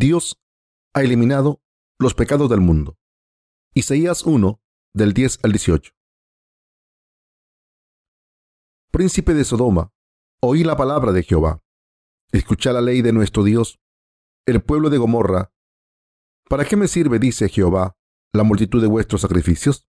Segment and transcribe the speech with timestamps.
[0.00, 0.40] Dios
[0.94, 1.60] ha eliminado
[1.98, 2.96] los pecados del mundo.
[3.74, 4.62] Isaías 1,
[4.94, 5.92] del 10 al 18.
[8.92, 9.92] Príncipe de Sodoma,
[10.40, 11.64] oí la palabra de Jehová.
[12.30, 13.80] Escucha la ley de nuestro Dios.
[14.46, 15.52] El pueblo de Gomorra.
[16.48, 17.96] ¿Para qué me sirve, dice Jehová,
[18.32, 19.88] la multitud de vuestros sacrificios?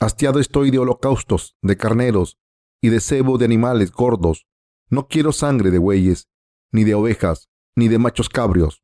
[0.00, 2.40] Hastiado estoy de holocaustos, de carneros
[2.82, 4.48] y de cebo de animales gordos.
[4.90, 6.28] No quiero sangre de bueyes,
[6.72, 8.82] ni de ovejas, ni de machos cabrios.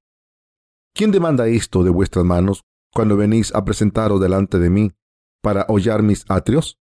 [0.95, 4.93] ¿Quién demanda esto de vuestras manos cuando venís a presentaros delante de mí
[5.41, 6.79] para hollar mis atrios?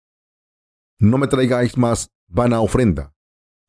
[1.00, 3.14] No me traigáis más vana ofrenda.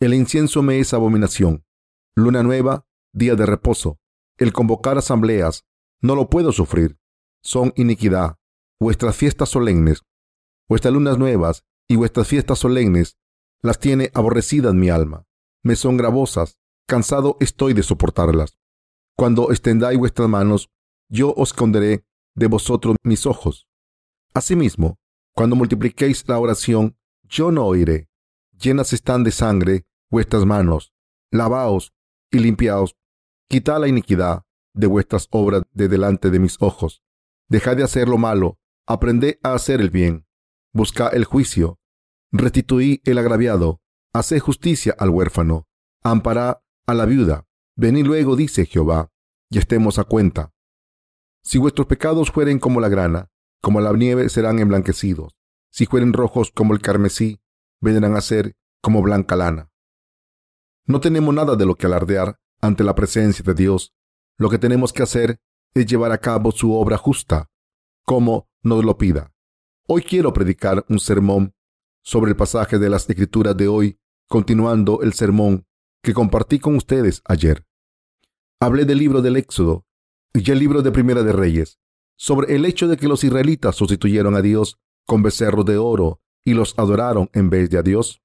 [0.00, 1.64] El incienso me es abominación.
[2.14, 3.98] Luna nueva, día de reposo.
[4.36, 5.64] El convocar asambleas,
[6.00, 6.98] no lo puedo sufrir.
[7.42, 8.36] Son iniquidad.
[8.80, 10.02] Vuestras fiestas solemnes
[10.68, 13.16] Vuestras lunas nuevas y vuestras fiestas solemnes
[13.62, 15.24] las tiene aborrecidas mi alma.
[15.62, 18.57] Me son gravosas, cansado estoy de soportarlas.
[19.18, 20.70] Cuando extendáis vuestras manos,
[21.10, 22.04] yo os esconderé
[22.36, 23.66] de vosotros mis ojos.
[24.32, 24.98] Asimismo,
[25.34, 28.08] cuando multipliquéis la oración, yo no oiré.
[28.58, 30.92] Llenas están de sangre vuestras manos.
[31.32, 31.92] Lavaos
[32.30, 32.94] y limpiaos.
[33.48, 34.44] Quitad la iniquidad
[34.74, 37.02] de vuestras obras de delante de mis ojos.
[37.48, 38.58] Dejad de hacer lo malo.
[38.86, 40.28] Aprended a hacer el bien
[40.78, 41.80] busca el juicio,
[42.30, 43.80] restituí el agraviado,
[44.12, 45.66] haced justicia al huérfano,
[46.04, 47.47] ampará a la viuda.
[47.80, 49.12] Venid luego, dice Jehová,
[49.48, 50.52] y estemos a cuenta.
[51.44, 53.30] Si vuestros pecados fueren como la grana,
[53.62, 55.36] como la nieve serán emblanquecidos.
[55.70, 57.40] Si fueren rojos como el carmesí,
[57.80, 59.70] vendrán a ser como blanca lana.
[60.86, 63.94] No tenemos nada de lo que alardear ante la presencia de Dios.
[64.38, 65.40] Lo que tenemos que hacer
[65.72, 67.48] es llevar a cabo su obra justa,
[68.04, 69.32] como nos lo pida.
[69.86, 71.54] Hoy quiero predicar un sermón
[72.02, 75.64] sobre el pasaje de las escrituras de hoy, continuando el sermón
[76.02, 77.67] que compartí con ustedes ayer.
[78.60, 79.86] Hablé del libro del Éxodo
[80.34, 81.78] y el libro de Primera de Reyes,
[82.16, 86.54] sobre el hecho de que los israelitas sustituyeron a Dios con becerros de oro y
[86.54, 88.20] los adoraron en vez de a Dios.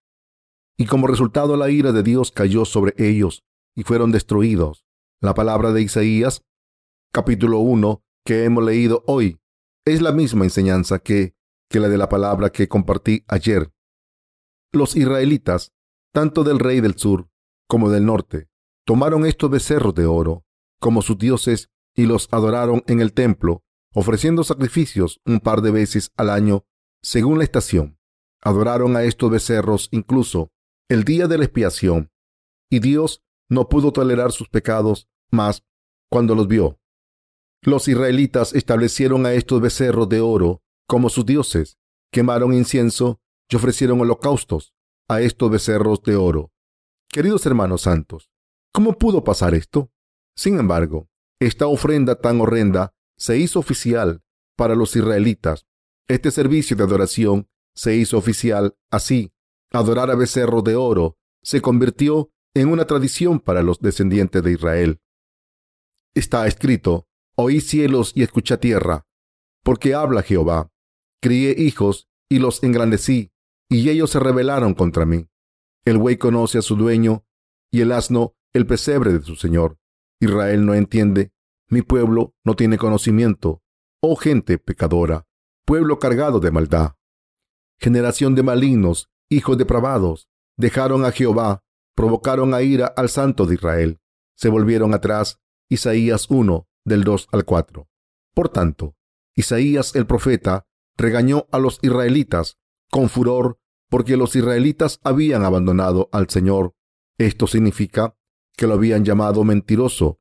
[0.78, 3.44] Y como resultado la ira de Dios cayó sobre ellos
[3.76, 4.86] y fueron destruidos.
[5.22, 6.42] La palabra de Isaías,
[7.12, 9.40] capítulo 1, que hemos leído hoy,
[9.86, 11.36] es la misma enseñanza que
[11.74, 13.74] que la de la palabra que compartí ayer.
[14.72, 15.72] Los israelitas,
[16.14, 17.30] tanto del rey del sur
[17.68, 18.48] como del norte,
[18.86, 20.46] tomaron estos becerros de oro
[20.80, 23.64] como sus dioses y los adoraron en el templo,
[23.94, 26.66] ofreciendo sacrificios un par de veces al año
[27.02, 27.98] según la estación.
[28.42, 30.52] Adoraron a estos becerros incluso
[30.90, 32.12] el día de la expiación,
[32.70, 35.64] y Dios no pudo tolerar sus pecados más
[36.10, 36.80] cuando los vio.
[37.62, 41.78] Los israelitas establecieron a estos becerros de oro como sus dioses,
[42.12, 44.74] quemaron incienso y ofrecieron holocaustos
[45.08, 46.52] a estos becerros de oro.
[47.08, 48.33] Queridos hermanos santos,
[48.74, 49.92] ¿cómo pudo pasar esto?
[50.36, 51.08] Sin embargo,
[51.40, 54.22] esta ofrenda tan horrenda se hizo oficial
[54.58, 55.66] para los israelitas.
[56.08, 59.32] Este servicio de adoración se hizo oficial así.
[59.72, 65.02] Adorar a becerros de oro se convirtió en una tradición para los descendientes de Israel.
[66.14, 69.08] Está escrito, oí cielos y escucha tierra,
[69.64, 70.72] porque habla Jehová.
[71.22, 73.32] Crié hijos y los engrandecí,
[73.70, 75.28] y ellos se rebelaron contra mí.
[75.86, 77.26] El buey conoce a su dueño,
[77.72, 79.78] y el asno el pesebre de su señor.
[80.20, 81.34] Israel no entiende,
[81.68, 83.62] mi pueblo no tiene conocimiento.
[84.02, 85.26] Oh gente pecadora,
[85.66, 86.96] pueblo cargado de maldad.
[87.80, 91.64] Generación de malignos, hijos depravados, dejaron a Jehová,
[91.96, 94.00] provocaron a ira al santo de Israel.
[94.36, 95.40] Se volvieron atrás.
[95.70, 97.88] Isaías 1, del 2 al 4.
[98.36, 98.96] Por tanto,
[99.36, 102.60] Isaías el profeta regañó a los israelitas
[102.92, 103.60] con furor
[103.90, 106.76] porque los israelitas habían abandonado al Señor.
[107.18, 108.16] Esto significa
[108.56, 110.20] que lo habían llamado mentiroso.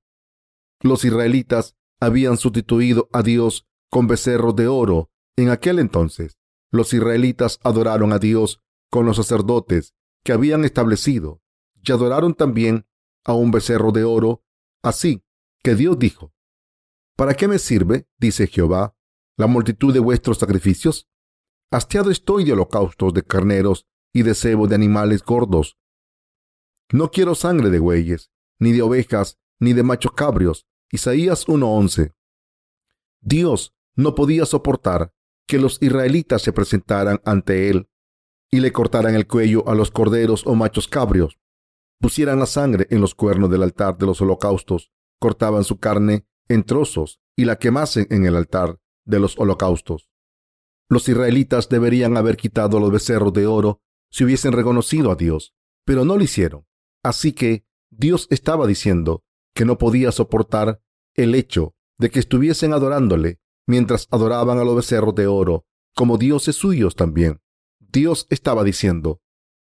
[0.80, 5.10] Los israelitas habían sustituido a Dios con becerros de oro.
[5.36, 6.38] En aquel entonces,
[6.70, 9.94] los israelitas adoraron a Dios con los sacerdotes
[10.24, 11.40] que habían establecido
[11.82, 12.86] y adoraron también
[13.24, 14.42] a un becerro de oro.
[14.82, 15.22] Así
[15.62, 16.32] que Dios dijo,
[17.16, 18.96] ¿Para qué me sirve, dice Jehová,
[19.36, 21.08] la multitud de vuestros sacrificios?
[21.70, 25.78] Hastiado estoy de holocaustos de carneros y de cebo de animales gordos.
[26.92, 30.66] No quiero sangre de bueyes, ni de ovejas, ni de machos cabrios.
[30.90, 32.12] Isaías 1:11.
[33.22, 35.14] Dios no podía soportar
[35.46, 37.88] que los israelitas se presentaran ante él
[38.50, 41.38] y le cortaran el cuello a los corderos o machos cabrios,
[41.98, 46.62] pusieran la sangre en los cuernos del altar de los holocaustos, cortaban su carne en
[46.62, 50.10] trozos y la quemasen en el altar de los holocaustos.
[50.90, 53.80] Los israelitas deberían haber quitado los becerros de oro
[54.10, 55.54] si hubiesen reconocido a Dios,
[55.86, 56.66] pero no lo hicieron.
[57.02, 60.80] Así que Dios estaba diciendo que no podía soportar
[61.14, 66.56] el hecho de que estuviesen adorándole mientras adoraban a los becerros de oro como dioses
[66.56, 67.40] suyos también.
[67.78, 69.20] Dios estaba diciendo,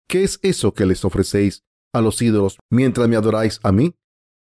[0.07, 3.97] ¿qué es eso que les ofrecéis a los ídolos mientras me adoráis a mí?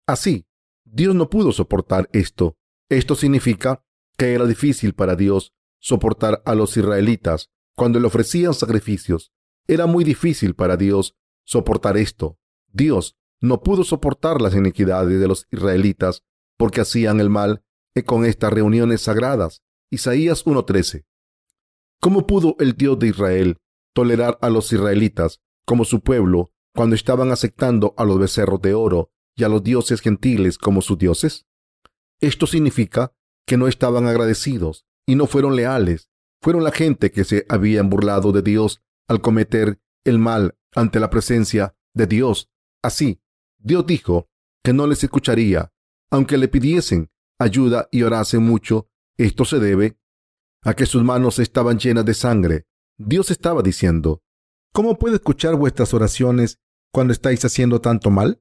[0.07, 0.47] Así,
[0.85, 2.57] Dios no pudo soportar esto.
[2.89, 3.83] Esto significa
[4.17, 9.33] que era difícil para Dios soportar a los israelitas cuando le ofrecían sacrificios.
[9.67, 12.37] Era muy difícil para Dios soportar esto.
[12.75, 16.23] Dios no pudo soportar las iniquidades de los israelitas
[16.57, 17.63] porque hacían el mal
[18.05, 19.61] con estas reuniones sagradas.
[19.89, 21.05] Isaías 1.13.
[22.01, 23.57] ¿Cómo pudo el Dios de Israel
[23.93, 29.11] tolerar a los israelitas como su pueblo cuando estaban aceptando a los becerros de oro
[29.37, 31.45] y a los dioses gentiles como sus dioses?
[32.19, 33.13] Esto significa
[33.47, 36.09] que no estaban agradecidos y no fueron leales.
[36.41, 41.09] Fueron la gente que se habían burlado de Dios al cometer el mal ante la
[41.09, 42.49] presencia de Dios.
[42.85, 43.19] Así,
[43.57, 44.29] Dios dijo
[44.63, 45.73] que no les escucharía,
[46.11, 47.09] aunque le pidiesen
[47.39, 48.87] ayuda y orasen mucho.
[49.17, 49.97] Esto se debe
[50.61, 52.67] a que sus manos estaban llenas de sangre.
[52.97, 54.21] Dios estaba diciendo,
[54.71, 56.59] ¿cómo puedo escuchar vuestras oraciones
[56.91, 58.39] cuando estáis haciendo tanto mal?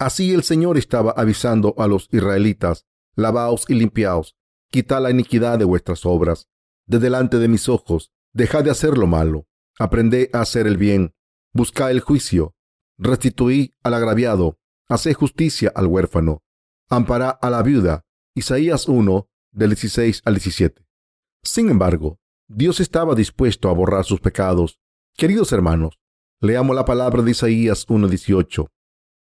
[0.00, 4.34] Así el Señor estaba avisando a los israelitas, lavaos y limpiaos,
[4.72, 6.48] quitad la iniquidad de vuestras obras,
[6.86, 9.46] de delante de mis ojos, dejad de hacer lo malo,
[9.78, 11.14] aprended a hacer el bien,
[11.52, 12.56] buscad el juicio,
[13.00, 14.58] restituí al agraviado,
[14.88, 16.42] haced justicia al huérfano,
[16.88, 18.04] ampará a la viuda.
[18.34, 20.86] Isaías 1, del 16 al 17.
[21.42, 24.78] Sin embargo, Dios estaba dispuesto a borrar sus pecados.
[25.16, 25.98] Queridos hermanos,
[26.40, 28.68] leamos la palabra de Isaías 1.18.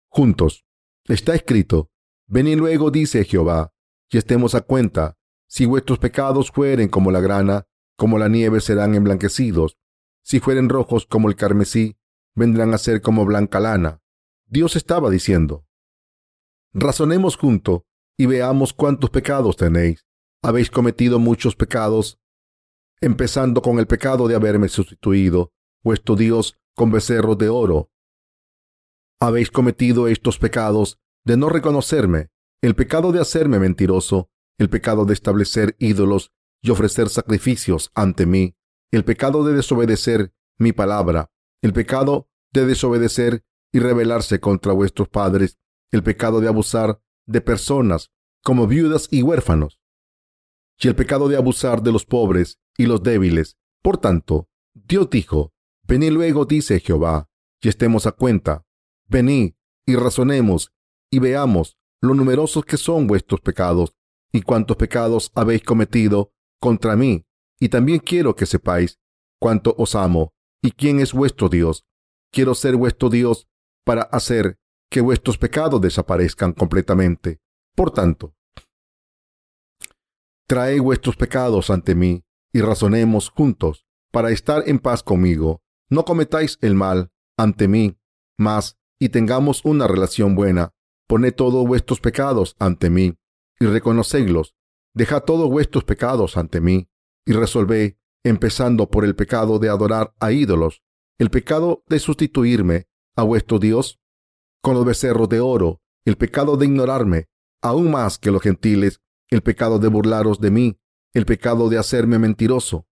[0.09, 0.65] Juntos,
[1.05, 1.89] está escrito,
[2.27, 3.73] Venid luego, dice Jehová,
[4.09, 5.17] y estemos a cuenta.
[5.47, 9.77] Si vuestros pecados fueren como la grana, como la nieve serán emblanquecidos.
[10.23, 11.97] Si fueren rojos como el carmesí,
[12.35, 14.01] vendrán a ser como blanca lana.
[14.47, 15.65] Dios estaba diciendo,
[16.73, 17.85] razonemos junto
[18.17, 20.05] y veamos cuántos pecados tenéis.
[20.43, 22.19] Habéis cometido muchos pecados,
[23.01, 25.53] empezando con el pecado de haberme sustituido,
[25.83, 27.89] vuestro Dios, con becerros de oro.
[29.19, 32.29] Habéis cometido estos pecados de no reconocerme,
[32.61, 38.55] el pecado de hacerme mentiroso, el pecado de establecer ídolos y ofrecer sacrificios ante mí,
[38.91, 45.57] el pecado de desobedecer mi palabra, el pecado de desobedecer y rebelarse contra vuestros padres,
[45.91, 48.11] el pecado de abusar de personas
[48.43, 49.79] como viudas y huérfanos,
[50.79, 53.57] y el pecado de abusar de los pobres y los débiles.
[53.81, 55.53] Por tanto, Dios dijo,
[55.83, 57.29] venid luego, dice Jehová,
[57.61, 58.65] y estemos a cuenta,
[59.07, 59.53] venid
[59.85, 60.71] y razonemos
[61.09, 63.95] y veamos lo numerosos que son vuestros pecados
[64.31, 67.25] y cuántos pecados habéis cometido contra mí.
[67.59, 68.99] Y también quiero que sepáis
[69.39, 70.34] cuánto os amo
[70.65, 71.85] y quién es vuestro Dios.
[72.31, 73.47] Quiero ser vuestro Dios
[73.85, 74.57] para hacer
[74.89, 77.39] que vuestros pecados desaparezcan completamente.
[77.75, 78.33] Por tanto,
[80.47, 85.61] trae vuestros pecados ante mí y razonemos juntos para estar en paz conmigo.
[85.91, 87.99] No cometáis el mal ante mí,
[88.35, 90.73] mas y tengamos una relación buena.
[91.07, 93.15] Poned todos vuestros pecados ante mí
[93.59, 94.55] y reconocedlos.
[94.95, 96.89] Dejad todos vuestros pecados ante mí
[97.23, 100.81] y resolvé, empezando por el pecado de adorar a ídolos,
[101.19, 104.01] el pecado de sustituirme a vuestro Dios
[104.63, 107.27] con los becerros de oro, el pecado de ignorarme,
[107.61, 110.79] aún más que los gentiles, el pecado de burlaros de mí,
[111.13, 112.87] el pecado de hacerme mentiroso,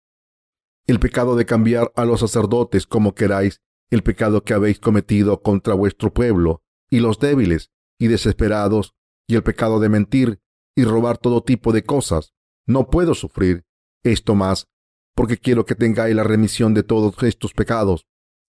[0.88, 5.75] el pecado de cambiar a los sacerdotes como queráis, el pecado que habéis cometido contra
[5.75, 7.70] vuestro pueblo y los débiles
[8.00, 8.96] y desesperados,
[9.28, 10.40] y el pecado de mentir
[10.75, 12.34] y robar todo tipo de cosas.
[12.66, 13.64] No puedo sufrir
[14.02, 14.66] esto más,
[15.20, 18.06] porque quiero que tengáis la remisión de todos estos pecados.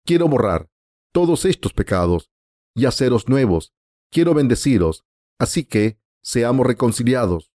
[0.06, 0.70] Quiero borrar
[1.12, 2.32] todos estos pecados
[2.74, 3.74] y haceros nuevos.
[4.10, 5.04] Quiero bendeciros,
[5.38, 7.52] así que seamos reconciliados.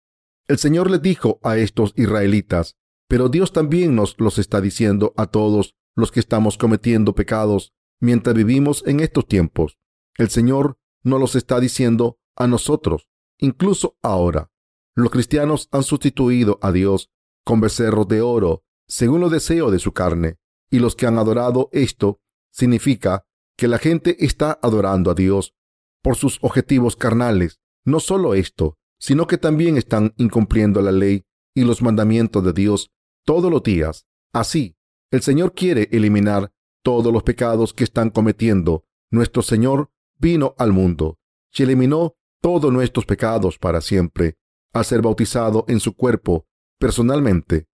[0.47, 5.27] El Señor les dijo a estos israelitas, pero Dios también nos los está diciendo a
[5.27, 9.77] todos los que estamos cometiendo pecados mientras vivimos en estos tiempos.
[10.17, 13.07] El Señor nos los está diciendo a nosotros,
[13.37, 14.49] incluso ahora.
[14.95, 17.11] Los cristianos han sustituido a Dios
[17.43, 20.37] con becerros de oro, según los deseos de su carne,
[20.69, 22.19] y los que han adorado esto
[22.51, 23.25] significa
[23.57, 25.53] que la gente está adorando a Dios
[26.01, 27.59] por sus objetivos carnales.
[27.83, 31.23] No solo esto, sino que también están incumpliendo la ley
[31.53, 32.91] y los mandamientos de Dios
[33.25, 34.05] todos los días.
[34.33, 34.75] Así,
[35.11, 36.51] el Señor quiere eliminar
[36.83, 38.85] todos los pecados que están cometiendo.
[39.11, 41.19] Nuestro Señor vino al mundo
[41.55, 44.37] y eliminó todos nuestros pecados para siempre,
[44.73, 47.67] al ser bautizado en su cuerpo personalmente,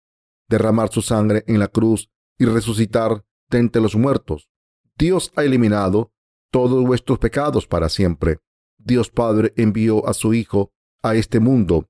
[0.51, 4.49] derramar su sangre en la cruz y resucitar de entre los muertos.
[4.97, 6.11] Dios ha eliminado
[6.51, 8.37] todos vuestros pecados para siempre.
[8.77, 11.87] Dios Padre envió a su Hijo a este mundo,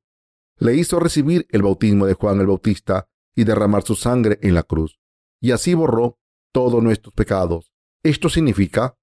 [0.57, 4.63] le hizo recibir el bautismo de Juan el Bautista y derramar su sangre en la
[4.63, 4.99] cruz.
[5.41, 6.19] Y así borró
[6.53, 7.73] todos nuestros pecados.
[8.03, 8.95] Esto significa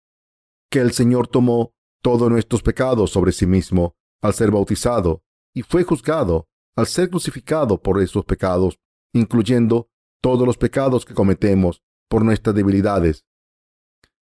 [0.71, 5.83] que el Señor tomó todos nuestros pecados sobre sí mismo al ser bautizado y fue
[5.83, 6.47] juzgado
[6.77, 8.79] al ser crucificado por esos pecados,
[9.12, 13.25] incluyendo todos los pecados que cometemos por nuestras debilidades.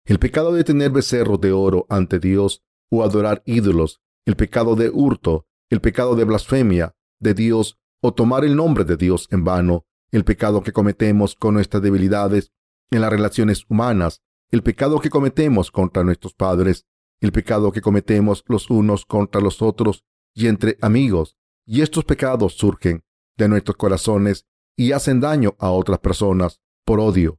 [0.04, 4.90] El pecado de tener becerros de oro ante Dios o adorar ídolos, el pecado de
[4.90, 9.86] hurto, el pecado de blasfemia de Dios o tomar el nombre de Dios en vano,
[10.10, 12.52] el pecado que cometemos con nuestras debilidades
[12.90, 16.86] en las relaciones humanas, el pecado que cometemos contra nuestros padres,
[17.20, 21.36] el pecado que cometemos los unos contra los otros y entre amigos.
[21.64, 23.04] Y estos pecados surgen
[23.38, 27.38] de nuestros corazones y hacen daño a otras personas por odio.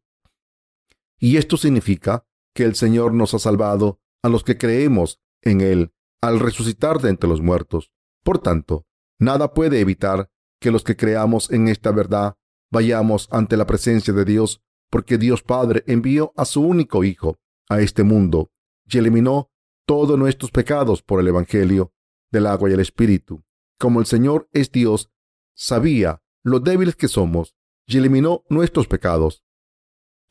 [1.20, 5.94] Y esto significa que el Señor nos ha salvado a los que creemos en Él
[6.22, 7.92] al resucitar de entre los muertos.
[8.24, 8.86] Por tanto,
[9.20, 12.38] nada puede evitar que los que creamos en esta verdad
[12.72, 17.38] vayamos ante la presencia de Dios, porque Dios Padre envió a su único Hijo
[17.70, 18.52] a este mundo
[18.86, 19.52] y eliminó
[19.86, 21.94] todos nuestros pecados por el Evangelio
[22.32, 23.44] del agua y el Espíritu.
[23.78, 25.12] Como el Señor es Dios,
[25.54, 29.44] sabía lo débiles que somos y eliminó nuestros pecados.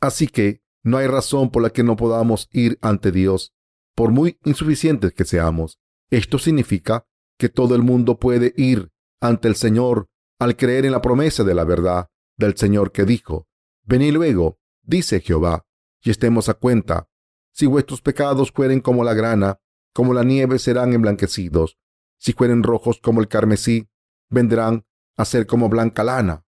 [0.00, 3.54] Así que no hay razón por la que no podamos ir ante Dios,
[3.94, 5.78] por muy insuficientes que seamos.
[6.10, 7.06] Esto significa
[7.38, 8.90] que todo el mundo puede ir
[9.20, 13.46] ante el Señor al creer en la promesa de la verdad del Señor que dijo,
[13.84, 15.64] Venid luego, dice Jehová,
[16.02, 17.08] y estemos a cuenta.
[17.52, 19.60] Si vuestros pecados fueren como la grana,
[19.92, 21.78] como la nieve serán emblanquecidos.
[22.18, 23.88] Si fueren rojos como el carmesí,
[24.30, 24.84] vendrán
[25.16, 26.44] a ser como blanca lana.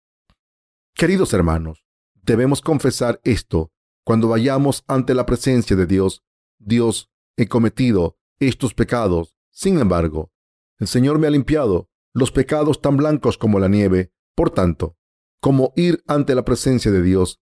[0.93, 3.71] Queridos hermanos, debemos confesar esto
[4.03, 6.23] cuando vayamos ante la presencia de Dios.
[6.57, 9.35] Dios, he cometido estos pecados.
[9.51, 10.31] Sin embargo,
[10.77, 14.11] el Señor me ha limpiado los pecados tan blancos como la nieve.
[14.35, 14.97] Por tanto,
[15.41, 17.41] como ir ante la presencia de Dios.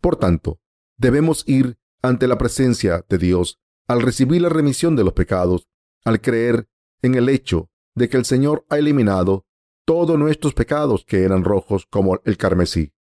[0.00, 0.60] Por tanto,
[0.96, 5.68] debemos ir ante la presencia de Dios al recibir la remisión de los pecados,
[6.04, 6.68] al creer
[7.02, 9.45] en el hecho de que el Señor ha eliminado
[9.86, 12.92] todos nuestros pecados que eran rojos como el carmesí.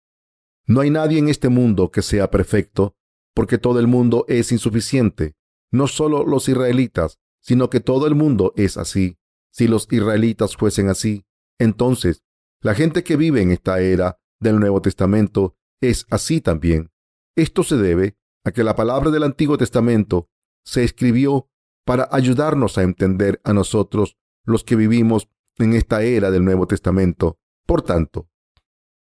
[0.67, 2.95] No hay nadie en este mundo que sea perfecto,
[3.35, 5.35] porque todo el mundo es insuficiente.
[5.73, 9.19] No solo los israelitas, sino que todo el mundo es así.
[9.51, 11.25] Si los israelitas fuesen así,
[11.59, 12.23] entonces
[12.61, 16.91] la gente que vive en esta era del Nuevo Testamento es así también.
[17.37, 20.29] Esto se debe a que la palabra del Antiguo Testamento
[20.65, 21.49] se escribió
[21.85, 27.39] para ayudarnos a entender a nosotros los que vivimos en esta era del Nuevo Testamento.
[27.67, 28.29] Por tanto,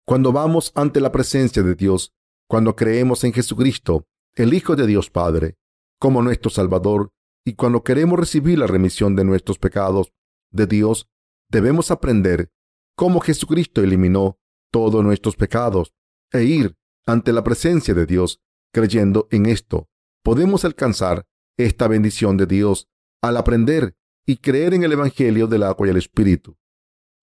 [0.06, 2.14] cuando vamos ante la presencia de Dios,
[2.48, 5.58] cuando creemos en Jesucristo, el Hijo de Dios Padre,
[6.00, 7.12] como nuestro Salvador,
[7.46, 10.14] y cuando queremos recibir la remisión de nuestros pecados
[10.52, 11.08] de Dios,
[11.50, 12.52] debemos aprender
[12.96, 14.40] cómo Jesucristo eliminó
[14.72, 15.94] todos nuestros pecados
[16.32, 18.42] e ir ante la presencia de Dios
[18.74, 19.88] creyendo en esto.
[20.24, 21.26] Podemos alcanzar
[21.58, 22.88] esta bendición de Dios
[23.22, 26.58] al aprender y creer en el Evangelio del agua y el Espíritu.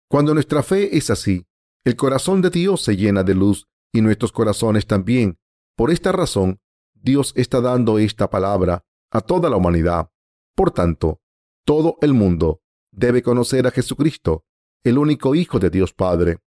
[0.09, 1.45] Cuando nuestra fe es así,
[1.83, 5.37] el corazón de Dios se llena de luz y nuestros corazones también.
[5.75, 6.59] Por esta razón,
[6.93, 10.09] Dios está dando esta palabra a toda la humanidad.
[10.55, 11.21] Por tanto,
[11.65, 12.61] todo el mundo
[12.91, 14.45] debe conocer a Jesucristo
[14.83, 16.39] el único Hijo de Dios Padre,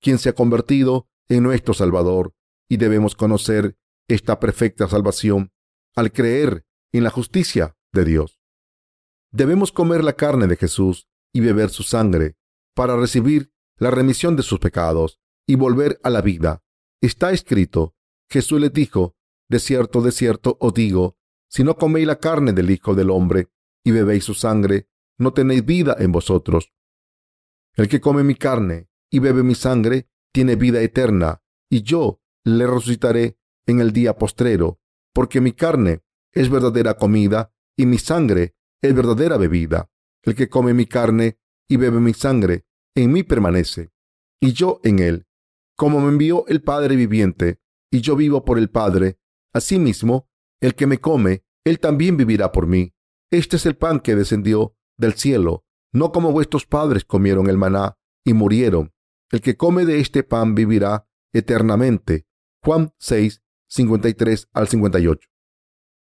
[0.00, 2.34] quien se ha convertido en nuestro Salvador,
[2.68, 3.76] y debemos conocer
[4.08, 5.52] esta perfecta salvación
[5.94, 8.43] al creer en la justicia de Dios.
[9.34, 12.36] Debemos comer la carne de Jesús y beber su sangre
[12.72, 16.62] para recibir la remisión de sus pecados y volver a la vida.
[17.00, 17.96] Está escrito,
[18.30, 19.16] Jesús les dijo,
[19.48, 21.18] de cierto, de cierto os digo,
[21.50, 23.48] si no coméis la carne del Hijo del Hombre
[23.82, 24.88] y bebéis su sangre,
[25.18, 26.72] no tenéis vida en vosotros.
[27.74, 32.68] El que come mi carne y bebe mi sangre tiene vida eterna, y yo le
[32.68, 33.36] resucitaré
[33.66, 34.78] en el día postrero,
[35.12, 39.90] porque mi carne es verdadera comida y mi sangre es verdadera bebida.
[40.22, 41.38] El que come mi carne
[41.68, 43.90] y bebe mi sangre, en mí permanece,
[44.40, 45.26] y yo en él.
[45.74, 47.60] Como me envió el Padre viviente,
[47.90, 49.18] y yo vivo por el Padre,
[49.54, 50.28] asimismo,
[50.60, 52.94] el que me come, él también vivirá por mí.
[53.30, 57.96] Este es el pan que descendió del cielo, no como vuestros padres comieron el maná
[58.24, 58.92] y murieron.
[59.30, 62.26] El que come de este pan vivirá eternamente.
[62.62, 65.28] Juan 6, 53 al 58.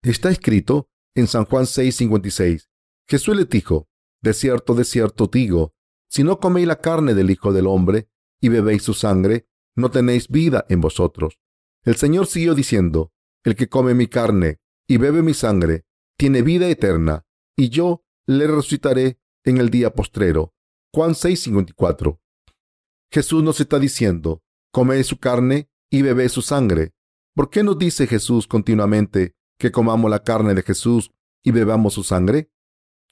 [0.03, 2.69] Está escrito en San Juan 6, 56.
[3.07, 3.87] Jesús le dijo,
[4.21, 5.73] De cierto, de cierto digo,
[6.07, 8.09] si no coméis la carne del Hijo del Hombre
[8.41, 11.39] y bebéis su sangre, no tenéis vida en vosotros.
[11.83, 13.11] El Señor siguió diciendo,
[13.43, 15.85] El que come mi carne y bebe mi sangre,
[16.17, 20.53] tiene vida eterna, y yo le resucitaré en el día postrero.
[20.93, 22.19] Juan 6:54.
[23.11, 24.41] Jesús nos está diciendo,
[24.71, 26.93] come su carne y bebe su sangre.
[27.35, 31.11] ¿Por qué nos dice Jesús continuamente que comamos la carne de Jesús
[31.43, 32.51] y bebamos su sangre?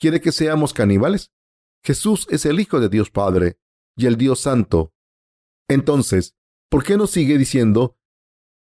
[0.01, 1.31] ¿Quiere que seamos caníbales?
[1.85, 3.59] Jesús es el Hijo de Dios Padre
[3.95, 4.95] y el Dios Santo.
[5.69, 6.35] Entonces,
[6.71, 7.99] ¿por qué nos sigue diciendo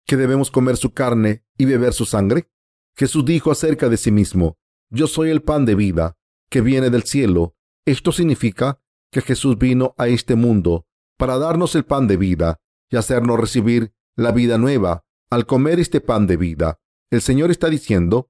[0.05, 2.51] que debemos comer su carne y beber su sangre?
[2.95, 4.59] Jesús dijo acerca de sí mismo,
[4.91, 6.15] Yo soy el pan de vida
[6.51, 7.55] que viene del cielo.
[7.87, 8.79] Esto significa
[9.11, 10.85] que Jesús vino a este mundo
[11.17, 16.01] para darnos el pan de vida y hacernos recibir la vida nueva al comer este
[16.01, 16.79] pan de vida.
[17.09, 18.29] El Señor está diciendo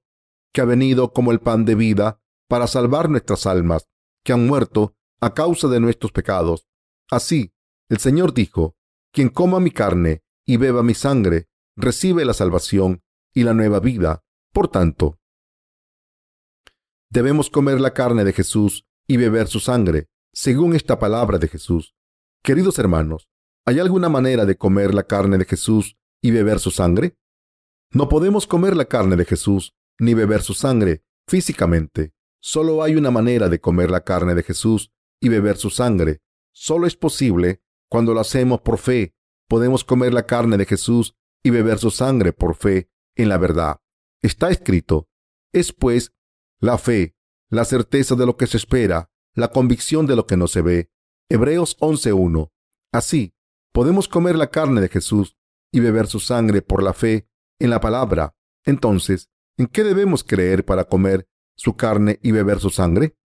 [0.54, 3.88] que ha venido como el pan de vida para salvar nuestras almas,
[4.22, 6.66] que han muerto a causa de nuestros pecados.
[7.10, 7.54] Así,
[7.88, 8.76] el Señor dijo,
[9.10, 14.22] quien coma mi carne y beba mi sangre, recibe la salvación y la nueva vida.
[14.52, 15.18] Por tanto,
[17.08, 21.94] debemos comer la carne de Jesús y beber su sangre, según esta palabra de Jesús.
[22.44, 23.30] Queridos hermanos,
[23.64, 27.16] ¿hay alguna manera de comer la carne de Jesús y beber su sangre?
[27.92, 32.12] No podemos comer la carne de Jesús ni beber su sangre físicamente.
[32.44, 36.22] Solo hay una manera de comer la carne de Jesús y beber su sangre.
[36.52, 39.14] Solo es posible cuando lo hacemos por fe.
[39.48, 43.80] Podemos comer la carne de Jesús y beber su sangre por fe en la verdad.
[44.22, 45.08] Está escrito,
[45.52, 46.12] es pues
[46.58, 47.14] la fe,
[47.48, 50.90] la certeza de lo que se espera, la convicción de lo que no se ve.
[51.28, 52.50] Hebreos 11.1.
[52.92, 53.34] Así,
[53.72, 55.36] podemos comer la carne de Jesús
[55.70, 57.28] y beber su sangre por la fe
[57.60, 58.34] en la palabra.
[58.64, 61.28] Entonces, ¿en qué debemos creer para comer
[61.62, 63.16] su carne y beber su sangre?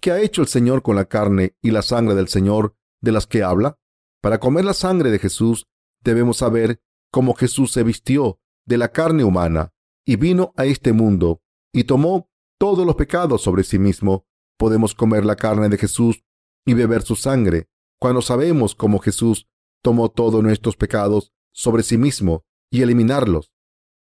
[0.00, 3.26] ¿Qué ha hecho el Señor con la carne y la sangre del Señor de las
[3.26, 3.78] que habla?
[4.22, 5.66] Para comer la sangre de Jesús
[6.02, 6.80] debemos saber
[7.12, 9.74] cómo Jesús se vistió de la carne humana
[10.06, 11.42] y vino a este mundo
[11.74, 14.24] y tomó todos los pecados sobre sí mismo.
[14.58, 16.24] Podemos comer la carne de Jesús
[16.64, 17.68] y beber su sangre
[18.00, 19.46] cuando sabemos cómo Jesús
[19.82, 23.52] tomó todos nuestros pecados sobre sí mismo y eliminarlos.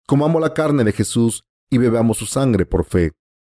[0.09, 3.12] Comamos la carne de Jesús y bebamos su sangre por fe.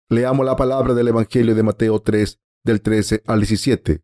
[0.08, 4.02] Leamos la palabra del Evangelio de Mateo 3, del 13 al 17.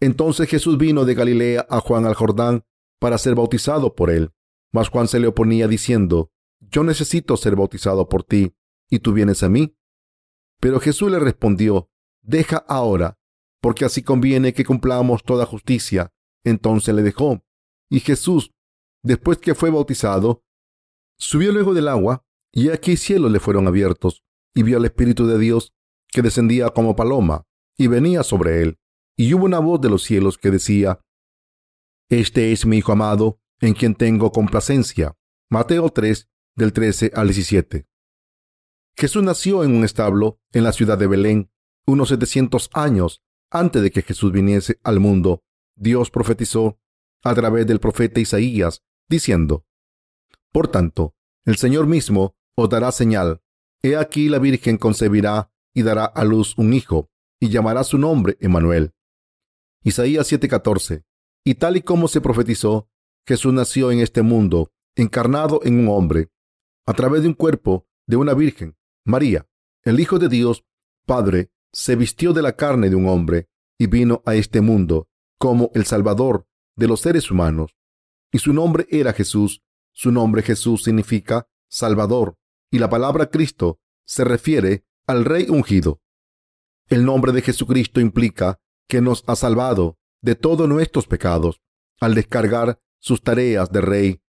[0.00, 2.64] Entonces Jesús vino de Galilea a Juan al Jordán
[3.00, 4.30] para ser bautizado por él.
[4.72, 8.54] Mas Juan se le oponía diciendo, Yo necesito ser bautizado por ti,
[8.88, 9.74] ¿y tú vienes a mí?
[10.60, 11.90] Pero Jesús le respondió,
[12.22, 13.18] Deja ahora,
[13.60, 16.12] porque así conviene que cumplamos toda justicia.
[16.44, 17.42] Entonces le dejó.
[17.90, 18.52] Y Jesús,
[19.02, 20.44] después que fue bautizado,
[21.18, 25.38] subió luego del agua, y aquí cielos le fueron abiertos, y vio al Espíritu de
[25.38, 25.74] Dios
[26.08, 28.78] que descendía como paloma, y venía sobre él.
[29.16, 31.00] Y hubo una voz de los cielos que decía,
[32.08, 35.16] Este es mi Hijo amado, en quien tengo complacencia.
[35.50, 37.86] Mateo 3, del 13 al 17.
[38.96, 41.50] Jesús nació en un establo en la ciudad de Belén,
[41.86, 45.44] unos 700 años antes de que Jesús viniese al mundo.
[45.76, 46.80] Dios profetizó
[47.22, 49.64] a través del profeta Isaías, diciendo,
[50.52, 53.40] Por tanto, el Señor mismo os dará señal.
[53.82, 58.36] He aquí la Virgen concebirá y dará a luz un hijo, y llamará su nombre
[58.40, 58.94] Emmanuel.
[59.84, 61.04] Isaías 7:14.
[61.44, 62.88] Y tal y como se profetizó,
[63.28, 66.30] Jesús nació en este mundo, encarnado en un hombre,
[66.84, 69.46] a través de un cuerpo de una virgen, María.
[69.84, 70.64] El Hijo de Dios,
[71.06, 75.70] Padre, se vistió de la carne de un hombre y vino a este mundo como
[75.74, 77.76] el Salvador de los seres humanos.
[78.32, 79.62] Y su nombre era Jesús.
[79.92, 82.36] Su nombre Jesús significa Salvador,
[82.70, 86.00] y la palabra Cristo se refiere al Rey ungido.
[86.88, 91.60] El nombre de Jesucristo implica que nos ha salvado de todos nuestros pecados
[92.00, 94.22] al descargar sus tareas de rey,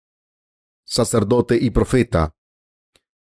[0.83, 2.35] sacerdote y profeta.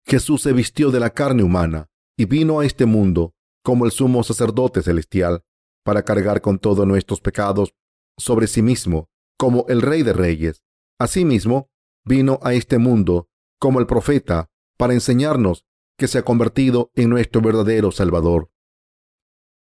[0.06, 4.24] Jesús se vistió de la carne humana y vino a este mundo como el sumo
[4.24, 5.44] sacerdote celestial
[5.84, 7.74] para cargar con todos nuestros pecados
[8.18, 10.64] sobre sí mismo como el rey de reyes.
[11.00, 11.70] Asimismo,
[12.06, 13.28] vino a este mundo
[13.60, 15.66] como el profeta para enseñarnos
[15.98, 18.50] que se ha convertido en nuestro verdadero Salvador.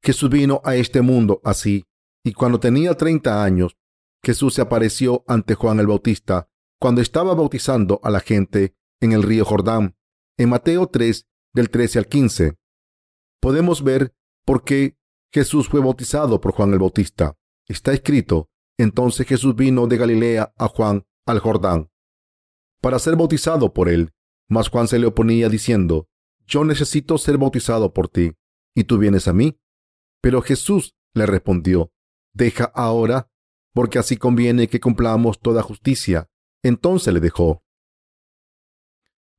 [0.04, 1.86] Jesús vino a este mundo así,
[2.24, 3.78] y cuando tenía treinta años,
[4.24, 6.48] Jesús se apareció ante Juan el Bautista
[6.80, 9.96] cuando estaba bautizando a la gente en el río Jordán.
[10.38, 12.58] En Mateo 3, del 13 al 15,
[13.40, 14.98] podemos ver por qué
[15.34, 17.38] Jesús fue bautizado por Juan el Bautista.
[17.68, 21.92] Está escrito, entonces Jesús vino de Galilea a Juan al Jordán
[22.82, 24.12] para ser bautizado por él.
[24.52, 26.10] Mas Juan se le oponía diciendo,
[26.46, 28.34] yo necesito ser bautizado por ti,
[28.76, 29.58] y tú vienes a mí.
[30.20, 31.94] Pero Jesús le respondió,
[32.34, 33.32] deja ahora
[33.74, 36.30] porque así conviene que cumplamos toda justicia.
[36.64, 37.64] Entonces le dejó.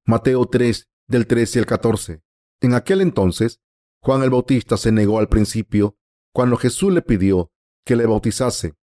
[0.06, 2.22] Mateo 3, del 13 al 14.
[2.62, 3.60] En aquel entonces,
[4.00, 5.98] Juan el Bautista se negó al principio
[6.32, 7.52] cuando Jesús le pidió
[7.84, 8.76] que le bautizase.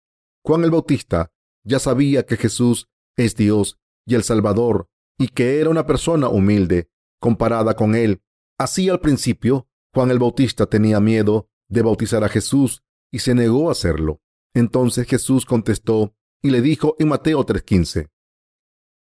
[0.45, 1.33] Juan el Bautista
[1.65, 2.87] ya sabía que Jesús
[3.17, 8.23] es Dios y el Salvador y que era una persona humilde comparada con él.
[8.59, 13.69] Así al principio, Juan el Bautista tenía miedo de bautizar a Jesús y se negó
[13.69, 14.23] a hacerlo.
[14.55, 18.09] Entonces Jesús contestó y le dijo en Mateo 3:15,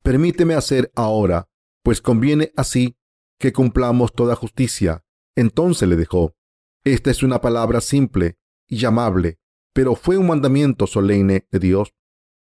[0.03, 1.49] Permíteme hacer ahora,
[1.81, 2.97] pues conviene así
[3.39, 5.03] que cumplamos toda justicia.
[5.35, 6.35] Entonces le dejó.
[6.83, 9.39] Esta es una palabra simple y llamable,
[9.73, 11.93] pero fue un mandamiento solemne de Dios.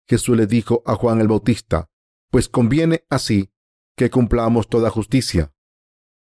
[0.08, 1.90] Jesús le dijo a Juan el Bautista,
[2.30, 3.52] pues conviene así
[4.00, 5.52] que cumplamos toda justicia.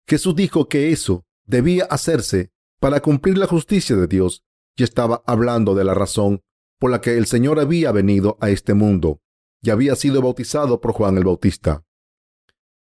[0.09, 4.47] Jesús dijo que eso debía hacerse para cumplir la justicia de Dios
[4.79, 6.41] y estaba hablando de la razón
[6.79, 9.21] por la que el Señor había venido a este mundo
[9.61, 11.85] y había sido bautizado por Juan el Bautista.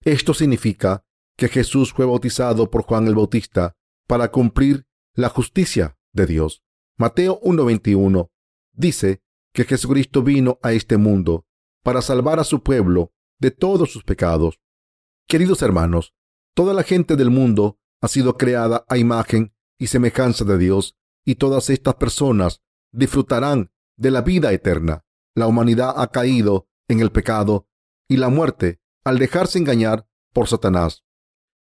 [0.04, 1.06] Esto significa
[1.38, 3.76] que Jesús fue bautizado por Juan el Bautista
[4.08, 6.64] para cumplir la justicia de Dios.
[6.98, 8.32] Mateo 1:21
[8.74, 9.22] dice
[9.54, 11.46] que Jesucristo vino a este mundo
[11.84, 14.61] para salvar a su pueblo de todos sus pecados.
[15.32, 16.14] Queridos hermanos,
[16.54, 21.36] toda la gente del mundo ha sido creada a imagen y semejanza de Dios y
[21.36, 25.06] todas estas personas disfrutarán de la vida eterna.
[25.34, 27.70] La humanidad ha caído en el pecado
[28.10, 31.06] y la muerte al dejarse engañar por Satanás.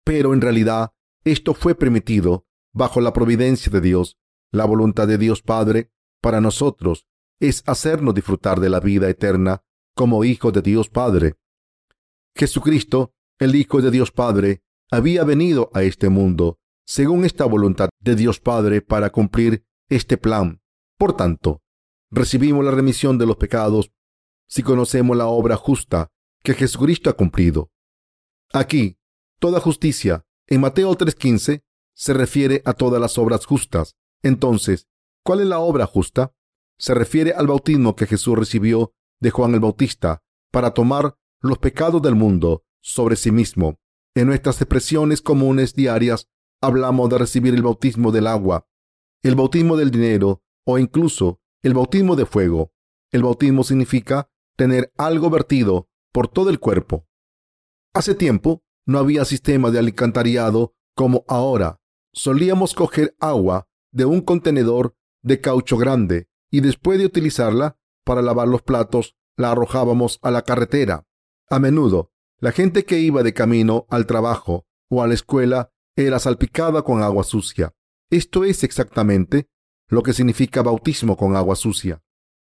[0.03, 4.19] Pero en realidad esto fue permitido bajo la providencia de Dios.
[4.51, 7.07] La voluntad de Dios Padre para nosotros
[7.39, 9.63] es hacernos disfrutar de la vida eterna
[9.95, 11.37] como hijos de Dios Padre.
[12.35, 18.15] Jesucristo, el Hijo de Dios Padre, había venido a este mundo según esta voluntad de
[18.15, 20.61] Dios Padre para cumplir este plan.
[20.99, 21.63] Por tanto,
[22.11, 23.91] recibimos la remisión de los pecados
[24.47, 26.11] si conocemos la obra justa
[26.43, 27.71] que Jesucristo ha cumplido.
[28.53, 28.99] Aquí,
[29.39, 31.63] toda justicia, en Mateo 3:15,
[31.95, 33.97] se refiere a todas las obras justas.
[34.23, 34.89] Entonces,
[35.25, 36.33] ¿cuál es la obra justa?
[36.79, 42.03] Se refiere al bautismo que Jesús recibió de Juan el Bautista para tomar los pecados
[42.03, 43.79] del mundo sobre sí mismo.
[44.15, 46.29] En nuestras expresiones comunes diarias
[46.61, 48.67] hablamos de recibir el bautismo del agua,
[49.23, 52.73] el bautismo del dinero o incluso el bautismo de fuego.
[53.11, 57.07] El bautismo significa tener algo vertido por todo el cuerpo.
[57.95, 61.81] Hace tiempo no había sistema de alcantarillado como ahora.
[62.13, 68.49] Solíamos coger agua de un contenedor de caucho grande y después de utilizarla para lavar
[68.49, 71.07] los platos, la arrojábamos a la carretera.
[71.49, 72.12] A menudo,
[72.43, 77.01] la gente que iba de camino al trabajo o a la escuela era salpicada con
[77.01, 77.73] agua sucia.
[78.11, 79.49] Esto es exactamente
[79.87, 82.03] lo que significa bautismo con agua sucia.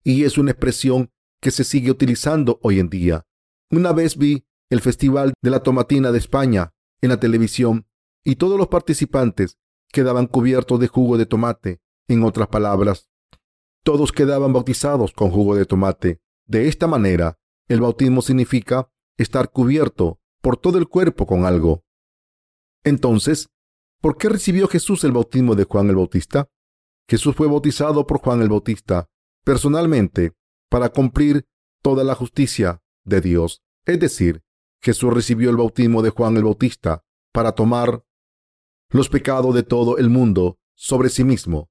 [0.05, 3.24] Y es una expresión que se sigue utilizando hoy en día.
[3.70, 7.87] Una vez vi el Festival de la Tomatina de España en la televisión
[8.22, 9.57] y todos los participantes
[9.90, 11.81] quedaban cubiertos de jugo de tomate.
[12.09, 13.09] En otras palabras,
[13.85, 16.20] todos quedaban bautizados con jugo de tomate.
[16.44, 21.85] De esta manera, el bautismo significa estar cubierto por todo el cuerpo con algo.
[22.85, 23.50] Entonces,
[24.00, 26.48] ¿por qué recibió Jesús el bautismo de Juan el Bautista?
[27.09, 29.09] Jesús fue bautizado por Juan el Bautista
[29.44, 30.33] personalmente
[30.70, 31.46] para cumplir
[31.83, 33.62] toda la justicia de Dios.
[33.87, 34.42] Es decir,
[34.83, 37.02] Jesús recibió el bautismo de Juan el Bautista
[37.33, 38.04] para tomar
[38.90, 41.70] los pecados de todo el mundo sobre sí mismo.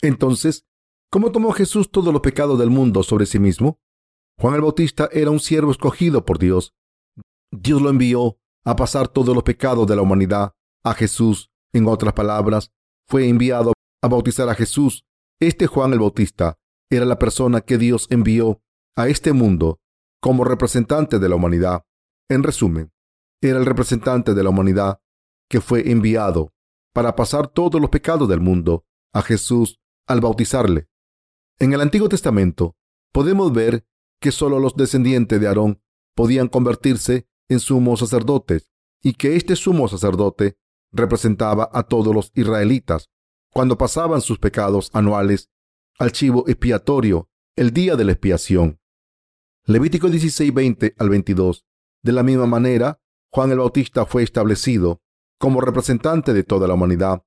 [0.00, 0.64] Entonces,
[1.10, 3.80] ¿cómo tomó Jesús todos los pecados del mundo sobre sí mismo?
[4.38, 6.74] Juan el Bautista era un siervo escogido por Dios.
[7.52, 11.50] Dios lo envió a pasar todos los pecados de la humanidad a Jesús.
[11.74, 12.72] En otras palabras,
[13.06, 15.04] fue enviado a bautizar a Jesús.
[15.38, 16.58] Este Juan el Bautista
[16.90, 18.62] era la persona que Dios envió
[18.96, 19.80] a este mundo
[20.20, 21.84] como representante de la humanidad.
[22.28, 22.92] En resumen,
[23.42, 25.00] era el representante de la humanidad
[25.48, 26.54] que fue enviado
[26.94, 30.88] para pasar todos los pecados del mundo a Jesús al bautizarle.
[31.58, 32.76] En el Antiguo Testamento
[33.12, 33.86] podemos ver
[34.20, 35.82] que solo los descendientes de Aarón
[36.14, 38.70] podían convertirse en sumos sacerdotes
[39.02, 40.56] y que este sumo sacerdote
[40.92, 43.10] representaba a todos los israelitas
[43.52, 45.50] cuando pasaban sus pecados anuales
[45.98, 48.80] al chivo expiatorio el día de la expiación.
[49.64, 51.64] Levítico 16, 20 al 22.
[52.02, 53.00] De la misma manera,
[53.30, 55.02] Juan el Bautista fue establecido
[55.38, 57.24] como representante de toda la humanidad,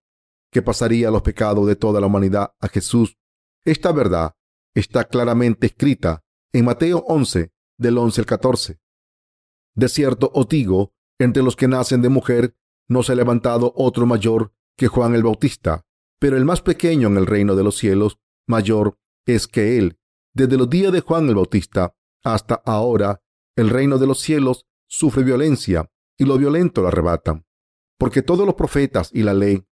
[0.51, 3.17] que pasaría los pecados de toda la humanidad a Jesús.
[3.63, 4.35] Esta verdad
[4.73, 6.23] está claramente escrita
[6.53, 8.79] en Mateo 11, del 11 al 14.
[9.75, 12.55] De cierto os digo, entre los que nacen de mujer,
[12.87, 15.85] no se ha levantado otro mayor que Juan el Bautista,
[16.19, 19.97] pero el más pequeño en el reino de los cielos, mayor es que él.
[20.33, 23.21] Desde los días de Juan el Bautista hasta ahora,
[23.55, 27.45] el reino de los cielos sufre violencia y lo violento lo arrebatan.
[27.97, 29.65] Porque todos los profetas y la ley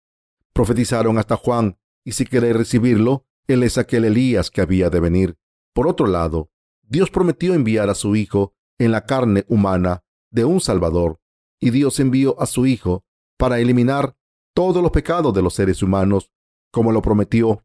[0.53, 5.39] profetizaron hasta Juan, y si queréis recibirlo, él es aquel Elías que había de venir.
[5.73, 6.51] Por otro lado,
[6.83, 11.21] Dios prometió enviar a su Hijo en la carne humana de un Salvador,
[11.61, 13.05] y Dios envió a su Hijo
[13.38, 14.16] para eliminar
[14.55, 16.33] todos los pecados de los seres humanos,
[16.73, 17.64] como lo prometió.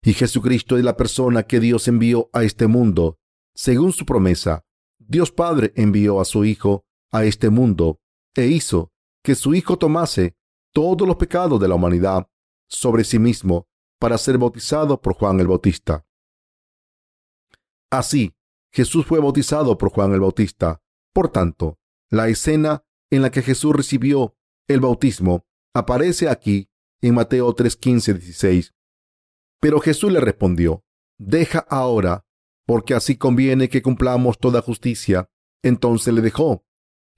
[0.00, 3.18] Y Jesucristo es la persona que Dios envió a este mundo.
[3.54, 4.64] Según su promesa,
[4.98, 8.00] Dios Padre envió a su Hijo a este mundo
[8.34, 8.92] e hizo
[9.24, 10.36] que su Hijo tomase
[10.72, 12.28] todos los pecados de la humanidad
[12.68, 13.66] sobre sí mismo
[13.98, 16.06] para ser bautizado por Juan el Bautista.
[17.90, 18.34] Así,
[18.72, 20.82] Jesús fue bautizado por Juan el Bautista.
[21.12, 21.78] Por tanto,
[22.10, 26.70] la escena en la que Jesús recibió el bautismo aparece aquí
[27.02, 28.74] en Mateo 3, 15, 16.
[29.60, 30.84] Pero Jesús le respondió,
[31.18, 32.24] deja ahora,
[32.66, 35.30] porque así conviene que cumplamos toda justicia.
[35.62, 36.64] Entonces le dejó.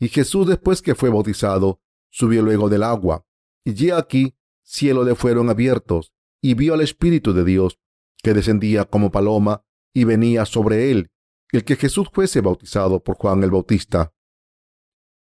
[0.01, 3.25] Y Jesús, después que fue bautizado, subió luego del agua.
[3.64, 6.12] Y ya aquí, cielo le fueron abiertos,
[6.43, 7.79] y vio al Espíritu de Dios,
[8.23, 9.64] que descendía como paloma
[9.95, 11.11] y venía sobre él,
[11.53, 14.13] el que Jesús fuese bautizado por Juan el Bautista.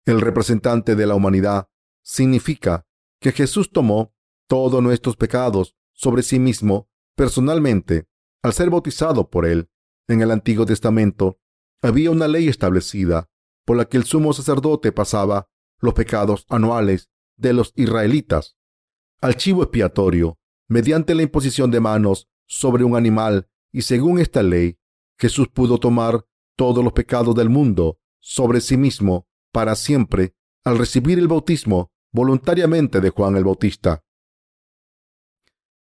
[0.04, 1.68] El representante de la humanidad
[2.02, 2.86] significa
[3.20, 4.14] que Jesús tomó
[4.48, 8.06] todos nuestros pecados sobre sí mismo personalmente
[8.42, 9.68] al ser bautizado por él.
[10.08, 11.40] En el Antiguo Testamento
[11.82, 13.28] había una ley establecida
[13.64, 15.48] por la que el sumo sacerdote pasaba
[15.80, 18.56] los pecados anuales de los israelitas
[19.20, 24.78] al chivo expiatorio mediante la imposición de manos sobre un animal y según esta ley,
[25.18, 26.26] Jesús pudo tomar
[26.56, 33.00] todos los pecados del mundo sobre sí mismo para siempre al recibir el bautismo voluntariamente
[33.00, 34.04] de Juan el Bautista.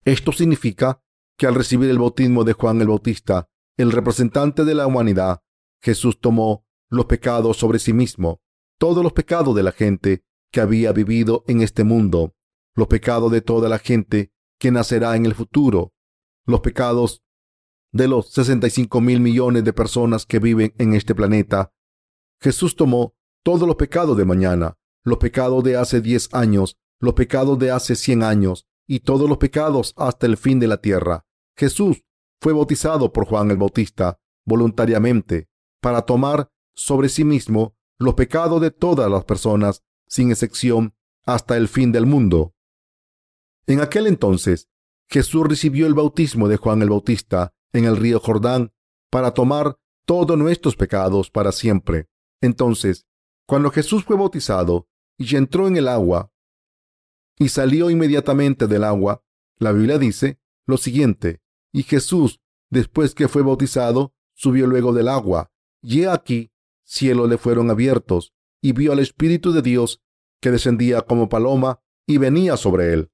[0.05, 1.03] Esto significa
[1.39, 5.43] que al recibir el bautismo de Juan el Bautista, el representante de la humanidad,
[5.81, 8.41] Jesús tomó los pecados sobre sí mismo,
[8.79, 12.35] todos los pecados de la gente que había vivido en este mundo,
[12.75, 15.93] los pecados de toda la gente que nacerá en el futuro,
[16.45, 17.23] los pecados
[17.93, 21.73] de los 65 mil millones de personas que viven en este planeta.
[22.41, 27.59] Jesús tomó todos los pecados de mañana, los pecados de hace 10 años, los pecados
[27.59, 31.27] de hace 100 años y todos los pecados hasta el fin de la tierra.
[31.57, 32.05] Jesús
[32.41, 35.49] fue bautizado por Juan el Bautista voluntariamente
[35.81, 41.69] para tomar sobre sí mismo los pecados de todas las personas, sin excepción, hasta el
[41.69, 42.55] fin del mundo.
[43.67, 44.69] En aquel entonces,
[45.09, 48.73] Jesús recibió el bautismo de Juan el Bautista en el río Jordán
[49.11, 52.09] para tomar todos nuestros pecados para siempre.
[52.41, 53.07] Entonces,
[53.47, 56.33] cuando Jesús fue bautizado y entró en el agua
[57.39, 59.25] y salió inmediatamente del agua,
[59.59, 61.41] la Biblia dice lo siguiente,
[61.73, 65.51] y Jesús, después que fue bautizado, subió luego del agua,
[65.83, 66.53] y he aquí,
[66.85, 70.01] cielos le fueron abiertos, y vio al Espíritu de Dios
[70.41, 73.11] que descendía como paloma y venía sobre él.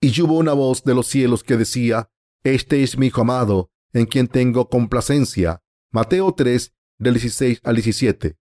[0.00, 2.10] Y hubo una voz de los cielos que decía,
[2.44, 5.62] Este es mi Hijo amado, en quien tengo complacencia.
[5.90, 8.38] Mateo 3, del 16 al 17.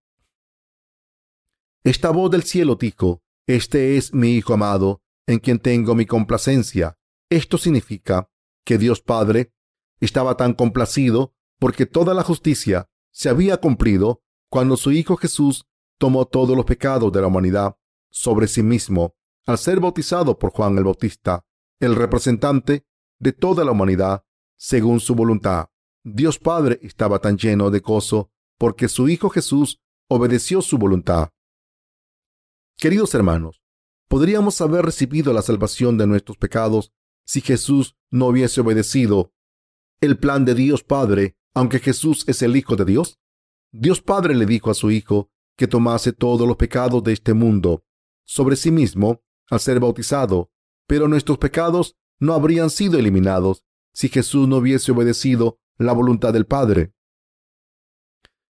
[1.83, 6.97] Esta voz del cielo dijo, Este es mi Hijo amado, en quien tengo mi complacencia.
[7.29, 8.29] Esto significa
[8.63, 9.53] que Dios Padre
[9.99, 15.65] estaba tan complacido porque toda la justicia se había cumplido cuando su Hijo Jesús
[15.97, 17.75] tomó todos los pecados de la humanidad
[18.09, 21.45] sobre sí mismo al ser bautizado por Juan el Bautista
[21.79, 22.85] el representante
[23.19, 24.23] de toda la humanidad
[24.57, 25.67] según su voluntad.
[26.03, 31.29] Dios Padre estaba tan lleno de gozo porque su Hijo Jesús obedeció su voluntad.
[32.77, 33.61] Queridos hermanos,
[34.07, 36.91] podríamos haber recibido la salvación de nuestros pecados
[37.25, 39.33] si Jesús no hubiese obedecido
[39.99, 43.19] el plan de Dios Padre, aunque Jesús es el Hijo de Dios.
[43.71, 47.83] Dios Padre le dijo a su Hijo que tomase todos los pecados de este mundo
[48.25, 50.51] sobre sí mismo al ser bautizado
[50.87, 56.45] pero nuestros pecados no habrían sido eliminados si Jesús no hubiese obedecido la voluntad del
[56.45, 56.93] Padre.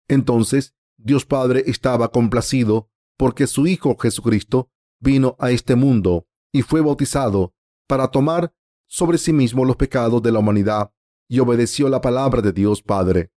[0.08, 6.80] Entonces, Dios Padre estaba complacido porque su Hijo Jesucristo vino a este mundo y fue
[6.80, 7.54] bautizado
[7.86, 8.54] para tomar
[8.86, 10.92] sobre sí mismo los pecados de la humanidad
[11.28, 13.32] y obedeció la palabra de Dios Padre.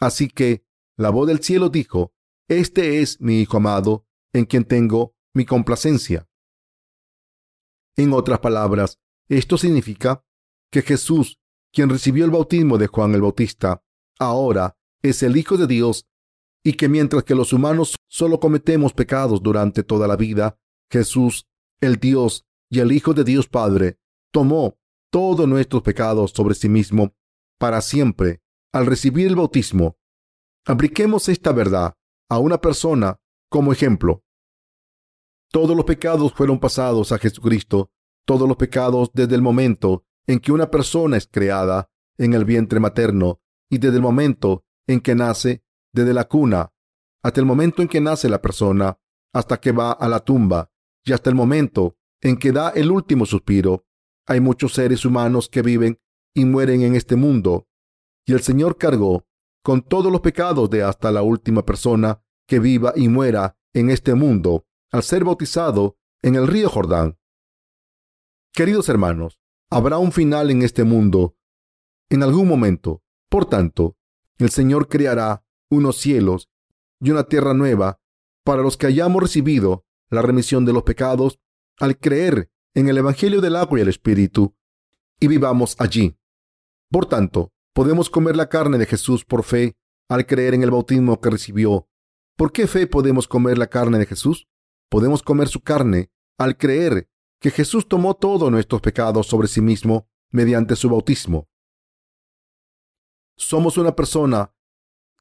[0.00, 0.64] Así que
[0.96, 2.12] la voz del cielo dijo,
[2.48, 6.28] Este es mi Hijo amado, en quien tengo mi complacencia.
[7.96, 10.24] En otras palabras, esto significa
[10.70, 11.38] que Jesús,
[11.72, 13.82] quien recibió el bautismo de Juan el Bautista,
[14.18, 16.06] ahora es el Hijo de Dios
[16.64, 20.58] y que mientras que los humanos solo cometemos pecados durante toda la vida,
[20.90, 21.46] Jesús,
[21.80, 23.98] el Dios y el Hijo de Dios Padre,
[24.32, 24.78] tomó
[25.10, 27.14] todos nuestros pecados sobre sí mismo
[27.58, 29.98] para siempre al recibir el bautismo.
[30.66, 31.94] Apliquemos esta verdad
[32.28, 34.22] a una persona como ejemplo.
[35.50, 37.90] Todos los pecados fueron pasados a Jesucristo
[38.28, 42.78] todos los pecados desde el momento en que una persona es creada en el vientre
[42.78, 45.64] materno y desde el momento en que nace
[45.94, 46.70] desde la cuna
[47.22, 48.98] hasta el momento en que nace la persona,
[49.32, 50.70] hasta que va a la tumba
[51.06, 53.86] y hasta el momento en que da el último suspiro.
[54.26, 55.98] Hay muchos seres humanos que viven
[56.34, 57.66] y mueren en este mundo,
[58.26, 59.26] y el Señor cargó
[59.64, 64.12] con todos los pecados de hasta la última persona que viva y muera en este
[64.12, 67.18] mundo al ser bautizado en el río Jordán.
[68.52, 71.36] Queridos hermanos, habrá un final en este mundo
[72.10, 73.02] en algún momento.
[73.28, 73.96] Por tanto,
[74.38, 76.48] el Señor creará unos cielos
[77.00, 78.00] y una tierra nueva
[78.44, 81.38] para los que hayamos recibido la remisión de los pecados
[81.78, 84.56] al creer en el Evangelio del agua y el Espíritu
[85.20, 86.16] y vivamos allí.
[86.90, 89.76] Por tanto, podemos comer la carne de Jesús por fe
[90.08, 91.88] al creer en el bautismo que recibió.
[92.36, 94.48] ¿Por qué fe podemos comer la carne de Jesús?
[94.88, 100.08] Podemos comer su carne al creer que Jesús tomó todos nuestros pecados sobre sí mismo
[100.30, 101.48] mediante su bautismo.
[103.36, 104.52] Somos una persona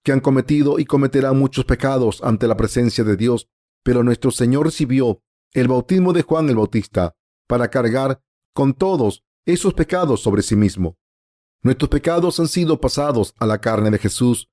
[0.03, 3.49] que han cometido y cometerán muchos pecados ante la presencia de Dios,
[3.83, 5.21] pero nuestro Señor recibió
[5.53, 7.15] el bautismo de Juan el Bautista
[7.47, 8.21] para cargar
[8.53, 10.97] con todos esos pecados sobre sí mismo.
[11.61, 14.49] Nuestros pecados han sido pasados a la carne de Jesús,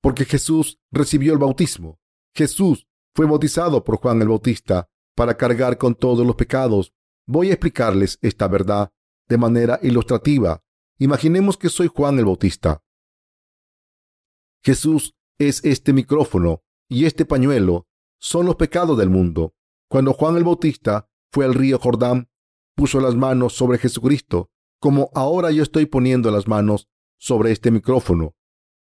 [0.00, 1.98] porque Jesús recibió el bautismo.
[2.34, 6.92] Jesús fue bautizado por Juan el Bautista para cargar con todos los pecados.
[7.26, 8.92] Voy a explicarles esta verdad
[9.28, 10.62] de manera ilustrativa.
[10.98, 12.82] Imaginemos que soy Juan el Bautista.
[14.62, 19.54] Jesús es este micrófono y este pañuelo son los pecados del mundo.
[19.88, 22.30] Cuando Juan el Bautista fue al río Jordán,
[22.76, 28.36] puso las manos sobre Jesucristo, como ahora yo estoy poniendo las manos sobre este micrófono.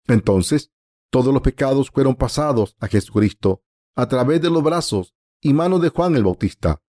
[0.07, 0.71] Entonces,
[1.09, 3.63] todos los pecados fueron pasados a Jesucristo
[3.95, 6.81] a través de los brazos y manos de Juan el Bautista.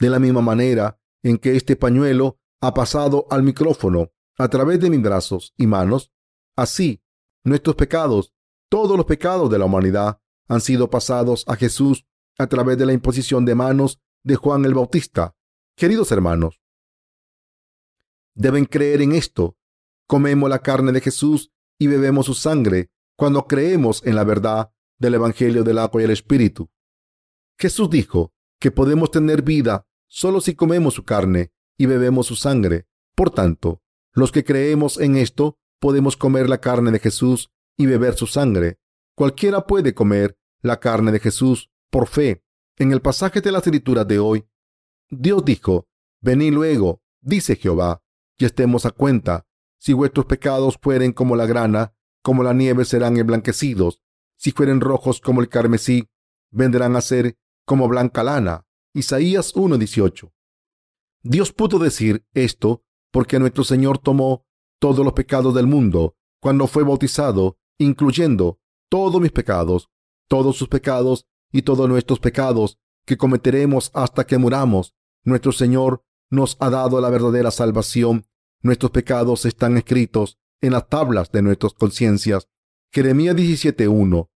[0.00, 4.90] De la misma manera en que este pañuelo ha pasado al micrófono a través de
[4.90, 6.10] mis brazos y manos,
[6.56, 7.02] así
[7.42, 8.34] Nuestros pecados,
[8.68, 12.04] todos los pecados de la humanidad, han sido pasados a Jesús
[12.36, 15.34] a través de la imposición de manos de Juan el Bautista.
[15.74, 16.60] Queridos hermanos,
[18.34, 19.56] deben creer en esto.
[20.06, 25.14] Comemos la carne de Jesús y bebemos su sangre cuando creemos en la verdad del
[25.14, 26.70] Evangelio del agua y el Espíritu.
[27.58, 32.86] Jesús dijo que podemos tener vida solo si comemos su carne y bebemos su sangre.
[33.14, 33.80] Por tanto,
[34.12, 38.78] los que creemos en esto podemos comer la carne de Jesús y beber su sangre.
[39.14, 42.42] Cualquiera puede comer la carne de Jesús por fe.
[42.76, 44.46] En el pasaje de las escrituras de hoy,
[45.08, 45.86] Dios dijo,
[46.20, 48.02] Venid luego, dice Jehová,
[48.36, 49.46] y estemos a cuenta.
[49.78, 54.02] Si vuestros pecados fueren como la grana, como la nieve serán emblanquecidos.
[54.36, 56.08] Si fueren rojos como el carmesí,
[56.50, 58.66] vendrán a ser como blanca lana.
[58.92, 60.32] Isaías 1:18.
[61.22, 64.46] Dios pudo decir esto porque nuestro Señor tomó
[64.80, 69.90] todos los pecados del mundo cuando fue bautizado, incluyendo todos mis pecados,
[70.28, 74.94] todos sus pecados y todos nuestros pecados que cometeremos hasta que muramos.
[75.24, 78.26] Nuestro Señor nos ha dado la verdadera salvación.
[78.62, 82.48] Nuestros pecados están escritos en las tablas de nuestras conciencias.
[82.92, 84.30] Jeremías 17.1.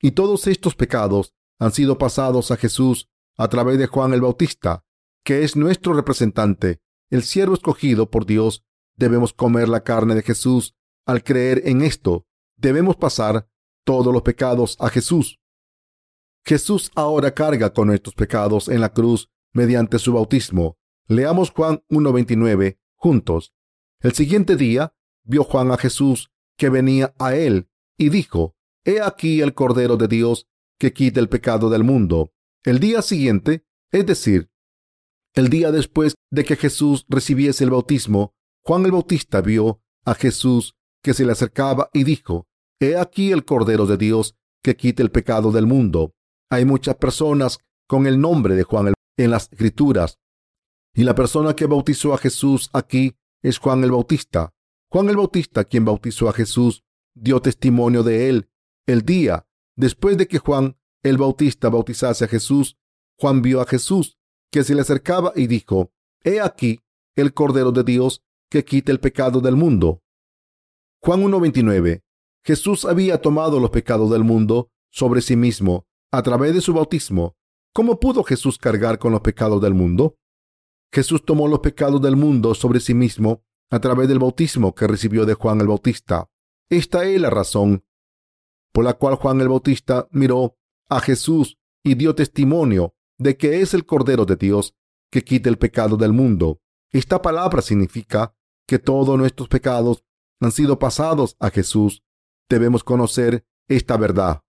[0.00, 3.11] Y todos estos pecados han sido pasados a Jesús
[3.42, 4.84] a través de Juan el Bautista,
[5.24, 8.64] que es nuestro representante, el siervo escogido por Dios
[8.96, 10.74] Debemos comer la carne de Jesús.
[11.06, 12.26] Al creer en esto,
[12.56, 13.48] debemos pasar
[13.84, 15.40] todos los pecados a Jesús.
[16.44, 20.78] Jesús ahora carga con nuestros pecados en la cruz mediante su bautismo.
[21.08, 23.52] Leamos Juan 1.29 juntos.
[24.00, 28.54] El siguiente día vio Juan a Jesús que venía a él y dijo,
[28.84, 30.48] He aquí el Cordero de Dios
[30.78, 32.32] que quita el pecado del mundo.
[32.64, 34.48] El día siguiente, es decir,
[35.34, 38.34] el día después de que Jesús recibiese el bautismo,
[38.64, 42.46] Juan el Bautista vio a Jesús que se le acercaba y dijo,
[42.78, 46.14] He aquí el Cordero de Dios que quita el pecado del mundo.
[46.50, 47.58] Hay muchas personas
[47.88, 50.18] con el nombre de Juan en las Escrituras,
[50.94, 54.52] y la persona que bautizó a Jesús aquí es Juan el Bautista.
[54.88, 56.84] Juan el Bautista, quien bautizó a Jesús,
[57.14, 58.50] dio testimonio de él
[58.86, 62.76] el día después de que Juan el Bautista bautizase a Jesús.
[63.18, 64.18] Juan vio a Jesús
[64.50, 65.92] que se le acercaba y dijo,
[66.22, 66.80] He aquí
[67.16, 70.02] el Cordero de Dios que quite el pecado del mundo.
[71.00, 72.02] Juan 1.29.
[72.44, 77.36] Jesús había tomado los pecados del mundo sobre sí mismo a través de su bautismo.
[77.72, 80.16] ¿Cómo pudo Jesús cargar con los pecados del mundo?
[80.92, 85.24] Jesús tomó los pecados del mundo sobre sí mismo a través del bautismo que recibió
[85.24, 86.28] de Juan el Bautista.
[86.68, 87.84] Esta es la razón
[88.72, 90.58] por la cual Juan el Bautista miró
[90.96, 94.74] a Jesús y dio testimonio de que es el Cordero de Dios
[95.10, 96.60] que quite el pecado del mundo.
[96.90, 98.34] Esta palabra significa
[98.66, 100.04] que todos nuestros pecados
[100.40, 102.02] han sido pasados a Jesús.
[102.48, 104.42] Debemos conocer esta verdad.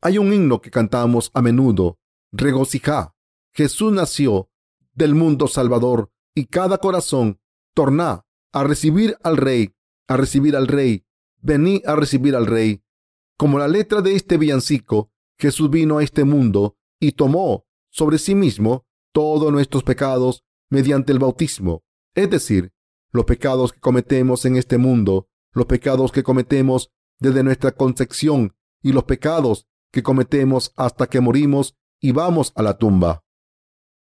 [0.00, 1.98] Hay un himno que cantamos a menudo.
[2.32, 3.14] Regocija.
[3.52, 4.50] Jesús nació
[4.94, 7.40] del mundo salvador y cada corazón
[7.74, 9.74] torna a recibir al rey,
[10.06, 11.04] a recibir al rey.
[11.40, 12.82] Vení a recibir al rey.
[13.36, 18.34] Como la letra de este villancico, Jesús vino a este mundo y tomó sobre sí
[18.34, 21.84] mismo todos nuestros pecados mediante el bautismo,
[22.14, 22.72] es decir,
[23.12, 28.92] los pecados que cometemos en este mundo, los pecados que cometemos desde nuestra concepción y
[28.92, 33.24] los pecados que cometemos hasta que morimos y vamos a la tumba.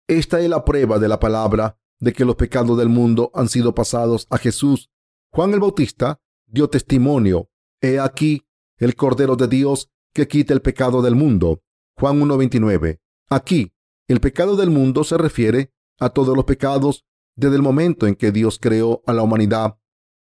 [0.07, 3.73] Esta es la prueba de la palabra de que los pecados del mundo han sido
[3.73, 4.89] pasados a Jesús.
[5.31, 7.49] Juan el Bautista dio testimonio.
[7.81, 8.43] He aquí
[8.77, 11.61] el Cordero de Dios que quita el pecado del mundo.
[11.99, 13.01] Juan 1.29.
[13.29, 13.73] Aquí,
[14.07, 17.05] el pecado del mundo se refiere a todos los pecados
[17.35, 19.77] desde el momento en que Dios creó a la humanidad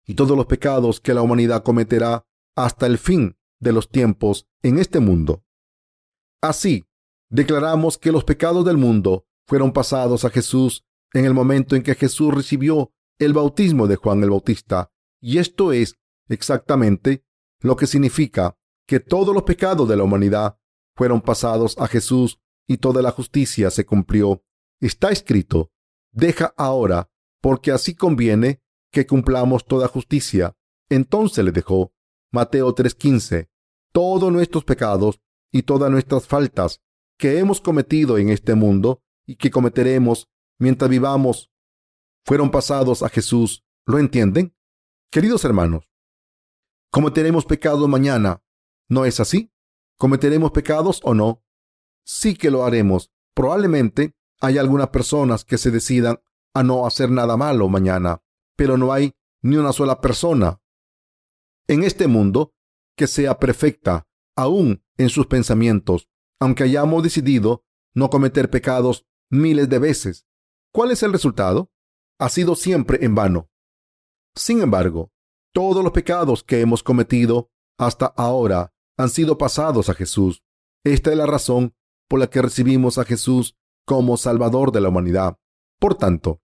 [0.06, 2.26] y todos los pecados que la humanidad cometerá
[2.56, 5.46] hasta el fin de los tiempos en este mundo.
[6.42, 6.86] Así,
[7.30, 11.96] declaramos que los pecados del mundo fueron pasados a Jesús en el momento en que
[11.96, 15.96] Jesús recibió el bautismo de Juan el Bautista, y esto es
[16.28, 17.24] exactamente
[17.62, 18.59] lo que significa
[18.90, 20.58] que todos los pecados de la humanidad
[20.96, 24.44] fueron pasados a Jesús y toda la justicia se cumplió.
[24.82, 25.72] Está escrito,
[26.12, 30.58] deja ahora, porque así conviene que cumplamos toda justicia.
[30.90, 31.94] Entonces le dejó.
[32.32, 33.52] Mateo 3:15.
[33.92, 35.22] Todos nuestros pecados
[35.52, 36.82] y todas nuestras faltas
[37.20, 41.52] que hemos cometido en este mundo y que cometeremos mientras vivamos
[42.26, 43.64] fueron pasados a Jesús.
[43.86, 44.56] ¿Lo entienden?
[45.12, 45.94] Queridos hermanos,
[46.90, 48.42] cometeremos pecados mañana.
[48.90, 49.52] ¿No es así?
[49.98, 51.44] ¿Cometeremos pecados o no?
[52.04, 53.12] Sí que lo haremos.
[53.34, 56.20] Probablemente hay algunas personas que se decidan
[56.54, 58.22] a no hacer nada malo mañana,
[58.56, 60.60] pero no hay ni una sola persona
[61.70, 62.56] en este mundo
[62.98, 66.10] que sea perfecta, aún en sus pensamientos,
[66.40, 67.64] aunque hayamos decidido
[67.94, 70.26] no cometer pecados miles de veces.
[70.74, 71.72] ¿Cuál es el resultado?
[72.18, 73.52] Ha sido siempre en vano.
[74.36, 75.12] Sin embargo,
[75.54, 80.44] todos los pecados que hemos cometido hasta ahora han sido pasados a Jesús.
[80.84, 81.74] Esta es la razón
[82.10, 85.38] por la que recibimos a Jesús como Salvador de la humanidad.
[85.80, 86.42] Por tanto,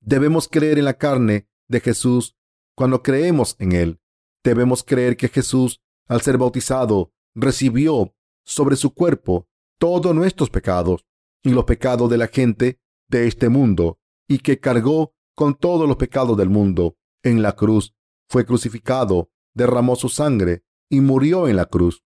[0.00, 2.34] debemos creer en la carne de Jesús
[2.74, 4.00] cuando creemos en Él.
[4.42, 8.14] Debemos creer que Jesús, al ser bautizado, recibió
[8.46, 9.46] sobre su cuerpo
[9.78, 11.04] todos nuestros pecados
[11.42, 12.80] y los pecados de la gente
[13.10, 17.94] de este mundo, y que cargó con todos los pecados del mundo en la cruz.
[18.30, 22.04] Fue crucificado, derramó su sangre y murió en la cruz,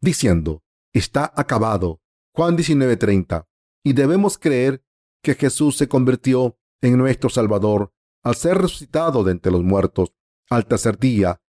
[0.00, 0.62] diciendo,
[0.92, 2.00] está acabado.
[2.34, 3.46] Juan 19:30.
[3.84, 4.84] Y debemos creer
[5.22, 10.14] que Jesús se convirtió en nuestro Salvador al ser resucitado de entre los muertos
[10.50, 11.40] al tercer día.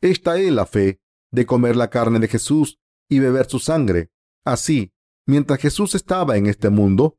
[0.00, 2.78] Esta es la fe de comer la carne de Jesús
[3.08, 4.10] y beber su sangre.
[4.44, 4.92] Así,
[5.26, 7.18] mientras Jesús estaba en este mundo,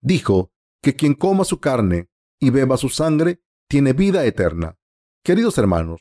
[0.00, 0.52] dijo
[0.82, 2.08] que quien coma su carne
[2.40, 4.78] y beba su sangre tiene vida eterna.
[5.24, 6.00] Queridos hermanos,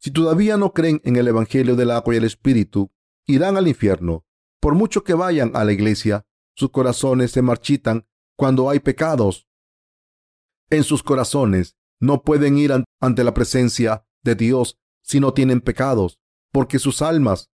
[0.00, 2.90] si todavía no creen en el Evangelio del agua y el Espíritu,
[3.26, 4.24] irán al infierno.
[4.58, 9.46] Por mucho que vayan a la iglesia, sus corazones se marchitan cuando hay pecados.
[10.70, 16.18] En sus corazones no pueden ir ante la presencia de Dios si no tienen pecados,
[16.50, 17.50] porque sus almas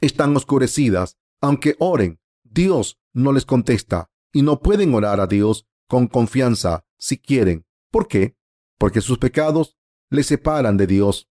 [0.00, 1.18] están oscurecidas.
[1.40, 7.18] Aunque oren, Dios no les contesta y no pueden orar a Dios con confianza si
[7.18, 7.66] quieren.
[7.90, 8.36] ¿Por qué?
[8.78, 9.76] Porque sus pecados
[10.10, 11.30] les separan de Dios.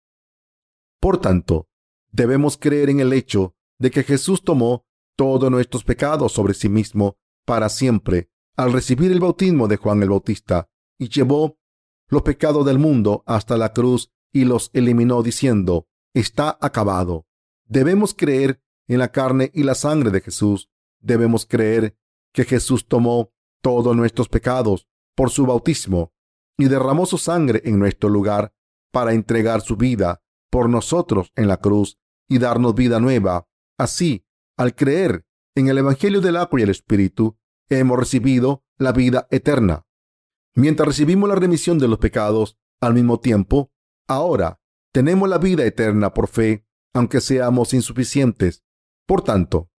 [1.04, 1.68] Por tanto,
[2.14, 4.86] debemos creer en el hecho de que Jesús tomó
[5.18, 10.12] todos nuestros pecados sobre sí mismo para siempre al recibir el bautismo de Juan el
[10.12, 11.60] Bautista y llevó
[12.08, 17.28] los pecados del mundo hasta la cruz y los eliminó diciendo, está acabado.
[17.66, 20.70] Debemos creer en la carne y la sangre de Jesús.
[21.02, 21.98] Debemos creer
[22.32, 24.88] que Jesús tomó todos nuestros pecados
[25.18, 26.14] por su bautismo
[26.58, 28.54] y derramó su sangre en nuestro lugar
[28.94, 30.23] para entregar su vida
[30.54, 31.98] por nosotros en la cruz
[32.30, 33.48] y darnos vida nueva.
[33.80, 34.24] Así,
[34.56, 35.26] al creer
[35.56, 37.40] en el Evangelio del agua y el Espíritu,
[37.70, 39.88] hemos recibido la vida eterna.
[40.54, 43.72] Mientras recibimos la remisión de los pecados, al mismo tiempo,
[44.08, 48.64] ahora tenemos la vida eterna por fe, aunque seamos insuficientes.
[49.08, 49.72] Por tanto,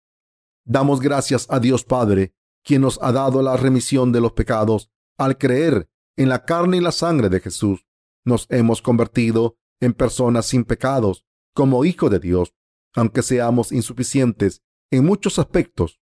[0.64, 5.38] damos gracias a Dios Padre, quien nos ha dado la remisión de los pecados al
[5.38, 7.86] creer en la carne y la sangre de Jesús.
[8.24, 12.54] Nos hemos convertido en personas sin pecados, como hijo de Dios,
[12.94, 16.00] aunque seamos insuficientes en muchos aspectos.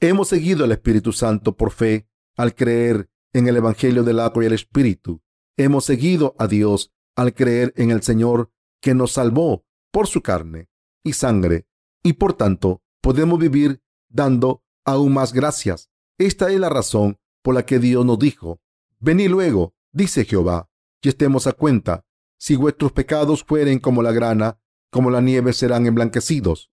[0.00, 4.46] Hemos seguido al Espíritu Santo por fe al creer en el Evangelio del agua y
[4.46, 5.22] el Espíritu.
[5.56, 10.68] Hemos seguido a Dios al creer en el Señor que nos salvó por su carne
[11.04, 11.66] y sangre
[12.02, 15.90] y por tanto podemos vivir dando aún más gracias.
[16.18, 18.60] Esta es la razón por la que Dios nos dijo,
[18.98, 20.70] venid luego, dice Jehová,
[21.02, 22.04] y estemos a cuenta,
[22.40, 24.58] si vuestros pecados fueren como la grana,
[24.90, 26.70] como la nieve serán emblanquecidos.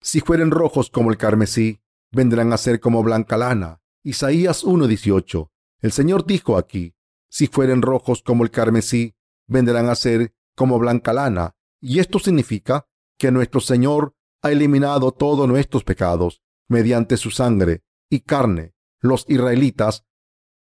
[0.00, 3.82] Si fueren rojos como el carmesí, vendrán a ser como blanca lana.
[4.02, 5.50] Isaías 1:18.
[5.82, 6.94] El Señor dijo aquí,
[7.28, 9.14] si fueren rojos como el carmesí,
[9.46, 11.54] vendrán a ser como blanca lana.
[11.78, 18.20] Y esto significa que nuestro Señor ha eliminado todos nuestros pecados mediante su sangre y
[18.20, 18.72] carne.
[19.00, 20.06] Los israelitas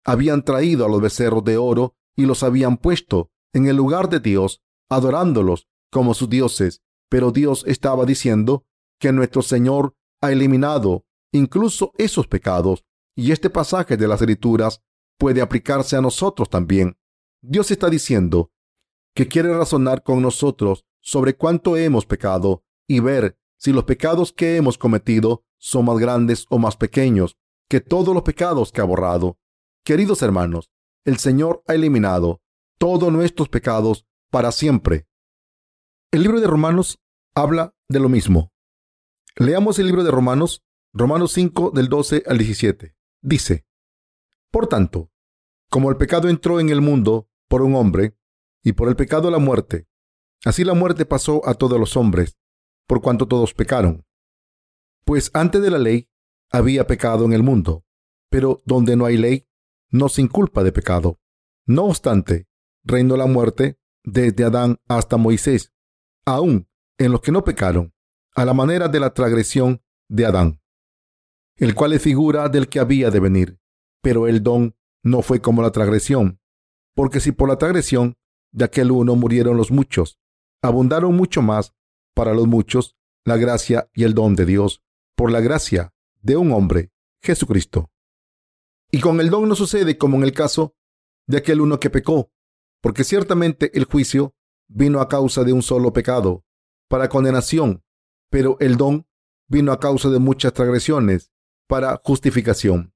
[0.03, 4.19] habían traído a los becerros de oro y los habían puesto en el lugar de
[4.19, 6.81] Dios, adorándolos como sus dioses.
[7.09, 8.65] Pero Dios estaba diciendo
[8.99, 12.83] que nuestro Señor ha eliminado incluso esos pecados.
[13.15, 14.83] Y este pasaje de las Escrituras
[15.17, 16.97] puede aplicarse a nosotros también.
[17.41, 18.51] Dios está diciendo
[19.15, 24.57] que quiere razonar con nosotros sobre cuánto hemos pecado y ver si los pecados que
[24.57, 27.37] hemos cometido son más grandes o más pequeños
[27.69, 29.39] que todos los pecados que ha borrado.
[29.83, 30.69] Queridos hermanos,
[31.05, 32.41] el Señor ha eliminado
[32.77, 35.07] todos nuestros pecados para siempre.
[36.11, 36.99] El libro de Romanos
[37.35, 38.51] habla de lo mismo.
[39.35, 40.63] Leamos el libro de Romanos,
[40.93, 42.95] Romanos 5 del 12 al 17.
[43.21, 43.65] Dice,
[44.51, 45.11] Por tanto,
[45.69, 48.17] como el pecado entró en el mundo por un hombre,
[48.63, 49.87] y por el pecado la muerte,
[50.43, 52.37] así la muerte pasó a todos los hombres,
[52.85, 54.05] por cuanto todos pecaron.
[55.05, 56.09] Pues antes de la ley
[56.51, 57.85] había pecado en el mundo,
[58.29, 59.47] pero donde no hay ley,
[59.89, 61.19] no se inculpa de pecado.
[61.65, 62.46] No obstante,
[62.87, 65.73] reinó la muerte desde Adán hasta Moisés,
[66.25, 66.67] aún
[66.97, 67.93] en los que no pecaron,
[68.33, 70.61] a la manera de la transgresión de Adán,
[71.57, 73.59] el cual es figura del que había de venir.
[74.01, 76.39] Pero el don no fue como la transgresión,
[76.95, 78.17] porque si por la transgresión
[78.51, 80.19] de aquel uno murieron los muchos,
[80.61, 81.75] abundaron mucho más
[82.15, 84.81] para los muchos la gracia y el don de Dios
[85.15, 87.91] por la gracia de un hombre, Jesucristo.
[88.89, 90.75] Y con el don no sucede como en el caso
[91.27, 92.31] de aquel uno que pecó,
[92.87, 94.33] porque ciertamente el juicio
[94.69, 96.45] vino a causa de un solo pecado,
[96.87, 97.83] para condenación,
[98.29, 99.05] pero el don
[99.49, 101.33] vino a causa de muchas transgresiones,
[101.67, 102.93] para justificación.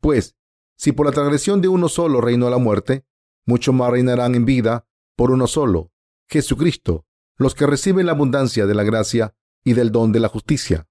[0.00, 0.34] Pues,
[0.78, 3.04] si por la transgresión de uno solo reinó la muerte,
[3.44, 5.92] mucho más reinarán en vida por uno solo,
[6.26, 7.04] Jesucristo,
[7.36, 10.88] los que reciben la abundancia de la gracia y del don de la justicia.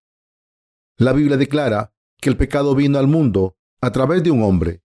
[0.95, 1.91] La Biblia declara
[2.21, 4.83] que el pecado vino al mundo a través de un hombre.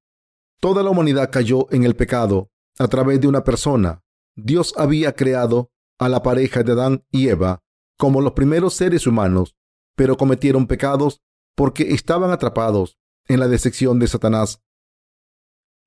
[0.58, 4.02] Toda la humanidad cayó en el pecado a través de una persona.
[4.36, 7.62] Dios había creado a la pareja de Adán y Eva
[7.96, 9.56] como los primeros seres humanos,
[9.96, 11.20] pero cometieron pecados
[11.56, 14.62] porque estaban atrapados en la decepción de Satanás.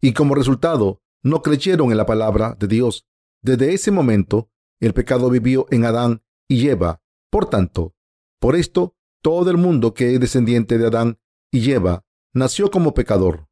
[0.01, 3.07] Y como resultado, no creyeron en la palabra de Dios.
[3.41, 4.49] Desde ese momento,
[4.81, 7.01] el pecado vivió en Adán y Eva.
[7.29, 7.95] Por tanto,
[8.39, 11.19] por esto todo el mundo que es descendiente de Adán
[11.51, 13.47] y Eva nació como pecador.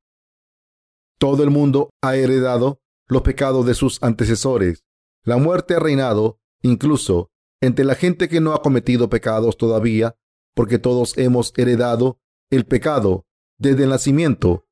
[1.20, 4.86] Todo el mundo ha heredado los pecados de sus antecesores.
[5.24, 10.16] La muerte ha reinado incluso entre la gente que no ha cometido pecados todavía,
[10.56, 13.26] porque todos hemos heredado el pecado
[13.58, 14.68] desde el nacimiento.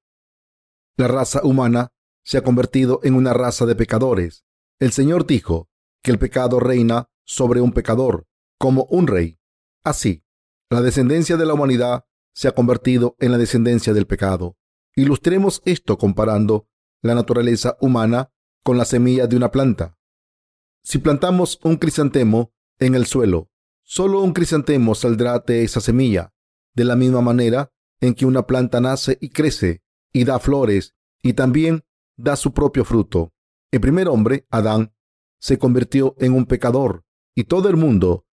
[0.96, 1.92] La raza humana
[2.24, 4.46] se ha convertido en una raza de pecadores.
[4.80, 5.70] El Señor dijo
[6.04, 8.28] que el pecado reina sobre un pecador,
[8.58, 9.40] como un rey.
[9.84, 10.24] Así,
[10.70, 14.58] la descendencia de la humanidad se ha convertido en la descendencia del pecado.
[14.96, 16.68] Ilustremos esto comparando
[17.02, 18.32] la naturaleza humana
[18.64, 19.98] con la semilla de una planta.
[20.84, 23.50] Si plantamos un crisantemo en el suelo,
[23.84, 26.34] solo un crisantemo saldrá de esa semilla,
[26.76, 29.82] de la misma manera en que una planta nace y crece
[30.12, 31.84] y da flores y también
[32.16, 33.34] da su propio fruto.
[33.72, 34.94] El primer hombre, Adán,
[35.40, 38.26] se convirtió en un pecador y todo el mundo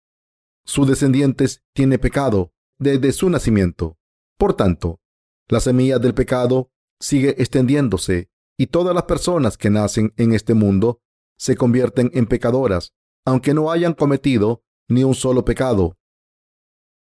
[0.65, 3.99] sus descendientes tiene pecado desde su nacimiento.
[4.39, 5.01] Por tanto,
[5.49, 11.01] la semilla del pecado sigue extendiéndose y todas las personas que nacen en este mundo
[11.37, 12.95] se convierten en pecadoras,
[13.25, 15.97] aunque no hayan cometido ni un solo pecado.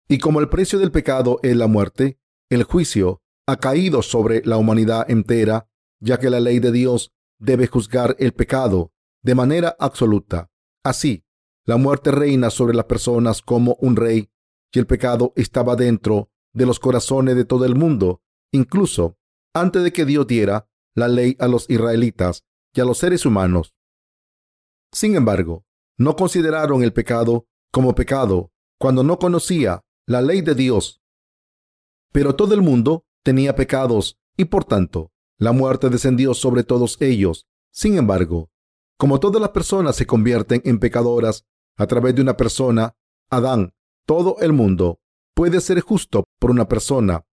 [0.07, 2.19] Y como el precio del pecado es la muerte,
[2.49, 5.69] el juicio ha caído sobre la humanidad entera,
[5.99, 8.91] ya que la ley de Dios debe juzgar el pecado
[9.23, 10.49] de manera absoluta.
[10.83, 11.23] Así,
[11.65, 14.29] la muerte reina sobre las personas como un rey
[14.73, 18.21] y el pecado estaba dentro de los corazones de todo el mundo,
[18.51, 19.17] incluso
[19.53, 23.73] antes de que Dios diera la ley a los israelitas y a los seres humanos.
[24.91, 25.65] Sin embargo,
[25.97, 31.01] no consideraron el pecado como pecado cuando no conocía la ley de Dios.
[32.11, 37.47] Pero todo el mundo tenía pecados y por tanto la muerte descendió sobre todos ellos.
[37.71, 38.49] Sin embargo,
[38.97, 41.45] como todas las personas se convierten en pecadoras
[41.77, 42.95] a través de una persona,
[43.29, 43.73] Adán,
[44.05, 44.99] todo el mundo
[45.33, 47.25] puede ser justo por una persona,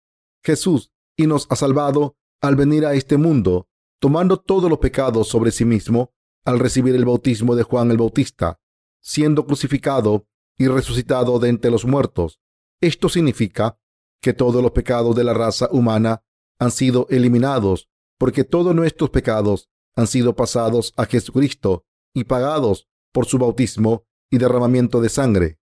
[0.45, 3.68] Jesús, y nos ha salvado al venir a este mundo,
[4.01, 6.12] tomando todos los pecados sobre sí mismo
[6.45, 8.61] al recibir el bautismo de Juan el Bautista,
[9.01, 10.26] siendo crucificado
[10.57, 12.41] y resucitado de entre los muertos.
[12.80, 13.78] Esto significa
[14.20, 16.24] que todos los pecados de la raza humana
[16.59, 21.84] han sido eliminados, porque todos nuestros pecados han sido pasados a Jesucristo
[22.14, 25.59] y pagados por su bautismo y derramamiento de sangre.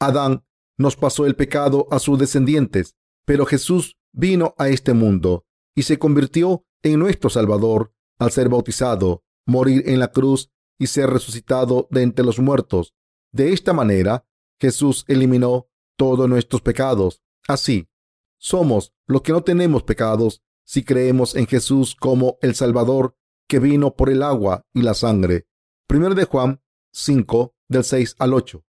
[0.00, 0.44] Adán
[0.76, 5.44] nos pasó el pecado a sus descendientes, pero Jesús vino a este mundo
[5.74, 11.10] y se convirtió en nuestro Salvador al ser bautizado, morir en la cruz y ser
[11.10, 12.94] resucitado de entre los muertos.
[13.32, 14.26] De esta manera,
[14.60, 17.22] Jesús eliminó todos nuestros pecados.
[17.46, 17.88] Así,
[18.38, 23.16] somos los que no tenemos pecados si creemos en Jesús como el Salvador
[23.48, 25.46] que vino por el agua y la sangre.
[25.86, 26.62] Primero de Juan
[26.92, 28.64] 5, del 6 al 8.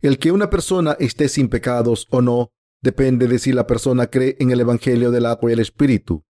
[0.00, 2.52] El que una persona esté sin pecados o no
[2.82, 6.24] depende de si la persona cree en el Evangelio del agua y el Espíritu.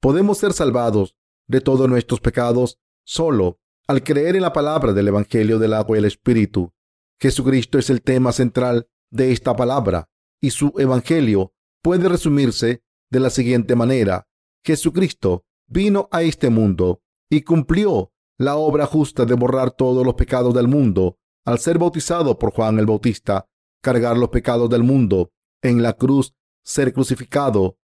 [0.00, 1.16] Podemos ser salvados
[1.46, 6.00] de todos nuestros pecados solo al creer en la palabra del Evangelio del agua y
[6.00, 6.72] el Espíritu.
[7.20, 10.08] Jesucristo es el tema central de esta palabra
[10.40, 14.26] y su Evangelio puede resumirse de la siguiente manera.
[14.64, 20.54] Jesucristo vino a este mundo y cumplió la obra justa de borrar todos los pecados
[20.54, 23.46] del mundo al ser bautizado por Juan el Bautista,
[23.82, 25.30] cargar los pecados del mundo
[25.64, 27.78] en la cruz, ser crucificado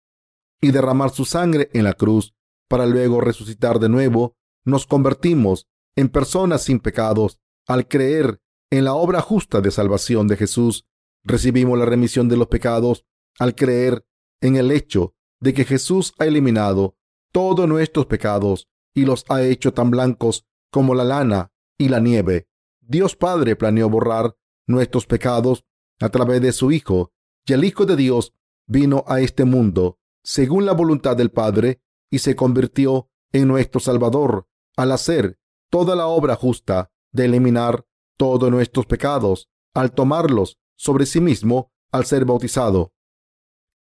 [0.62, 2.36] y derramar su sangre en la cruz
[2.68, 8.94] para luego resucitar de nuevo, nos convertimos en personas sin pecados al creer en la
[8.94, 10.86] obra justa de salvación de Jesús.
[11.24, 13.06] Recibimos la remisión de los pecados
[13.40, 14.06] al creer
[14.42, 16.98] en el hecho de que Jesús ha eliminado
[17.32, 22.48] todos nuestros pecados y los ha hecho tan blancos como la lana y la nieve.
[22.82, 24.36] Dios Padre planeó borrar
[24.68, 25.64] nuestros pecados
[26.00, 27.14] a través de su Hijo,
[27.46, 28.34] y el Hijo de Dios
[28.68, 31.82] vino a este mundo según la voluntad del Padre
[32.12, 37.86] y se convirtió en nuestro Salvador al hacer toda la obra justa de eliminar
[38.18, 42.94] todos nuestros pecados, al tomarlos sobre sí mismo al ser bautizado.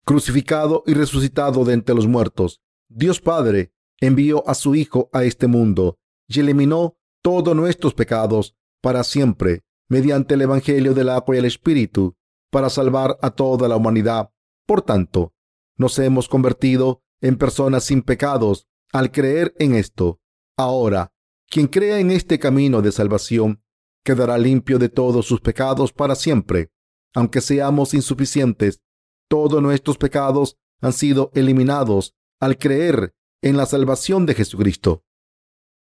[0.06, 5.48] Crucificado y resucitado de entre los muertos, Dios Padre envió a su Hijo a este
[5.48, 11.46] mundo y eliminó todos nuestros pecados para siempre mediante el Evangelio del agua y el
[11.46, 12.16] Espíritu
[12.50, 14.32] para salvar a toda la humanidad.
[14.66, 15.34] Por tanto,
[15.78, 20.20] nos hemos convertido en personas sin pecados al creer en esto.
[20.58, 21.14] Ahora,
[21.50, 23.64] quien crea en este camino de salvación
[24.04, 26.72] quedará limpio de todos sus pecados para siempre.
[27.14, 28.82] Aunque seamos insuficientes,
[29.28, 35.04] todos nuestros pecados han sido eliminados al creer en la salvación de Jesucristo.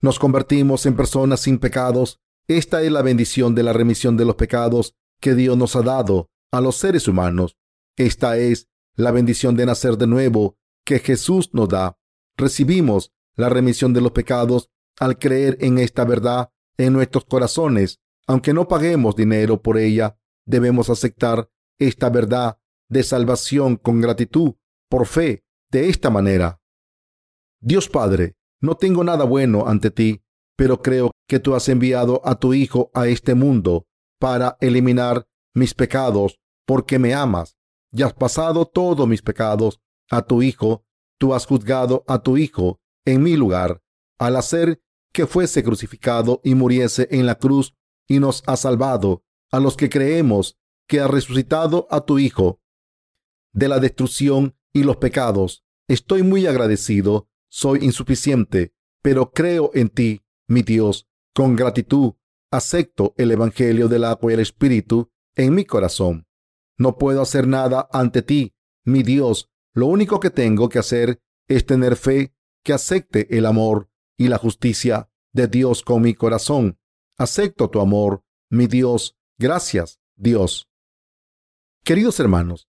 [0.01, 2.19] Nos convertimos en personas sin pecados.
[2.47, 6.29] Esta es la bendición de la remisión de los pecados que Dios nos ha dado
[6.51, 7.57] a los seres humanos.
[7.95, 11.97] Esta es la bendición de nacer de nuevo que Jesús nos da.
[12.37, 14.69] Recibimos la remisión de los pecados
[14.99, 17.99] al creer en esta verdad en nuestros corazones.
[18.27, 24.53] Aunque no paguemos dinero por ella, debemos aceptar esta verdad de salvación con gratitud,
[24.89, 26.61] por fe, de esta manera.
[27.59, 30.23] Dios Padre, no tengo nada bueno ante ti,
[30.55, 33.87] pero creo que tú has enviado a tu Hijo a este mundo
[34.19, 35.27] para eliminar
[35.57, 37.57] mis pecados porque me amas
[37.91, 40.85] y has pasado todos mis pecados a tu Hijo.
[41.19, 43.81] Tú has juzgado a tu Hijo en mi lugar
[44.19, 44.81] al hacer
[45.11, 47.73] que fuese crucificado y muriese en la cruz
[48.07, 52.61] y nos ha salvado a los que creemos que ha resucitado a tu Hijo
[53.51, 55.65] de la destrucción y los pecados.
[55.87, 62.13] Estoy muy agradecido, soy insuficiente, pero creo en ti, mi Dios, con gratitud.
[62.51, 66.27] Acepto el Evangelio del agua y el Espíritu en mi corazón.
[66.77, 69.49] No puedo hacer nada ante ti, mi Dios.
[69.73, 72.33] Lo único que tengo que hacer es tener fe
[72.63, 76.79] que acepte el amor y la justicia de Dios con mi corazón.
[77.17, 79.17] Acepto tu amor, mi Dios.
[79.37, 80.69] Gracias, Dios.
[81.83, 82.67] Queridos hermanos,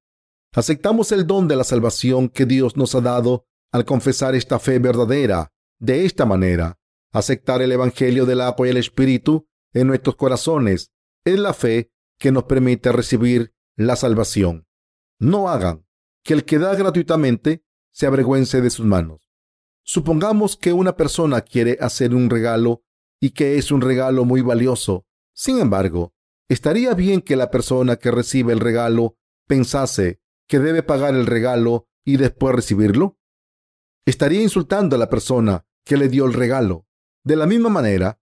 [0.52, 4.78] aceptamos el don de la salvación que Dios nos ha dado al confesar esta fe
[4.78, 5.52] verdadera.
[5.80, 6.78] De esta manera,
[7.12, 10.92] aceptar el Evangelio del agua y el Espíritu en nuestros corazones
[11.24, 14.66] es la fe que nos permite recibir la salvación.
[15.18, 15.86] No hagan
[16.22, 19.30] que el que da gratuitamente se avergüence de sus manos.
[19.84, 22.82] Supongamos que una persona quiere hacer un regalo
[23.20, 25.06] y que es un regalo muy valioso.
[25.32, 26.12] Sin embargo,
[26.48, 29.16] estaría bien que la persona que recibe el regalo
[29.46, 33.18] pensase que debe pagar el regalo y después recibirlo?
[34.06, 36.86] Estaría insultando a la persona que le dio el regalo.
[37.22, 38.20] De la misma manera,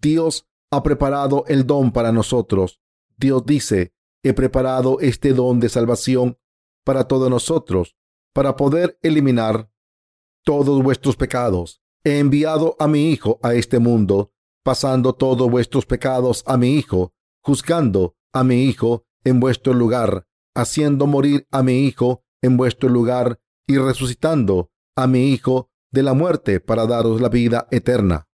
[0.00, 2.80] Dios ha preparado el don para nosotros.
[3.18, 3.92] Dios dice,
[4.22, 6.38] he preparado este don de salvación
[6.84, 7.96] para todos nosotros,
[8.32, 9.70] para poder eliminar
[10.44, 11.82] todos vuestros pecados.
[12.04, 14.32] He enviado a mi Hijo a este mundo,
[14.64, 17.12] pasando todos vuestros pecados a mi Hijo,
[17.42, 23.40] juzgando a mi Hijo en vuestro lugar, haciendo morir a mi Hijo en vuestro lugar
[23.66, 28.28] y resucitando a mi Hijo de la muerte para daros la vida eterna.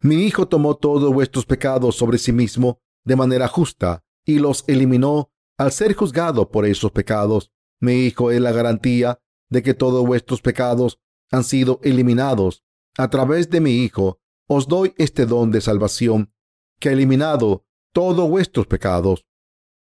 [0.00, 5.30] Mi Hijo tomó todos vuestros pecados sobre sí mismo de manera justa y los eliminó
[5.58, 7.52] al ser juzgado por esos pecados.
[7.80, 11.00] Mi Hijo es la garantía de que todos vuestros pecados
[11.30, 12.64] han sido eliminados.
[12.96, 16.32] A través de mi Hijo os doy este don de salvación
[16.80, 19.26] que ha eliminado todos vuestros pecados.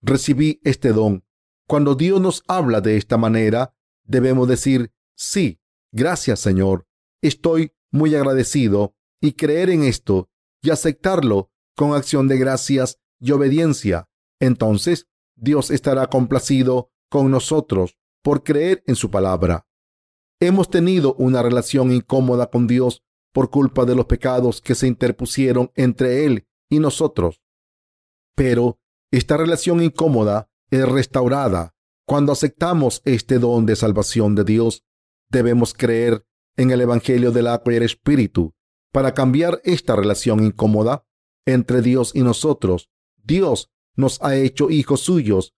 [0.03, 1.25] Recibí este don.
[1.67, 5.61] Cuando Dios nos habla de esta manera, debemos decir, sí,
[5.93, 6.87] gracias Señor.
[7.23, 10.31] Estoy muy agradecido y creer en esto
[10.63, 14.09] y aceptarlo con acción de gracias y obediencia.
[14.41, 19.67] Entonces, Dios estará complacido con nosotros por creer en su palabra.
[20.41, 23.03] Hemos tenido una relación incómoda con Dios
[23.33, 27.43] por culpa de los pecados que se interpusieron entre Él y nosotros.
[28.35, 28.79] Pero
[29.11, 31.75] esta relación incómoda es restaurada
[32.07, 34.85] cuando aceptamos este don de salvación de Dios.
[35.31, 36.25] Debemos creer
[36.57, 38.55] en el Evangelio del agua y el Espíritu
[38.93, 41.05] para cambiar esta relación incómoda
[41.47, 42.91] entre Dios y nosotros.
[43.27, 45.55] Dios nos ha hecho hijos suyos.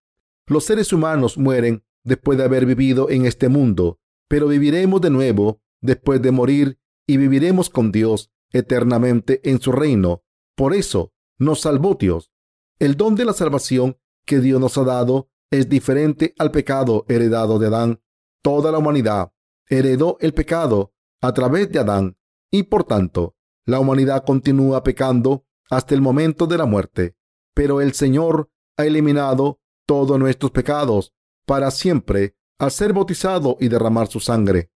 [0.47, 5.61] Los seres humanos mueren después de haber vivido en este mundo, pero viviremos de nuevo
[5.83, 10.25] después de morir y viviremos con Dios eternamente en su reino.
[10.55, 12.33] Por eso nos salvó Dios.
[12.79, 17.59] El don de la salvación que Dios nos ha dado es diferente al pecado heredado
[17.59, 18.01] de Adán.
[18.43, 19.33] Toda la humanidad
[19.69, 22.17] heredó el pecado a través de Adán
[22.51, 27.18] y por tanto la humanidad continúa pecando hasta el momento de la muerte
[27.59, 31.13] pero el Señor ha eliminado todos nuestros pecados
[31.45, 34.71] para siempre al ser bautizado y derramar su sangre.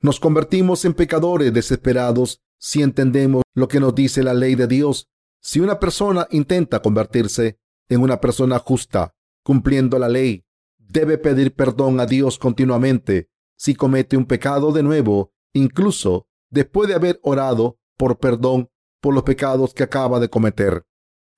[0.00, 5.10] Nos convertimos en pecadores desesperados si entendemos lo que nos dice la ley de Dios.
[5.42, 7.58] Si una persona intenta convertirse
[7.90, 10.46] en una persona justa, cumpliendo la ley,
[10.78, 16.94] debe pedir perdón a Dios continuamente si comete un pecado de nuevo, incluso después de
[16.94, 18.70] haber orado por perdón
[19.02, 20.87] por los pecados que acaba de cometer.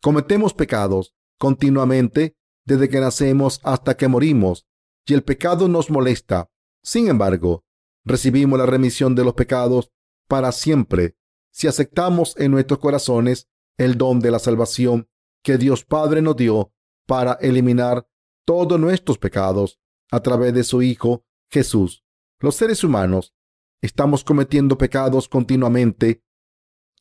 [0.03, 4.66] Cometemos pecados continuamente desde que nacemos hasta que morimos
[5.07, 6.51] y el pecado nos molesta.
[6.82, 7.64] Sin embargo,
[8.05, 9.90] recibimos la remisión de los pecados
[10.28, 11.16] para siempre
[11.53, 15.09] si aceptamos en nuestros corazones el don de la salvación
[15.42, 16.72] que Dios Padre nos dio
[17.07, 18.07] para eliminar
[18.46, 19.80] todos nuestros pecados
[20.11, 22.05] a través de su Hijo Jesús.
[22.38, 23.34] Los seres humanos
[23.82, 26.22] estamos cometiendo pecados continuamente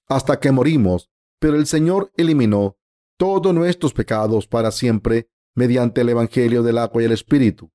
[0.08, 2.79] hasta que morimos, pero el Señor eliminó
[3.20, 7.70] todos nuestros pecados para siempre mediante el Evangelio del agua y el Espíritu.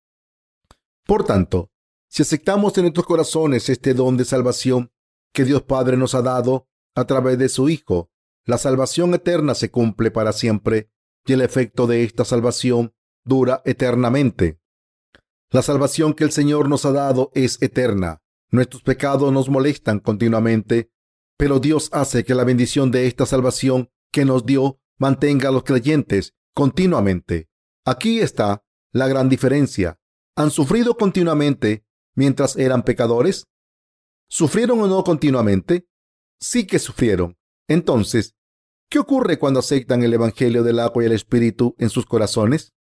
[1.05, 1.71] Por tanto,
[2.09, 4.91] si aceptamos en nuestros corazones este don de salvación
[5.35, 8.11] que Dios Padre nos ha dado a través de su Hijo,
[8.47, 10.91] la salvación eterna se cumple para siempre
[11.27, 14.59] y el efecto de esta salvación dura eternamente.
[15.51, 18.23] La salvación que el Señor nos ha dado es eterna.
[18.51, 20.91] Nuestros pecados nos molestan continuamente,
[21.37, 25.65] pero Dios hace que la bendición de esta salvación que nos dio mantenga a los
[25.65, 27.49] creyentes continuamente.
[27.85, 29.99] Aquí está la gran diferencia.
[30.37, 31.85] ¿Han sufrido continuamente
[32.15, 33.47] mientras eran pecadores?
[34.29, 35.87] ¿Sufrieron o no continuamente?
[36.41, 37.37] Sí que sufrieron.
[37.69, 38.35] Entonces,
[38.89, 42.73] ¿qué ocurre cuando aceptan el Evangelio del agua y el Espíritu en sus corazones?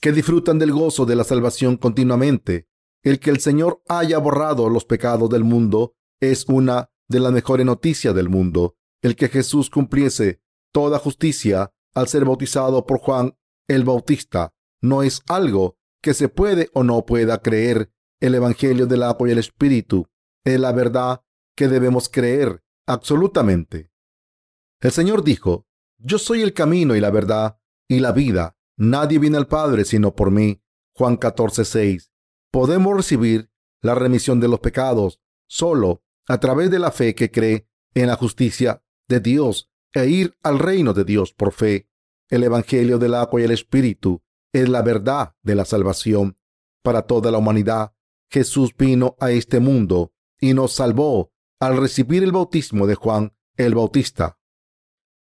[0.00, 2.68] Que disfrutan del gozo de la salvación continuamente.
[3.02, 7.66] El que el Señor haya borrado los pecados del mundo es una de las mejores
[7.66, 8.76] noticias del mundo.
[9.02, 10.42] El que Jesús cumpliese
[10.72, 13.36] toda justicia al ser bautizado por Juan
[13.68, 14.52] el Bautista.
[14.80, 17.92] No es algo que se puede o no pueda creer.
[18.20, 20.06] El Evangelio del agua y el Espíritu
[20.44, 21.22] es la verdad
[21.56, 23.90] que debemos creer absolutamente.
[24.80, 25.66] El Señor dijo,
[25.98, 27.58] Yo soy el camino y la verdad
[27.88, 28.56] y la vida.
[28.76, 30.62] Nadie viene al Padre sino por mí.
[30.94, 31.98] Juan 14,
[32.50, 33.50] Podemos recibir
[33.80, 38.16] la remisión de los pecados solo a través de la fe que cree en la
[38.16, 41.88] justicia de Dios e ir al reino de Dios por fe.
[42.28, 44.22] El Evangelio del agua y el Espíritu
[44.52, 46.36] es la verdad de la salvación
[46.82, 47.92] para toda la humanidad.
[48.30, 53.74] Jesús vino a este mundo y nos salvó al recibir el bautismo de Juan el
[53.74, 54.38] Bautista.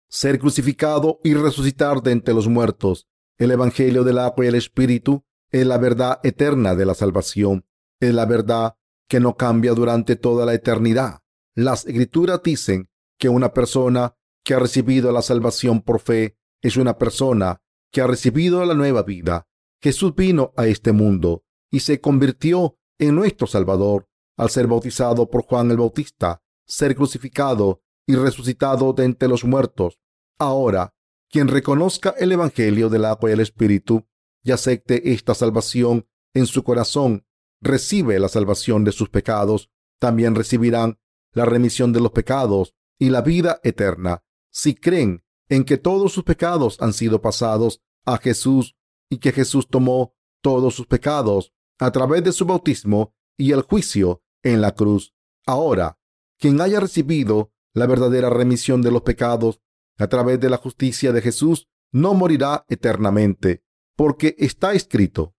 [0.07, 3.07] Ser crucificado y resucitar de entre los muertos.
[3.38, 7.65] El Evangelio del agua y el Espíritu es la verdad eterna de la salvación.
[7.99, 8.76] Es la verdad
[9.07, 11.20] que no cambia durante toda la eternidad.
[11.55, 14.15] Las escrituras dicen que una persona
[14.50, 19.04] que ha recibido la salvación por fe es una persona que ha recibido la nueva
[19.04, 19.47] vida.
[19.80, 25.43] Jesús vino a este mundo y se convirtió en nuestro Salvador al ser bautizado por
[25.43, 30.00] Juan el Bautista, ser crucificado y resucitado de entre los muertos.
[30.39, 30.95] Ahora,
[31.30, 34.08] quien reconozca el Evangelio del agua y el Espíritu
[34.43, 37.24] y acepte esta salvación en su corazón,
[37.62, 39.70] recibe la salvación de sus pecados,
[40.00, 40.97] también recibirán
[41.34, 44.24] la remisión de los pecados y la vida eterna.
[44.52, 48.76] Si creen en que todos sus pecados han sido pasados a Jesús
[49.10, 54.22] y que Jesús tomó todos sus pecados a través de su bautismo y el juicio
[54.43, 55.14] en la cruz.
[55.45, 56.00] Ahora,
[56.38, 59.62] quien haya recibido la verdadera remisión de los pecados
[59.97, 63.64] a través de la justicia de Jesús no morirá eternamente,
[63.95, 65.36] porque está escrito,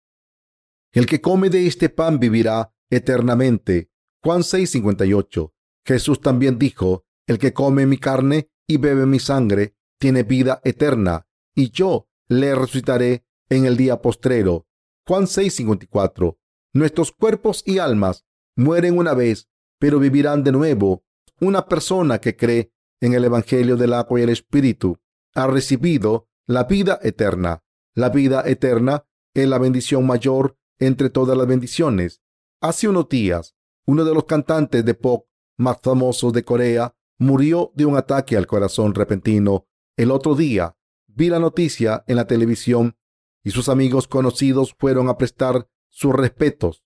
[0.93, 3.91] el que come de este pan vivirá eternamente.
[4.23, 5.53] Juan 6:58.
[5.85, 11.27] Jesús también dijo, el que come mi carne y bebe mi sangre tiene vida eterna,
[11.57, 14.69] y yo le resucitaré en el día postrero.
[15.09, 16.39] Juan 6:54.
[16.73, 18.25] Nuestros cuerpos y almas
[18.57, 19.49] mueren una vez,
[19.81, 21.03] pero vivirán de nuevo.
[21.41, 25.01] Una persona que cree en el Evangelio del agua y el Espíritu
[25.35, 27.65] ha recibido la vida eterna.
[27.97, 29.05] La vida eterna
[29.35, 32.23] es la bendición mayor entre todas las bendiciones.
[32.61, 35.27] Hace unos días, uno de los cantantes de pop
[35.59, 39.67] más famosos de Corea murió de un ataque al corazón repentino.
[39.97, 42.97] El otro día vi la noticia en la televisión
[43.45, 46.83] y sus amigos conocidos fueron a prestar sus respetos.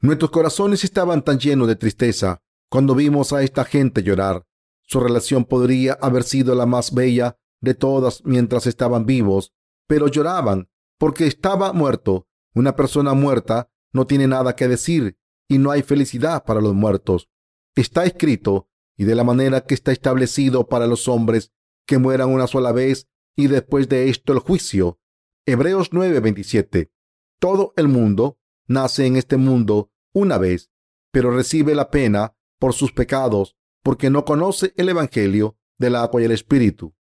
[0.00, 4.46] Nuestros corazones estaban tan llenos de tristeza cuando vimos a esta gente llorar.
[4.82, 9.52] Su relación podría haber sido la más bella de todas mientras estaban vivos,
[9.86, 12.26] pero lloraban porque estaba muerto.
[12.54, 17.28] Una persona muerta no tiene nada que decir y no hay felicidad para los muertos.
[17.74, 21.52] Está escrito, y de la manera que está establecido para los hombres,
[21.86, 24.98] que mueran una sola vez y después de esto el juicio.
[25.46, 26.90] Hebreos 9:27.
[27.38, 30.70] Todo el mundo nace en este mundo una vez,
[31.12, 36.24] pero recibe la pena por sus pecados porque no conoce el Evangelio del agua y
[36.24, 36.94] el Espíritu.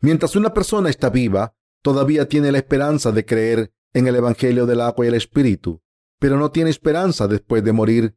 [0.00, 4.80] Mientras una persona está viva, todavía tiene la esperanza de creer en el Evangelio del
[4.80, 5.82] agua y el Espíritu,
[6.20, 8.16] pero no tiene esperanza después de morir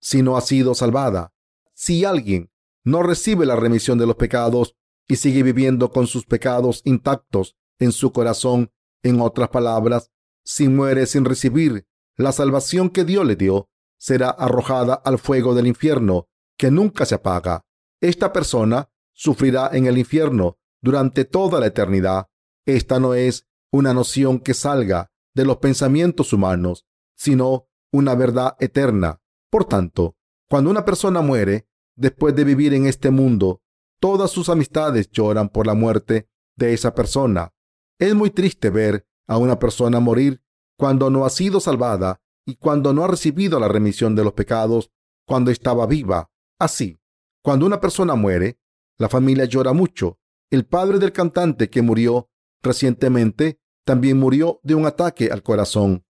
[0.00, 1.32] si no ha sido salvada.
[1.80, 2.50] Si alguien
[2.82, 4.74] no recibe la remisión de los pecados
[5.06, 8.72] y sigue viviendo con sus pecados intactos en su corazón,
[9.04, 10.10] en otras palabras,
[10.44, 15.68] si muere sin recibir la salvación que Dios le dio, será arrojada al fuego del
[15.68, 16.26] infierno,
[16.56, 17.64] que nunca se apaga.
[18.00, 22.26] Esta persona sufrirá en el infierno durante toda la eternidad.
[22.66, 29.20] Esta no es una noción que salga de los pensamientos humanos, sino una verdad eterna.
[29.48, 30.16] Por tanto,
[30.48, 31.67] cuando una persona muere,
[31.98, 33.60] después de vivir en este mundo,
[34.00, 37.52] todas sus amistades lloran por la muerte de esa persona.
[37.98, 40.42] Es muy triste ver a una persona morir
[40.78, 44.90] cuando no ha sido salvada y cuando no ha recibido la remisión de los pecados
[45.26, 46.30] cuando estaba viva.
[46.58, 46.98] Así,
[47.42, 48.58] cuando una persona muere,
[48.96, 50.18] la familia llora mucho.
[50.50, 52.30] El padre del cantante que murió
[52.62, 56.04] recientemente también murió de un ataque al corazón.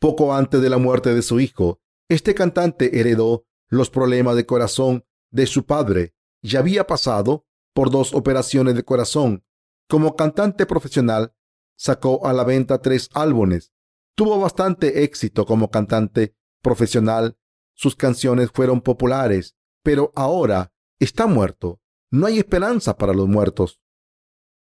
[0.00, 5.04] Poco antes de la muerte de su hijo, este cantante heredó los problemas de corazón
[5.30, 9.44] de su padre y había pasado por dos operaciones de corazón.
[9.88, 11.34] Como cantante profesional,
[11.76, 13.72] sacó a la venta tres álbumes.
[14.14, 17.36] Tuvo bastante éxito como cantante profesional.
[17.74, 21.80] Sus canciones fueron populares, pero ahora está muerto.
[22.10, 23.80] No hay esperanza para los muertos.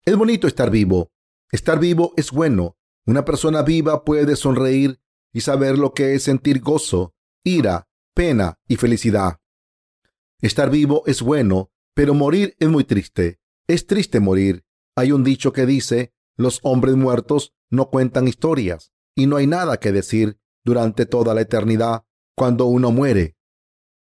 [0.06, 1.12] Es bonito estar vivo.
[1.52, 2.78] Estar vivo es bueno.
[3.06, 5.02] Una persona viva puede sonreír
[5.34, 9.40] y saber lo que es sentir gozo, ira, pena y felicidad.
[10.42, 13.40] Estar vivo es bueno, pero morir es muy triste.
[13.68, 14.66] Es triste morir.
[14.96, 19.78] Hay un dicho que dice, los hombres muertos no cuentan historias y no hay nada
[19.78, 22.06] que decir durante toda la eternidad
[22.36, 23.38] cuando uno muere.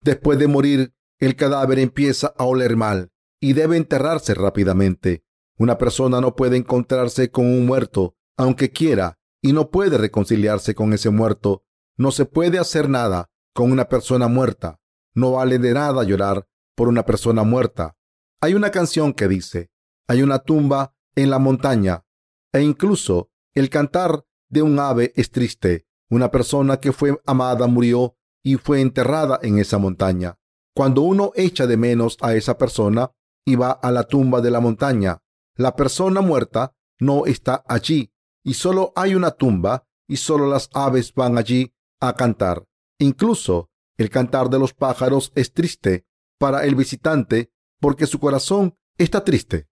[0.01, 5.23] Después de morir, el cadáver empieza a oler mal y debe enterrarse rápidamente.
[5.57, 10.93] Una persona no puede encontrarse con un muerto, aunque quiera, y no puede reconciliarse con
[10.93, 11.65] ese muerto.
[11.97, 14.80] No se puede hacer nada con una persona muerta.
[15.14, 17.95] No vale de nada llorar por una persona muerta.
[18.41, 19.70] Hay una canción que dice,
[20.08, 22.06] hay una tumba en la montaña,
[22.51, 25.86] e incluso el cantar de un ave es triste.
[26.10, 30.38] Una persona que fue amada murió y fue enterrada en esa montaña.
[30.76, 33.12] Cuando uno echa de menos a esa persona
[33.45, 35.22] y va a la tumba de la montaña,
[35.56, 38.12] la persona muerta no está allí
[38.43, 42.66] y solo hay una tumba y solo las aves van allí a cantar.
[43.04, 46.06] Incluso el cantar de los pájaros es triste
[46.39, 47.51] para el visitante
[47.82, 49.68] porque su corazón está triste.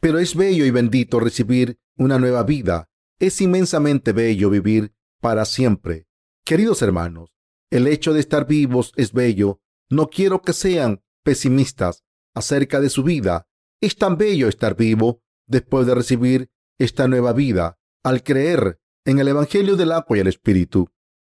[0.00, 2.88] Pero es bello y bendito recibir una nueva vida.
[3.18, 6.06] Es inmensamente bello vivir para siempre.
[6.42, 7.34] Queridos hermanos,
[7.70, 9.60] el hecho de estar vivos es bello.
[9.90, 12.02] No quiero que sean pesimistas
[12.34, 13.46] acerca de su vida.
[13.82, 19.28] Es tan bello estar vivo después de recibir esta nueva vida al creer en el
[19.28, 20.90] Evangelio del agua y el Espíritu.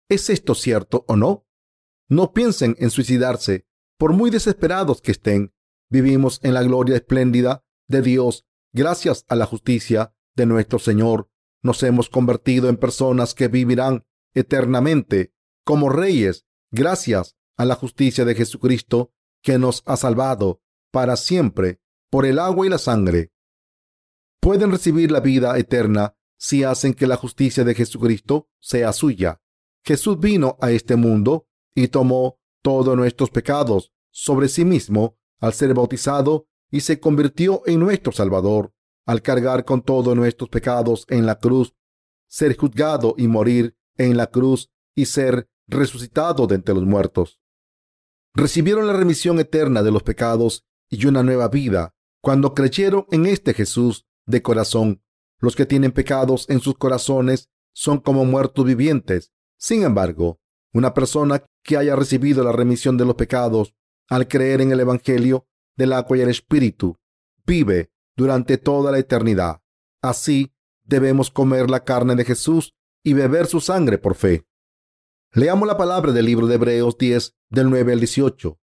[0.09, 1.45] ¿Es esto cierto o no?
[2.09, 3.67] No piensen en suicidarse,
[3.99, 5.53] por muy desesperados que estén.
[5.91, 11.29] Vivimos en la gloria espléndida de Dios gracias a la justicia de nuestro Señor.
[11.61, 15.33] Nos hemos convertido en personas que vivirán eternamente
[15.63, 22.25] como reyes gracias a la justicia de Jesucristo que nos ha salvado para siempre por
[22.25, 23.31] el agua y la sangre.
[24.39, 29.41] Pueden recibir la vida eterna si hacen que la justicia de Jesucristo sea suya.
[29.83, 35.73] Jesús vino a este mundo y tomó todos nuestros pecados sobre sí mismo al ser
[35.73, 38.73] bautizado y se convirtió en nuestro Salvador
[39.05, 41.73] al cargar con todos nuestros pecados en la cruz,
[42.27, 47.39] ser juzgado y morir en la cruz y ser resucitado de entre los muertos.
[48.35, 53.53] Recibieron la remisión eterna de los pecados y una nueva vida cuando creyeron en este
[53.55, 55.01] Jesús de corazón.
[55.39, 59.31] Los que tienen pecados en sus corazones son como muertos vivientes.
[59.59, 60.39] Sin embargo,
[60.73, 63.75] una persona que haya recibido la remisión de los pecados
[64.09, 65.45] al creer en el Evangelio
[65.75, 66.95] del agua y el Espíritu
[67.45, 69.61] vive durante toda la eternidad.
[70.01, 70.53] Así
[70.83, 74.45] debemos comer la carne de Jesús y beber su sangre por fe.
[75.33, 78.57] Leamos la palabra del libro de Hebreos 10 del 9 al 18.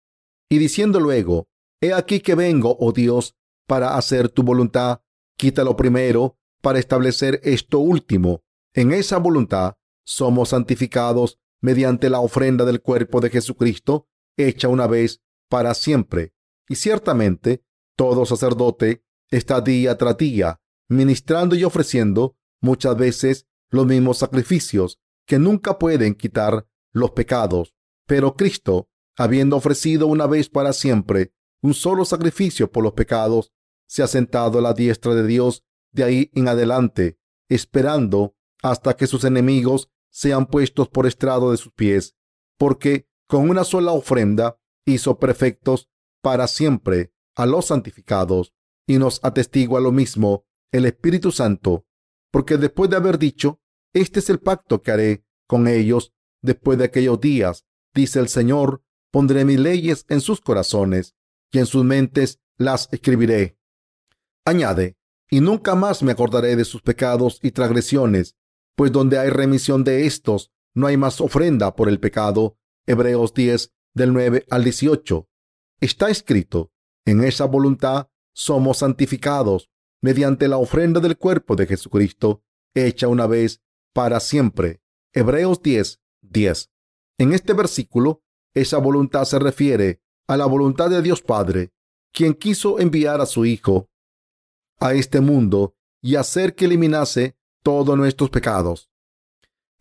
[0.49, 1.47] Y diciendo luego,
[1.81, 3.35] He aquí que vengo, oh Dios,
[3.67, 5.01] para hacer tu voluntad.
[5.37, 8.43] Quítalo primero para establecer esto último.
[8.75, 9.75] En esa voluntad
[10.07, 16.33] somos santificados mediante la ofrenda del cuerpo de Jesucristo, hecha una vez para siempre.
[16.69, 17.65] Y ciertamente,
[17.97, 25.39] todo sacerdote está día tras día ministrando y ofreciendo muchas veces los mismos sacrificios que
[25.39, 27.75] nunca pueden quitar los pecados.
[28.07, 31.33] Pero Cristo, habiendo ofrecido una vez para siempre
[31.63, 33.53] un solo sacrificio por los pecados,
[33.89, 39.07] se ha sentado a la diestra de Dios de ahí en adelante, esperando hasta que
[39.07, 42.17] sus enemigos sean puestos por estrado de sus pies,
[42.57, 45.91] porque con una sola ofrenda hizo perfectos
[46.23, 48.55] para siempre a los santificados,
[48.87, 51.85] y nos atestigua lo mismo el Espíritu Santo,
[52.31, 53.61] porque después de haber dicho,
[53.93, 58.83] este es el pacto que haré con ellos después de aquellos días, dice el Señor,
[59.11, 61.15] pondré mis leyes en sus corazones
[61.53, 63.59] y en sus mentes las escribiré.
[64.47, 64.97] Añade,
[65.29, 68.35] y nunca más me acordaré de sus pecados y transgresiones,
[68.77, 72.59] pues donde hay remisión de estos, no hay más ofrenda por el pecado.
[72.87, 75.29] Hebreos 10, del 9 al 18.
[75.81, 76.71] Está escrito,
[77.05, 79.71] en esa voluntad somos santificados
[80.03, 83.63] mediante la ofrenda del cuerpo de Jesucristo, hecha una vez
[83.93, 84.83] para siempre.
[85.13, 86.71] Hebreos 10, 10.
[87.19, 88.23] En este versículo,
[88.55, 91.73] esa voluntad se refiere a la voluntad de Dios Padre,
[92.13, 93.89] quien quiso enviar a su Hijo
[94.79, 97.36] a este mundo y hacer que eliminase
[97.67, 98.93] todos nuestros pecados.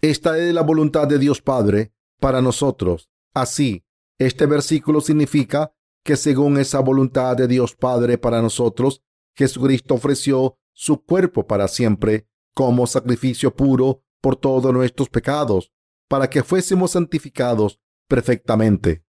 [0.01, 3.11] Esta es la voluntad de Dios Padre para nosotros.
[3.31, 3.85] Así,
[4.17, 5.71] este versículo significa
[6.03, 9.03] que según esa voluntad de Dios Padre para nosotros,
[9.35, 15.71] Jesucristo ofreció su cuerpo para siempre como sacrificio puro por todos nuestros pecados,
[16.09, 19.05] para que fuésemos santificados perfectamente.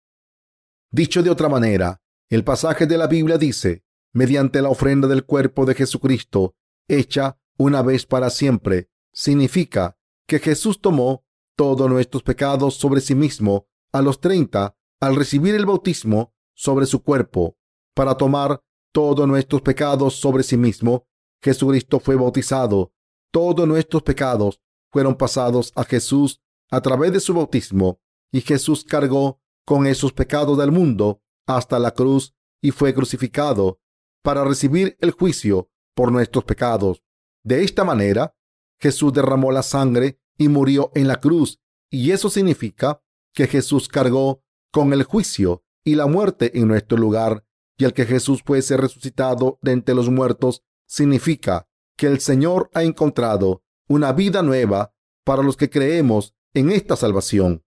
[0.91, 5.65] Dicho de otra manera, el pasaje de la Biblia dice, mediante la ofrenda del cuerpo
[5.65, 6.57] de Jesucristo,
[6.89, 9.97] hecha una vez para siempre, significa
[10.27, 11.25] que Jesús tomó
[11.55, 17.03] todos nuestros pecados sobre sí mismo a los 30 al recibir el bautismo sobre su
[17.03, 17.57] cuerpo.
[17.93, 21.07] Para tomar todos nuestros pecados sobre sí mismo,
[21.41, 22.93] Jesucristo fue bautizado.
[23.31, 27.99] Todos nuestros pecados fueron pasados a Jesús a través de su bautismo
[28.31, 33.79] y Jesús cargó con esos pecados del mundo hasta la cruz y fue crucificado
[34.23, 37.04] para recibir el juicio por nuestros pecados.
[37.45, 38.35] De esta manera,
[38.79, 44.43] Jesús derramó la sangre y murió en la cruz, y eso significa que Jesús cargó
[44.71, 47.45] con el juicio y la muerte en nuestro lugar,
[47.77, 52.81] y el que Jesús fuese resucitado de entre los muertos significa que el Señor ha
[52.81, 57.63] encontrado una vida nueva para los que creemos en esta salvación.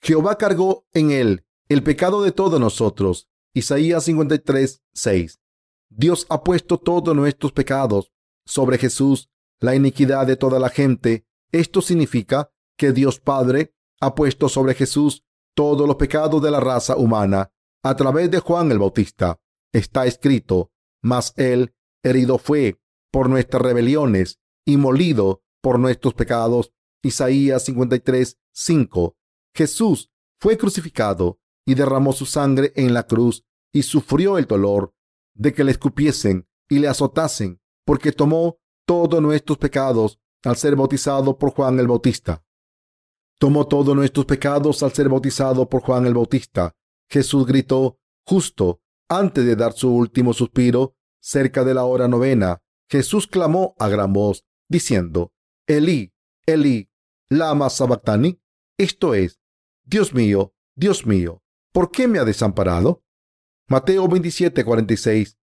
[0.00, 5.40] Jehová cargó en él el pecado de todos nosotros Isaías 53, 6.
[5.88, 8.12] Dios ha puesto todos nuestros pecados
[8.46, 9.28] sobre Jesús.
[9.60, 11.24] la iniquidad de toda la gente.
[11.52, 15.22] Esto significa que Dios Padre ha puesto sobre Jesús
[15.54, 17.52] todos los pecados de la raza humana
[17.84, 19.38] a través de Juan el Bautista.
[19.72, 22.80] Está escrito, mas él herido fue
[23.12, 26.72] por nuestras rebeliones y molido por nuestros pecados.
[27.04, 29.16] Isaías 53, 5.
[29.54, 34.92] Jesús fue crucificado y derramó su sangre en la cruz y sufrió el dolor
[35.34, 41.38] de que le escupiesen y le azotasen, porque tomó todos nuestros pecados al ser bautizado
[41.38, 42.44] por Juan el Bautista.
[43.38, 46.74] Tomó todos nuestros pecados al ser bautizado por Juan el Bautista.
[47.08, 52.62] Jesús gritó justo antes de dar su último suspiro, cerca de la hora novena.
[52.88, 55.32] Jesús clamó a gran voz, diciendo,
[55.66, 56.12] Elí,
[56.46, 56.88] Elí,
[57.28, 58.40] lama sabactani.
[58.78, 59.40] Esto es,
[59.84, 63.04] Dios mío, Dios mío, ¿por qué me ha desamparado?
[63.68, 65.38] Mateo 27, 46.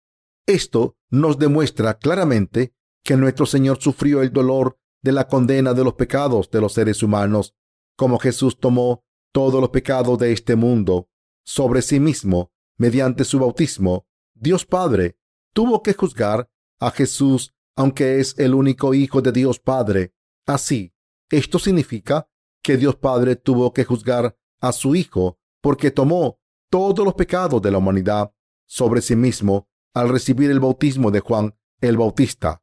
[0.46, 2.72] Esto nos demuestra claramente
[3.02, 7.02] que nuestro Señor sufrió el dolor de la condena de los pecados de los seres
[7.02, 7.54] humanos,
[7.96, 11.08] como Jesús tomó todos los pecados de este mundo
[11.44, 14.06] sobre sí mismo mediante su bautismo.
[14.34, 15.18] Dios Padre
[15.52, 20.14] tuvo que juzgar a Jesús aunque es el único Hijo de Dios Padre.
[20.46, 20.94] Así,
[21.30, 22.28] esto significa
[22.62, 26.38] que Dios Padre tuvo que juzgar a su Hijo porque tomó
[26.70, 28.32] todos los pecados de la humanidad
[28.66, 32.62] sobre sí mismo al recibir el bautismo de Juan el Bautista.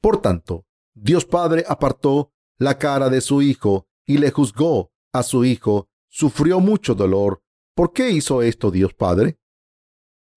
[0.00, 5.44] Por tanto, Dios Padre apartó la cara de su Hijo y le juzgó a su
[5.44, 5.88] Hijo.
[6.08, 7.40] Sufrió mucho dolor.
[7.76, 9.38] ¿Por qué hizo esto Dios Padre?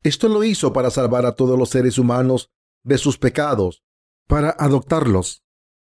[0.04, 2.52] Esto lo hizo para salvar a todos los seres humanos
[2.84, 3.84] de sus pecados,
[4.28, 5.44] para adoptarlos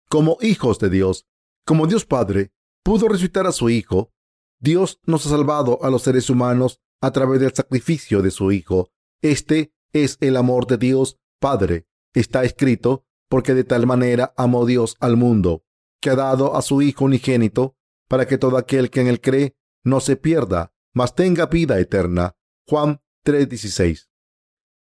[0.09, 1.27] como hijos de Dios.
[1.67, 2.51] Como Dios Padre
[2.81, 4.11] pudo resucitar a su Hijo,
[4.59, 8.89] Dios nos ha salvado a los seres humanos a través del sacrificio de su Hijo.
[9.21, 11.87] Este es el amor de Dios Padre.
[12.13, 15.63] Está escrito porque de tal manera amó Dios al mundo,
[16.01, 17.75] que ha dado a su Hijo unigénito,
[18.07, 22.35] para que todo aquel que en él cree no se pierda, mas tenga vida eterna.
[22.67, 24.09] Juan 3:16.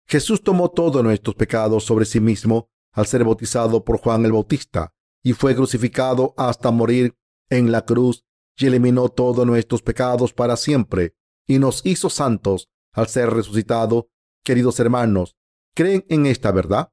[0.08, 4.94] Jesús tomó todos nuestros pecados sobre sí mismo al ser bautizado por Juan el Bautista
[5.24, 7.16] y fue crucificado hasta morir
[7.50, 8.26] en la cruz
[8.58, 11.16] y eliminó todos nuestros pecados para siempre
[11.48, 14.10] y nos hizo santos al ser resucitado.
[14.44, 15.38] Queridos hermanos,
[15.74, 16.92] ¿creen en esta verdad?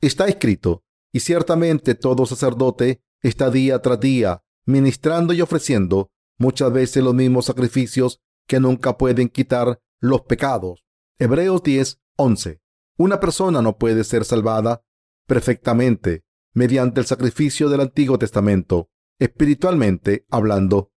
[0.00, 7.02] Está escrito, y ciertamente todo sacerdote está día tras día ministrando y ofreciendo muchas veces
[7.02, 10.84] los mismos sacrificios que nunca pueden quitar los pecados.
[11.18, 12.60] Hebreos 10, 11.
[12.96, 14.84] Una persona no puede ser salvada
[15.26, 18.88] perfectamente mediante el sacrificio del Antiguo Testamento,
[19.18, 20.92] espiritualmente hablando.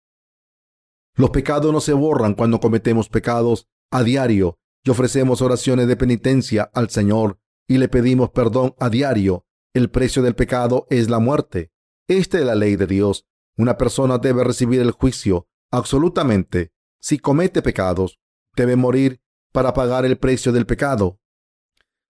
[1.15, 6.71] Los pecados no se borran cuando cometemos pecados a diario y ofrecemos oraciones de penitencia
[6.73, 9.45] al Señor y le pedimos perdón a diario.
[9.75, 11.73] El precio del pecado es la muerte.
[12.07, 13.27] Esta es la ley de Dios.
[13.57, 16.71] Una persona debe recibir el juicio absolutamente.
[17.01, 18.21] Si comete pecados,
[18.55, 19.21] debe morir
[19.53, 21.19] para pagar el precio del pecado.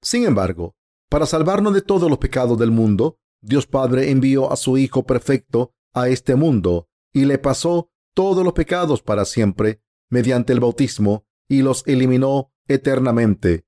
[0.03, 0.77] Sin embargo,
[1.09, 5.73] para salvarnos de todos los pecados del mundo, Dios Padre envió a su Hijo perfecto
[5.95, 9.81] a este mundo y le pasó todos los pecados para siempre
[10.11, 13.67] mediante el bautismo y los eliminó eternamente.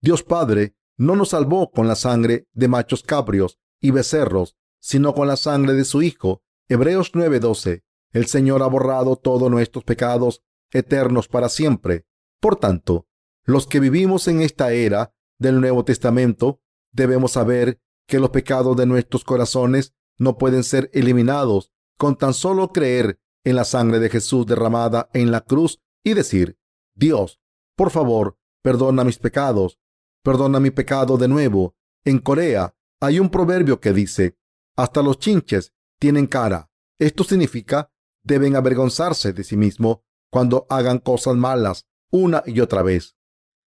[0.00, 5.28] Dios Padre no nos salvó con la sangre de machos cabrios y becerros, sino con
[5.28, 6.42] la sangre de su Hijo.
[6.68, 7.84] Hebreos 9:12.
[8.12, 10.42] El Señor ha borrado todos nuestros pecados
[10.72, 12.06] eternos para siempre.
[12.40, 13.06] Por tanto,
[13.44, 16.60] los que vivimos en esta era del Nuevo Testamento
[16.92, 22.72] debemos saber que los pecados de nuestros corazones no pueden ser eliminados con tan solo
[22.72, 26.58] creer en la sangre de Jesús derramada en la cruz y decir,
[26.94, 27.39] Dios,
[27.80, 29.78] por favor, perdona mis pecados,
[30.22, 31.76] perdona mi pecado de nuevo.
[32.04, 34.36] En Corea hay un proverbio que dice,
[34.76, 36.70] hasta los chinches tienen cara.
[36.98, 37.90] Esto significa,
[38.22, 43.16] deben avergonzarse de sí mismo cuando hagan cosas malas una y otra vez.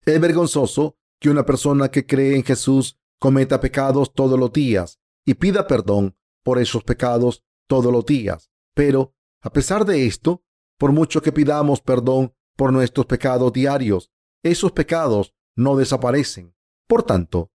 [0.04, 5.36] Es vergonzoso que una persona que cree en Jesús cometa pecados todos los días y
[5.36, 8.50] pida perdón por esos pecados todos los días.
[8.74, 10.44] Pero, a pesar de esto,
[10.80, 14.12] por mucho que pidamos perdón por nuestros pecados diarios,
[14.44, 16.56] esos pecados no desaparecen.
[16.88, 17.52] Por tanto,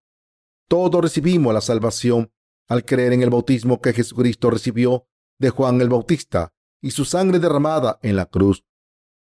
[0.68, 2.32] todos recibimos la salvación
[2.68, 5.06] al creer en el bautismo que Jesucristo recibió
[5.39, 8.64] de Juan el Bautista y su sangre derramada en la cruz.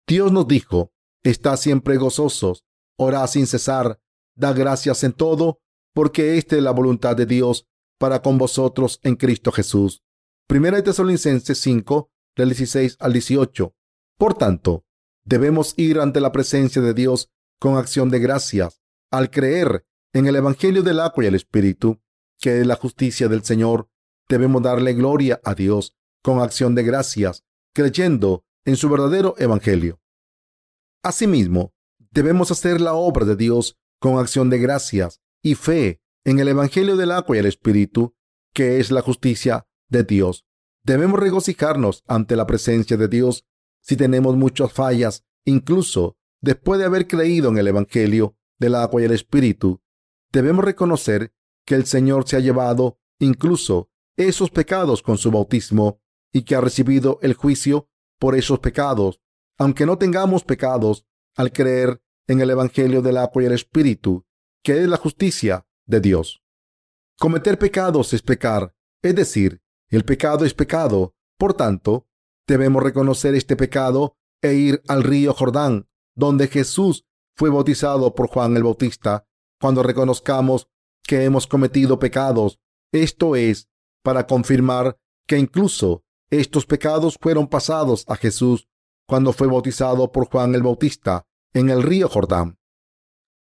[0.06, 0.92] Dios nos dijo,
[1.22, 2.64] está siempre gozosos,
[2.96, 4.00] orad sin cesar,
[4.34, 5.60] da gracias en todo,
[5.94, 7.66] porque esta es la voluntad de Dios
[7.98, 10.02] para con vosotros en Cristo Jesús.
[10.46, 13.74] Primera de Tesalonicenses 5, del 16 al 18.
[14.18, 14.84] Por tanto,
[15.24, 18.80] debemos ir ante la presencia de Dios con acción de gracias,
[19.10, 22.00] al creer en el Evangelio del agua y el Espíritu,
[22.40, 23.88] que es la justicia del Señor.
[24.28, 27.44] debemos darle gloria a Dios con acción de gracias,
[27.74, 30.00] creyendo en su verdadero evangelio.
[31.02, 31.72] Asimismo,
[32.10, 36.96] debemos hacer la obra de Dios con acción de gracias y fe en el evangelio
[36.96, 38.14] del agua y el espíritu,
[38.54, 40.46] que es la justicia de Dios.
[40.84, 43.44] Debemos regocijarnos ante la presencia de Dios
[43.80, 49.04] si tenemos muchas fallas, incluso después de haber creído en el evangelio del agua y
[49.04, 49.80] el espíritu.
[50.32, 51.32] Debemos reconocer
[51.64, 56.00] que el Señor se ha llevado incluso esos pecados con su bautismo
[56.32, 57.88] y que ha recibido el juicio
[58.18, 59.20] por esos pecados.
[59.58, 64.24] Aunque no tengamos pecados al creer en el Evangelio del agua y el Espíritu,
[64.62, 66.42] que es la justicia de Dios.
[67.18, 71.14] Cometer pecados es pecar, es decir, el pecado es pecado.
[71.36, 72.06] Por tanto,
[72.50, 75.86] debemos reconocer este pecado e ir al río Jordán,
[76.16, 77.04] donde Jesús
[77.36, 79.24] fue bautizado por Juan el Bautista,
[79.60, 80.68] cuando reconozcamos
[81.04, 82.58] que hemos cometido pecados.
[82.92, 83.68] Esto es,
[84.02, 84.98] para confirmar
[85.28, 88.66] que incluso estos pecados fueron pasados a Jesús
[89.06, 92.58] cuando fue bautizado por Juan el Bautista en el río Jordán.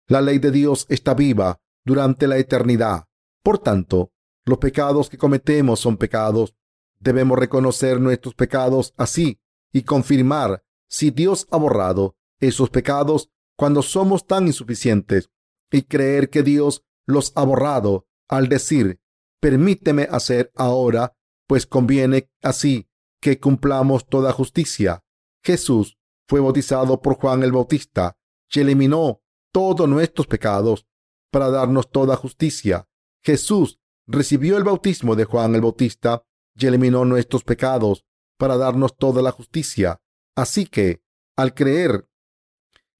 [0.07, 3.05] La ley de Dios está viva durante la eternidad.
[3.41, 4.11] Por tanto,
[4.43, 6.55] los pecados que cometemos son pecados.
[6.99, 9.39] Debemos reconocer nuestros pecados así
[9.71, 15.29] y confirmar si Dios ha borrado esos pecados cuando somos tan insuficientes
[15.71, 18.99] y creer que Dios los ha borrado al decir,
[19.39, 21.15] permíteme hacer ahora,
[21.47, 22.89] pues conviene así
[23.21, 25.03] que cumplamos toda justicia.
[25.43, 25.97] Jesús
[26.27, 28.17] fue bautizado por Juan el Bautista
[28.51, 29.21] y eliminó
[29.51, 30.85] todos nuestros pecados
[31.31, 32.87] para darnos toda justicia.
[33.23, 36.25] Jesús recibió el bautismo de Juan el Bautista
[36.57, 38.05] y eliminó nuestros pecados
[38.37, 40.01] para darnos toda la justicia.
[40.35, 41.01] Así que,
[41.35, 42.07] al creer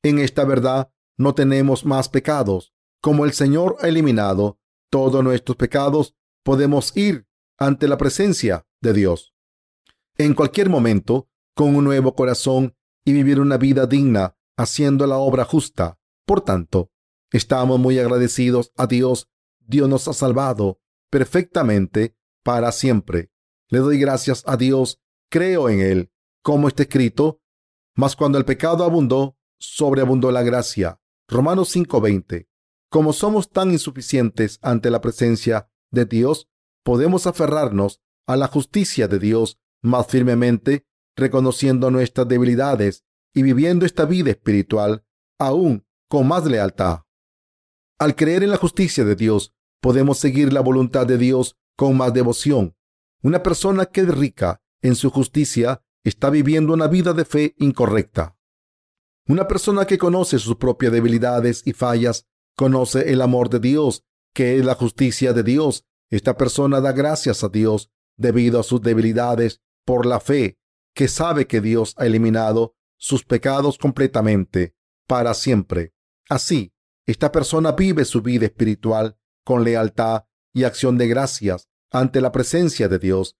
[0.03, 2.73] en esta verdad, no tenemos más pecados.
[3.01, 4.59] Como el Señor ha eliminado
[4.89, 7.27] todos nuestros pecados, podemos ir
[7.57, 9.33] ante la presencia de Dios.
[10.17, 15.45] En cualquier momento, con un nuevo corazón y vivir una vida digna haciendo la obra
[15.45, 15.99] justa.
[16.25, 16.91] Por tanto,
[17.31, 19.29] estamos muy agradecidos a Dios.
[19.59, 20.79] Dios nos ha salvado
[21.09, 23.31] perfectamente para siempre.
[23.69, 26.11] Le doy gracias a Dios, creo en Él,
[26.41, 27.41] como está escrito,
[27.95, 31.01] mas cuando el pecado abundó, sobreabundó la gracia.
[31.27, 32.47] Romanos 5:20.
[32.89, 36.47] Como somos tan insuficientes ante la presencia de Dios,
[36.83, 40.85] podemos aferrarnos a la justicia de Dios más firmemente,
[41.17, 43.03] reconociendo nuestras debilidades
[43.33, 45.03] y viviendo esta vida espiritual
[45.37, 47.01] aún con más lealtad.
[47.99, 52.13] Al creer en la justicia de Dios, podemos seguir la voluntad de Dios con más
[52.13, 52.76] devoción.
[53.27, 58.37] Una persona que es rica en su justicia está viviendo una vida de fe incorrecta.
[59.27, 62.25] Una persona que conoce sus propias debilidades y fallas,
[62.55, 65.83] conoce el amor de Dios, que es la justicia de Dios.
[66.09, 70.57] Esta persona da gracias a Dios debido a sus debilidades por la fe,
[70.95, 74.73] que sabe que Dios ha eliminado sus pecados completamente,
[75.05, 75.93] para siempre.
[76.29, 76.71] Así,
[77.05, 80.23] esta persona vive su vida espiritual con lealtad
[80.53, 83.35] y acción de gracias ante la presencia de Dios.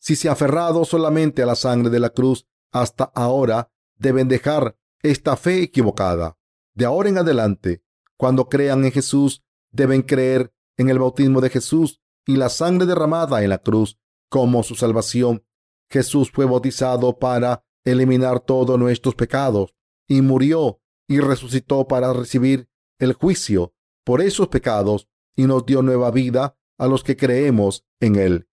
[0.00, 4.76] Si se ha aferrado solamente a la sangre de la cruz hasta ahora, deben dejar
[5.02, 6.36] esta fe equivocada.
[6.74, 7.82] De ahora en adelante,
[8.16, 13.42] cuando crean en Jesús, deben creer en el bautismo de Jesús y la sangre derramada
[13.42, 13.98] en la cruz
[14.28, 15.44] como su salvación.
[15.90, 19.74] Jesús fue bautizado para eliminar todos nuestros pecados
[20.06, 22.68] y murió y resucitó para recibir
[22.98, 23.72] el juicio
[24.04, 28.48] por esos pecados y nos dio nueva vida a los que creemos en Él.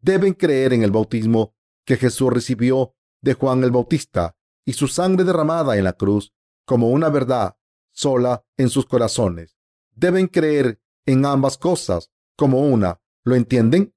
[0.00, 1.54] Deben creer en el bautismo
[1.84, 6.32] que Jesús recibió de Juan el Bautista y su sangre derramada en la cruz
[6.64, 7.56] como una verdad
[7.92, 9.56] sola en sus corazones.
[9.94, 13.00] Deben creer en ambas cosas como una.
[13.24, 13.94] ¿Lo entienden?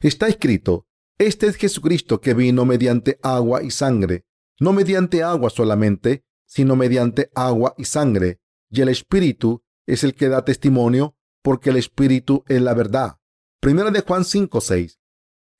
[0.00, 0.86] Está escrito,
[1.18, 4.26] este es Jesucristo que vino mediante agua y sangre,
[4.60, 8.40] no mediante agua solamente, sino mediante agua y sangre.
[8.70, 11.15] Y el Espíritu es el que da testimonio,
[11.46, 13.20] porque el Espíritu es la verdad.
[13.60, 14.98] Primera de Juan 5, 6.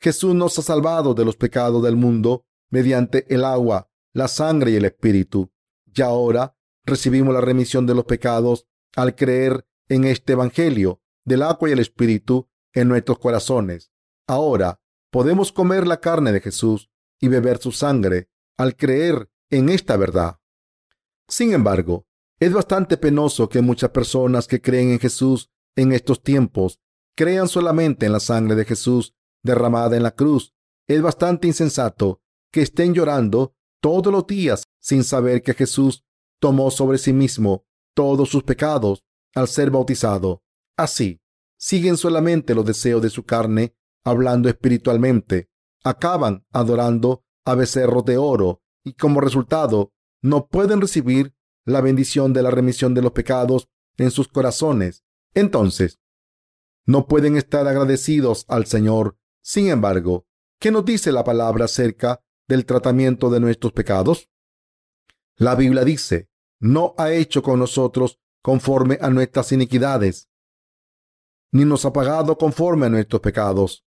[0.01, 4.75] Jesús nos ha salvado de los pecados del mundo mediante el agua, la sangre y
[4.75, 5.53] el Espíritu.
[5.95, 11.69] Y ahora recibimos la remisión de los pecados al creer en este Evangelio del agua
[11.69, 13.93] y el Espíritu en nuestros corazones.
[14.27, 14.81] Ahora
[15.13, 16.91] podemos comer la carne de Jesús
[17.21, 20.41] y beber su sangre al creer en esta verdad.
[21.29, 22.09] Sin embargo,
[22.41, 26.81] es bastante penoso que muchas personas que creen en Jesús en estos tiempos
[27.17, 30.55] crean solamente en la sangre de Jesús derramada en la cruz.
[30.89, 32.21] Es bastante insensato
[32.53, 36.05] que estén llorando todos los días sin saber que Jesús
[36.41, 39.05] tomó sobre sí mismo todos sus pecados
[39.35, 40.43] al ser bautizado.
[40.77, 41.21] Así,
[41.59, 43.75] siguen solamente los deseos de su carne
[44.05, 45.49] hablando espiritualmente,
[45.83, 49.93] acaban adorando a becerros de oro y como resultado
[50.23, 51.35] no pueden recibir
[51.65, 55.06] la bendición de la remisión de los pecados en sus corazones.
[55.37, 56.01] Entonces,
[56.87, 59.19] no pueden estar agradecidos al Señor.
[59.43, 60.27] Sin embargo,
[60.59, 64.31] ¿qué nos dice la palabra acerca del tratamiento de nuestros pecados?
[65.37, 70.31] La Biblia dice, no ha hecho con nosotros conforme a nuestras iniquidades,
[71.53, 73.85] ni nos ha pagado conforme a nuestros pecados.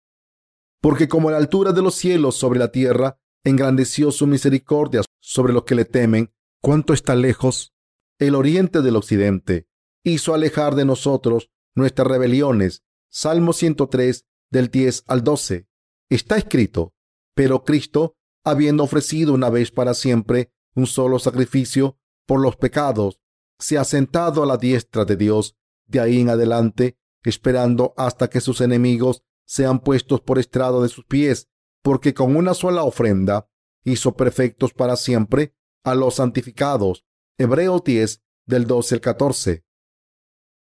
[0.81, 5.63] Porque como la altura de los cielos sobre la tierra, engrandeció su misericordia sobre los
[5.63, 7.75] que le temen, cuánto está lejos
[8.17, 9.67] el oriente del occidente.
[10.07, 12.83] Hizo alejar de nosotros nuestras rebeliones.
[13.09, 15.67] Salmo 103 del 10 al 12.
[16.11, 16.93] Está escrito,
[17.33, 23.19] pero Cristo, habiendo ofrecido una vez para siempre un solo sacrificio por los pecados,
[23.57, 25.57] se ha sentado a la diestra de Dios
[25.87, 31.05] de ahí en adelante, esperando hasta que sus enemigos sean puestos por estrado de sus
[31.05, 31.49] pies,
[31.81, 33.49] porque con una sola ofrenda
[33.83, 37.05] hizo perfectos para siempre a los santificados.
[37.39, 39.65] Hebreo 10 del 12 al 14.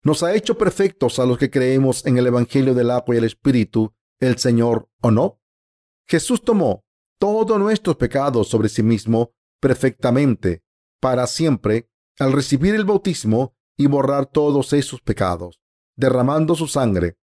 [0.03, 3.23] Nos ha hecho perfectos a los que creemos en el Evangelio del agua y el
[3.23, 5.40] Espíritu, el Señor, ¿o no?
[6.07, 6.84] Jesús tomó
[7.19, 10.64] todos nuestros pecados sobre sí mismo perfectamente,
[10.99, 15.61] para siempre, al recibir el bautismo y borrar todos esos pecados,
[15.95, 17.18] derramando su sangre.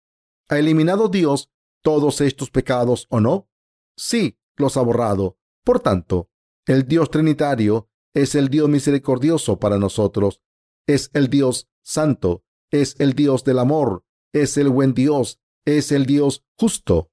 [0.48, 1.50] ¿Ha eliminado Dios
[1.82, 3.48] todos estos pecados o no?
[3.96, 5.36] Sí, los ha borrado.
[5.64, 6.30] Por tanto,
[6.66, 10.40] el Dios Trinitario es el Dios misericordioso para nosotros,
[10.86, 16.06] es el Dios santo, es el Dios del amor, es el buen Dios, es el
[16.06, 17.10] Dios justo,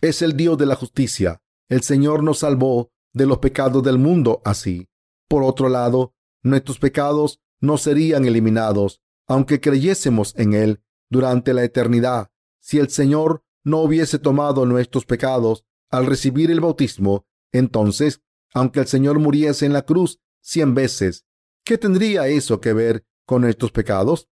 [0.00, 1.42] es el Dios de la justicia.
[1.68, 4.88] El Señor nos salvó de los pecados del mundo así.
[5.28, 12.30] Por otro lado, nuestros pecados no serían eliminados, aunque creyésemos en Él durante la eternidad.
[12.60, 18.20] Si el Señor no hubiese tomado nuestros pecados al recibir el bautismo, entonces,
[18.54, 21.26] aunque el Señor muriese en la cruz cien veces,
[21.64, 24.28] ¿qué tendría eso que ver con nuestros pecados?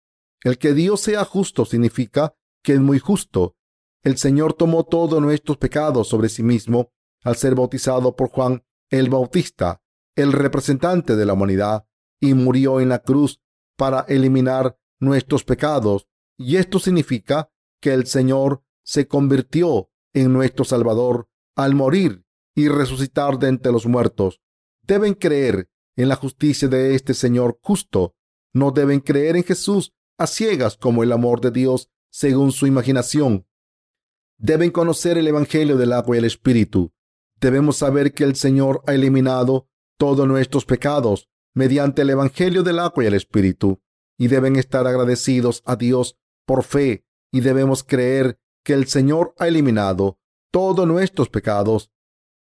[0.43, 3.55] El que Dios sea justo significa que es muy justo.
[4.03, 6.91] El Señor tomó todos nuestros pecados sobre sí mismo
[7.23, 9.81] al ser bautizado por Juan el Bautista,
[10.15, 11.85] el representante de la humanidad,
[12.19, 13.41] y murió en la cruz
[13.77, 16.07] para eliminar nuestros pecados.
[16.37, 17.49] Y esto significa
[17.79, 23.85] que el Señor se convirtió en nuestro Salvador al morir y resucitar de entre los
[23.85, 24.41] muertos.
[24.81, 28.15] Deben creer en la justicia de este Señor justo.
[28.53, 33.47] No deben creer en Jesús a ciegas como el amor de Dios según su imaginación.
[34.37, 36.91] Deben conocer el Evangelio del agua y el Espíritu.
[37.39, 39.67] Debemos saber que el Señor ha eliminado
[39.97, 43.81] todos nuestros pecados mediante el Evangelio del agua y el Espíritu.
[44.17, 47.05] Y deben estar agradecidos a Dios por fe.
[47.31, 50.19] Y debemos creer que el Señor ha eliminado
[50.51, 51.91] todos nuestros pecados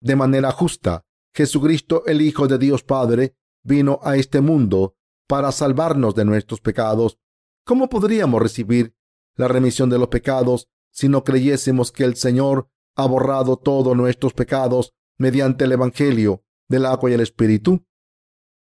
[0.02, 1.06] de manera justa.
[1.34, 4.96] Jesucristo, el Hijo de Dios Padre, vino a este mundo
[5.28, 7.20] para salvarnos de nuestros pecados.
[7.64, 8.96] ¿Cómo podríamos recibir
[9.36, 14.34] la remisión de los pecados si no creyésemos que el Señor ha borrado todos nuestros
[14.34, 17.86] pecados mediante el Evangelio del agua y el Espíritu?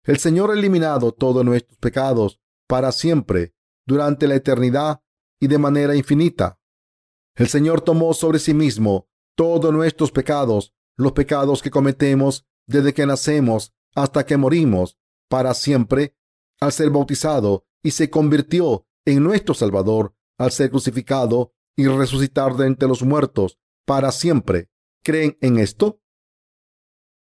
[0.04, 3.54] El Señor ha eliminado todos nuestros pecados para siempre,
[3.86, 5.02] durante la eternidad
[5.40, 6.58] y de manera infinita.
[7.34, 13.06] El Señor tomó sobre sí mismo todos nuestros pecados, los pecados que cometemos desde que
[13.06, 14.98] nacemos hasta que morimos,
[15.28, 16.16] para siempre,
[16.60, 22.66] al ser bautizado y se convirtió en nuestro Salvador al ser crucificado y resucitar de
[22.66, 24.70] entre los muertos para siempre.
[25.02, 26.00] ¿Creen en esto?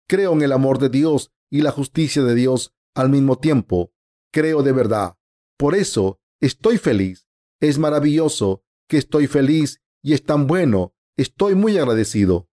[0.07, 3.93] Creo en el amor de Dios y la justicia de Dios al mismo tiempo.
[4.31, 5.17] Creo de verdad.
[5.57, 7.27] Por eso estoy feliz.
[7.59, 10.93] Es maravilloso que estoy feliz y es tan bueno.
[11.17, 12.49] Estoy muy agradecido.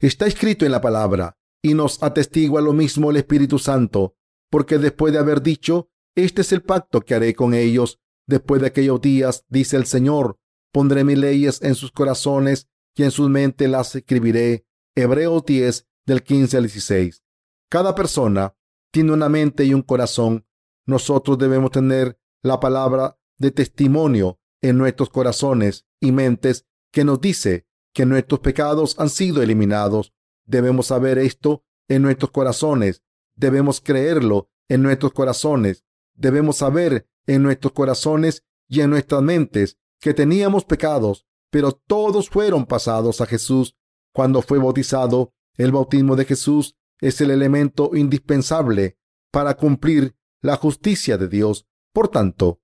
[0.00, 4.16] Está escrito en la palabra y nos atestigua lo mismo el Espíritu Santo,
[4.50, 8.00] porque después de haber dicho, este es el pacto que haré con ellos
[8.30, 10.38] después de aquellos días, dice el Señor,
[10.72, 14.64] pondré mis leyes en sus corazones y en sus mentes las escribiré.
[14.96, 17.22] Hebreos 10 del 15 al 16.
[17.68, 18.56] Cada persona
[18.92, 20.46] tiene una mente y un corazón.
[20.86, 27.66] Nosotros debemos tener la palabra de testimonio en nuestros corazones y mentes que nos dice
[27.94, 30.12] que nuestros pecados han sido eliminados.
[30.46, 33.02] Debemos saber esto en nuestros corazones.
[33.36, 35.84] Debemos creerlo en nuestros corazones.
[36.14, 42.66] Debemos saber en nuestros corazones y en nuestras mentes que teníamos pecados, pero todos fueron
[42.66, 43.76] pasados a Jesús
[44.12, 45.32] cuando fue bautizado.
[45.56, 48.98] El bautismo de Jesús es el elemento indispensable
[49.30, 51.66] para cumplir la justicia de Dios.
[51.92, 52.60] Por tanto,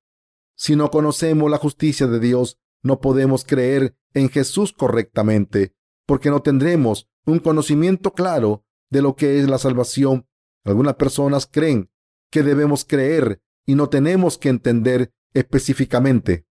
[0.57, 5.75] si no conocemos la justicia de Dios, no podemos creer en Jesús correctamente
[6.07, 10.27] porque no tendremos un conocimiento claro de lo que es la salvación.
[10.65, 11.91] Algunas personas creen
[12.31, 16.47] que debemos creer y no tenemos que entender específicamente.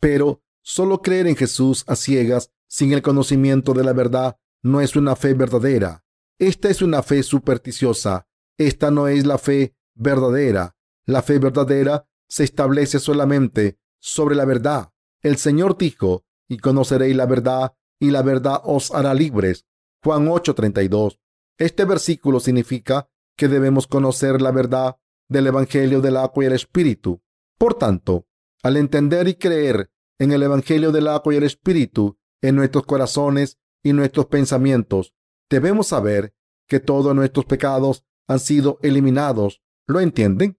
[0.00, 4.96] Pero solo creer en Jesús a ciegas, sin el conocimiento de la verdad, no es
[4.96, 6.04] una fe verdadera.
[6.38, 8.26] Esta es una fe supersticiosa.
[8.56, 10.76] Esta no es la fe verdadera.
[11.04, 14.92] La fe verdadera se establece solamente sobre la verdad.
[15.20, 19.66] El Señor dijo, y conoceréis la verdad, y la verdad os hará libres.
[20.02, 21.20] Juan 8:32.
[21.58, 24.96] Este versículo significa que debemos conocer la verdad
[25.28, 27.22] del Evangelio del agua y el Espíritu.
[27.58, 28.26] Por tanto,
[28.62, 33.58] al entender y creer en el Evangelio del agua y el Espíritu en nuestros corazones
[33.82, 35.14] y nuestros pensamientos,
[35.50, 36.34] debemos saber
[36.68, 39.62] que todos nuestros pecados han sido eliminados.
[39.86, 40.58] ¿Lo entienden?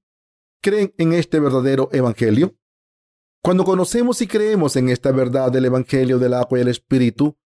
[0.61, 2.55] ¿Creen en este verdadero Evangelio?
[3.41, 7.37] Cuando conocemos y creemos en esta verdad del Evangelio del agua y el Espíritu,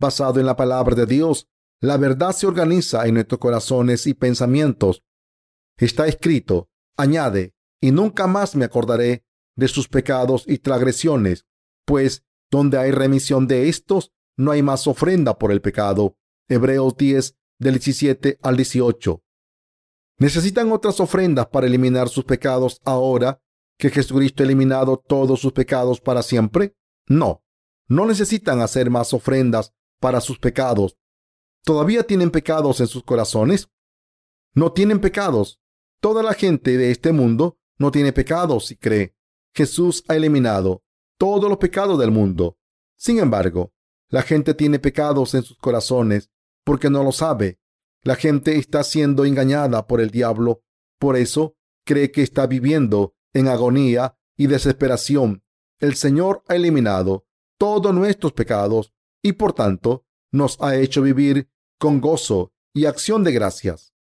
[0.00, 1.48] basado en la palabra de Dios,
[1.84, 5.02] la verdad se organiza en nuestros corazones y pensamientos.
[5.76, 11.44] Está escrito, añade, y nunca más me acordaré de sus pecados y transgresiones,
[11.84, 16.16] pues donde hay remisión de estos, no hay más ofrenda por el pecado.
[16.48, 19.22] Hebreos 10, del 17 al 18.
[20.18, 23.42] ¿Necesitan otras ofrendas para eliminar sus pecados ahora
[23.78, 26.74] que Jesucristo ha eliminado todos sus pecados para siempre?
[27.08, 27.42] No,
[27.88, 30.96] no necesitan hacer más ofrendas para sus pecados.
[31.64, 33.70] ¿Todavía tienen pecados en sus corazones?
[34.54, 35.60] No tienen pecados.
[36.00, 39.16] Toda la gente de este mundo no tiene pecados y cree.
[39.54, 40.84] Jesús ha eliminado
[41.18, 42.58] todos los pecados del mundo.
[42.96, 43.72] Sin embargo,
[44.08, 46.30] la gente tiene pecados en sus corazones
[46.64, 47.58] porque no lo sabe.
[48.02, 50.62] La gente está siendo engañada por el diablo.
[50.98, 55.42] Por eso cree que está viviendo en agonía y desesperación.
[55.80, 57.26] El Señor ha eliminado
[57.58, 58.92] todos nuestros pecados
[59.22, 61.48] y por tanto nos ha hecho vivir
[61.78, 63.92] con gozo y acción de gracias.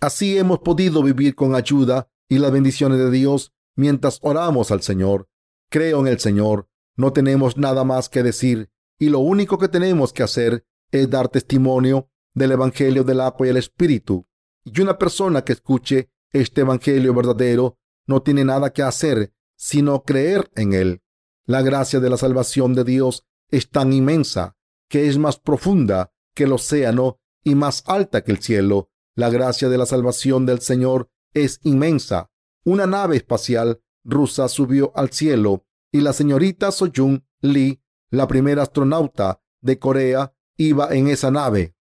[0.00, 5.28] Así hemos podido vivir con ayuda y las bendiciones de Dios mientras oramos al Señor.
[5.70, 10.12] Creo en el Señor, no tenemos nada más que decir y lo único que tenemos
[10.12, 14.26] que hacer es dar testimonio del Evangelio del agua y el Espíritu.
[14.64, 20.50] Y una persona que escuche este Evangelio verdadero no tiene nada que hacer sino creer
[20.56, 21.02] en él.
[21.44, 24.56] La gracia de la salvación de Dios es tan inmensa
[24.88, 28.90] que es más profunda que el océano y más alta que el cielo.
[29.14, 32.30] La gracia de la salvación del Señor es inmensa.
[32.64, 39.42] Una nave espacial rusa subió al cielo y la señorita Soyun Lee, la primera astronauta
[39.60, 41.74] de Corea, iba en esa nave.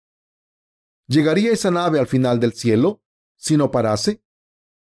[1.08, 3.04] ¿Llegaría esa nave al final del cielo
[3.36, 4.24] si no parase?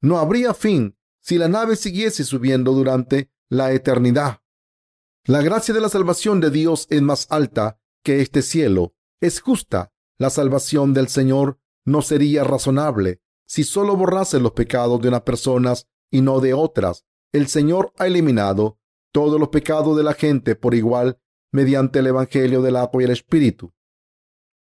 [0.01, 4.43] No habría fin si la nave siguiese subiendo durante la eternidad.
[5.25, 8.95] La gracia de la salvación de Dios es más alta que este cielo.
[9.21, 9.93] Es justa.
[10.19, 15.89] La salvación del Señor no sería razonable si solo borrase los pecados de unas personas
[16.11, 17.05] y no de otras.
[17.33, 18.79] El Señor ha eliminado
[19.13, 21.21] todos los pecados de la gente por igual
[21.53, 23.73] mediante el Evangelio del agua y el Espíritu.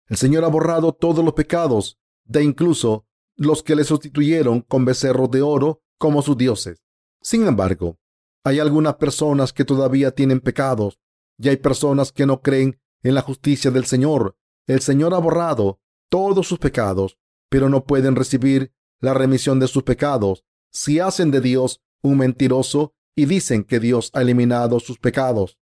[0.08, 5.30] El Señor ha borrado todos los pecados de incluso los que le sustituyeron con becerros
[5.30, 6.82] de oro como sus dioses.
[7.20, 7.98] Sin embargo,
[8.44, 11.00] hay algunas personas que todavía tienen pecados
[11.38, 14.36] y hay personas que no creen en la justicia del Señor.
[14.66, 15.80] El Señor ha borrado
[16.10, 17.18] todos sus pecados,
[17.48, 22.94] pero no pueden recibir la remisión de sus pecados si hacen de Dios un mentiroso
[23.14, 25.56] y dicen que Dios ha eliminado sus pecados.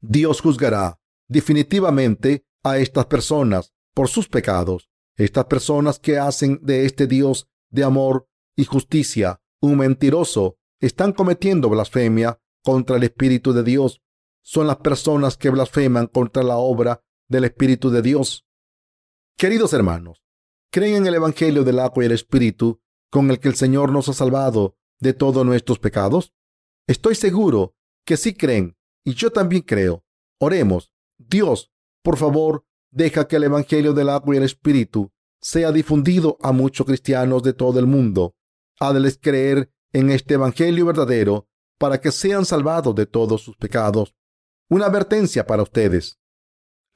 [0.00, 4.88] Dios juzgará definitivamente a estas personas por sus pecados.
[5.16, 11.68] Estas personas que hacen de este Dios de amor y justicia un mentiroso están cometiendo
[11.68, 14.00] blasfemia contra el Espíritu de Dios.
[14.42, 18.46] Son las personas que blasfeman contra la obra del Espíritu de Dios.
[19.36, 20.22] Queridos hermanos,
[20.70, 22.80] ¿creen en el Evangelio del agua y el Espíritu
[23.10, 26.32] con el que el Señor nos ha salvado de todos nuestros pecados?
[26.86, 30.04] Estoy seguro que sí creen y yo también creo.
[30.38, 30.92] Oremos.
[31.18, 31.70] Dios,
[32.02, 36.86] por favor, deja que el Evangelio del agua y el Espíritu sea difundido a muchos
[36.86, 38.34] cristianos de todo el mundo
[38.80, 41.46] Hazles creer en este Evangelio verdadero
[41.78, 44.14] para que sean salvados de todos sus pecados.
[44.70, 46.20] Una advertencia para ustedes.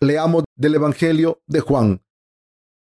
[0.00, 2.04] Leamos del Evangelio de Juan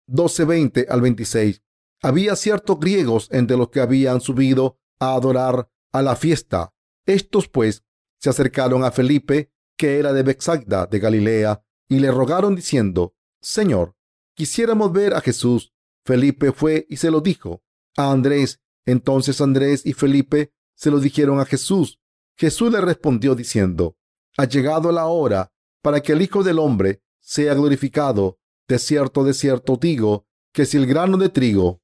[0.07, 1.63] 12:20 al 26.
[2.01, 6.73] Había ciertos griegos entre los que habían subido a adorar a la fiesta.
[7.05, 7.85] Estos pues
[8.19, 13.95] se acercaron a Felipe, que era de Bexagda de Galilea, y le rogaron diciendo, Señor,
[14.35, 15.73] quisiéramos ver a Jesús.
[16.05, 17.63] Felipe fue y se lo dijo.
[17.95, 22.01] A Andrés entonces Andrés y Felipe se lo dijeron a Jesús.
[22.37, 23.97] Jesús le respondió diciendo,
[24.37, 25.51] ha llegado la hora
[25.81, 28.39] para que el Hijo del Hombre sea glorificado.
[28.67, 31.81] De cierto, de cierto digo, que si el grano de trigo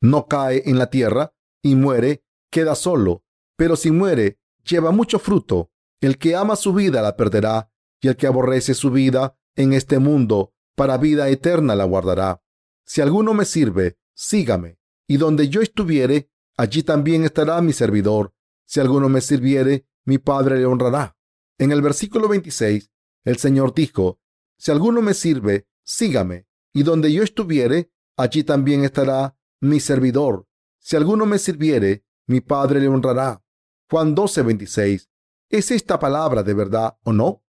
[0.00, 3.24] no cae en la tierra y muere, queda solo,
[3.56, 5.70] pero si muere, lleva mucho fruto.
[6.00, 7.70] El que ama su vida la perderá,
[8.00, 12.42] y el que aborrece su vida en este mundo, para vida eterna la guardará.
[12.84, 18.34] Si alguno me sirve, sígame, y donde yo estuviere, allí también estará mi servidor.
[18.66, 21.16] Si alguno me sirviere, mi Padre le honrará.
[21.62, 22.90] En el versículo 26,
[23.22, 24.18] el Señor dijo,
[24.58, 30.48] Si alguno me sirve, sígame, y donde yo estuviere, allí también estará mi servidor.
[30.80, 33.44] Si alguno me sirviere, mi Padre le honrará.
[33.88, 35.08] Juan 12, 26.
[35.50, 37.44] ¿Es esta palabra de verdad o no?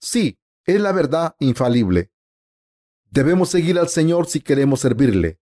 [0.00, 2.10] Sí, es la verdad infalible.
[3.12, 5.38] Debemos seguir al Señor si queremos servirle.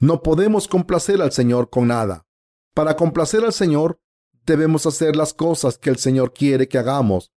[0.00, 2.26] No podemos complacer al Señor con nada.
[2.72, 4.00] Para complacer al Señor,
[4.46, 7.30] debemos hacer las cosas que el Señor quiere que hagamos.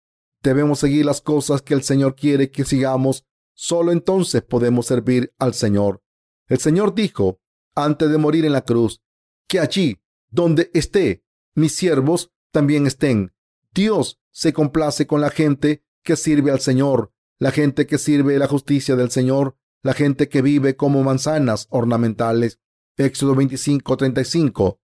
[0.43, 3.25] Debemos seguir las cosas que el Señor quiere que sigamos.
[3.55, 6.03] Solo entonces podemos servir al Señor.
[6.47, 7.41] El Señor dijo,
[7.75, 9.03] antes de morir en la cruz,
[9.49, 10.01] que allí
[10.31, 11.25] donde esté
[11.55, 13.33] mis siervos también estén.
[13.73, 18.47] Dios se complace con la gente que sirve al Señor, la gente que sirve la
[18.47, 22.61] justicia del Señor, la gente que vive como manzanas ornamentales.
[22.97, 24.81] Éxodo 25:35.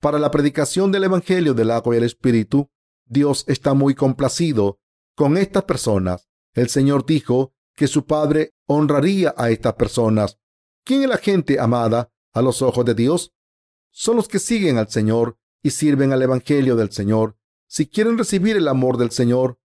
[0.00, 2.70] Para la predicación del Evangelio del agua y el Espíritu,
[3.06, 4.80] Dios está muy complacido
[5.14, 6.28] con estas personas.
[6.54, 10.38] El Señor dijo que su Padre honraría a estas personas.
[10.84, 13.32] ¿Quién es la gente amada a los ojos de Dios?
[13.90, 17.36] Son los que siguen al Señor y sirven al Evangelio del Señor.
[17.68, 19.58] Si quieren recibir el amor del Señor,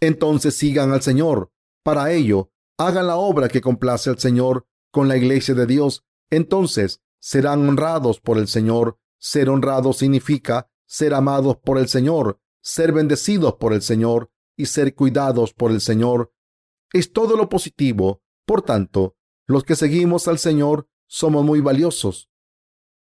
[0.00, 1.52] entonces sigan al Señor.
[1.82, 6.04] Para ello, hagan la obra que complace al Señor con la iglesia de Dios.
[6.30, 8.98] Entonces serán honrados por el Señor.
[9.18, 14.94] Ser honrados significa ser amados por el Señor, ser bendecidos por el Señor y ser
[14.94, 16.32] cuidados por el Señor.
[16.92, 18.22] Es todo lo positivo.
[18.44, 19.16] Por tanto,
[19.46, 22.30] los que seguimos al Señor somos muy valiosos.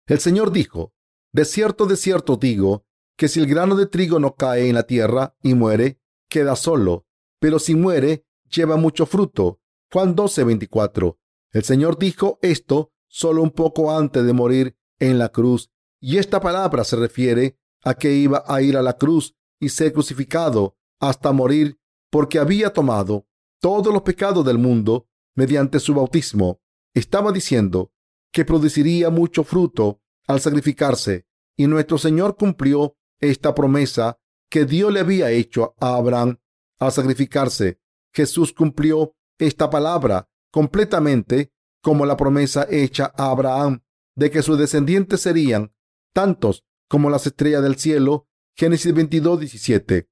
[0.05, 0.93] El Señor dijo,
[1.31, 2.85] De cierto, de cierto digo,
[3.17, 5.99] que si el grano de trigo no cae en la tierra y muere,
[6.30, 7.05] queda solo,
[7.39, 9.59] pero si muere, lleva mucho fruto.
[9.91, 11.19] Juan 12, 24.
[11.51, 15.69] El Señor dijo esto solo un poco antes de morir en la cruz,
[15.99, 19.94] y esta palabra se refiere a que iba a ir a la cruz y ser
[19.94, 21.80] crucificado hasta morir,
[22.11, 23.27] porque había tomado
[23.60, 26.61] todos los pecados del mundo mediante su bautismo.
[26.94, 27.94] Estaba diciendo,
[28.34, 34.19] que produciría mucho fruto al sacrificarse, y nuestro Señor cumplió esta promesa
[34.49, 36.40] que Dios le había hecho a Abraham
[36.80, 37.80] al sacrificarse.
[38.11, 43.84] Jesús cumplió esta palabra completamente como la promesa hecha a Abraham
[44.15, 45.73] de que sus descendientes serían
[46.14, 48.27] tantos como las estrellas del cielo.
[48.55, 50.07] Génesis 22, 17.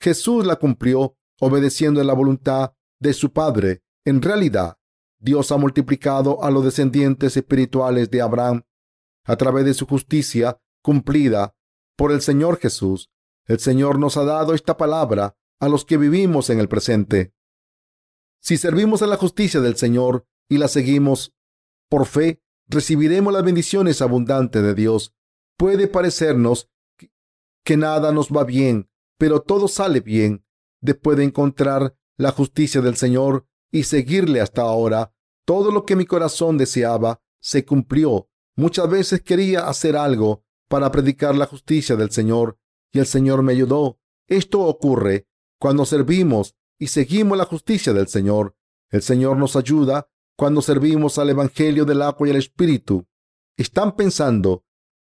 [0.00, 3.82] Jesús la cumplió obedeciendo la voluntad de su Padre.
[4.04, 4.78] En realidad,
[5.18, 8.62] Dios ha multiplicado a los descendientes espirituales de Abraham
[9.24, 11.54] a través de su justicia cumplida
[11.96, 13.10] por el Señor Jesús.
[13.46, 17.34] El Señor nos ha dado esta palabra a los que vivimos en el presente.
[18.40, 21.34] Si servimos a la justicia del Señor y la seguimos
[21.90, 25.12] por fe, recibiremos las bendiciones abundantes de Dios.
[25.58, 26.70] Puede parecernos
[27.64, 30.44] que nada nos va bien, pero todo sale bien.
[30.80, 35.12] Después de encontrar la justicia del Señor, y seguirle hasta ahora.
[35.44, 38.28] Todo lo que mi corazón deseaba se cumplió.
[38.56, 42.58] Muchas veces quería hacer algo para predicar la justicia del Señor
[42.92, 43.98] y el Señor me ayudó.
[44.28, 45.26] Esto ocurre
[45.58, 48.56] cuando servimos y seguimos la justicia del Señor.
[48.90, 53.06] El Señor nos ayuda cuando servimos al Evangelio del agua y el Espíritu.
[53.56, 54.64] Están pensando,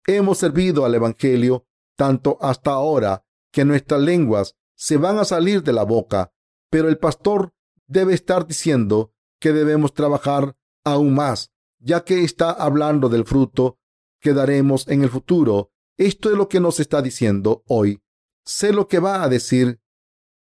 [0.08, 1.68] hemos servido al Evangelio
[2.00, 6.32] tanto hasta ahora que nuestras lenguas se van a salir de la boca,
[6.70, 7.54] pero el pastor
[7.88, 10.56] debe estar diciendo que debemos trabajar
[10.86, 13.80] aún más, ya que está hablando del fruto
[14.22, 15.74] que daremos en el futuro.
[15.98, 18.02] Esto es lo que nos está diciendo hoy.
[18.46, 19.82] Sé lo que va a decir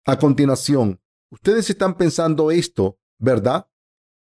[0.06, 1.02] a continuación.
[1.30, 3.68] Ustedes están pensando esto, ¿verdad?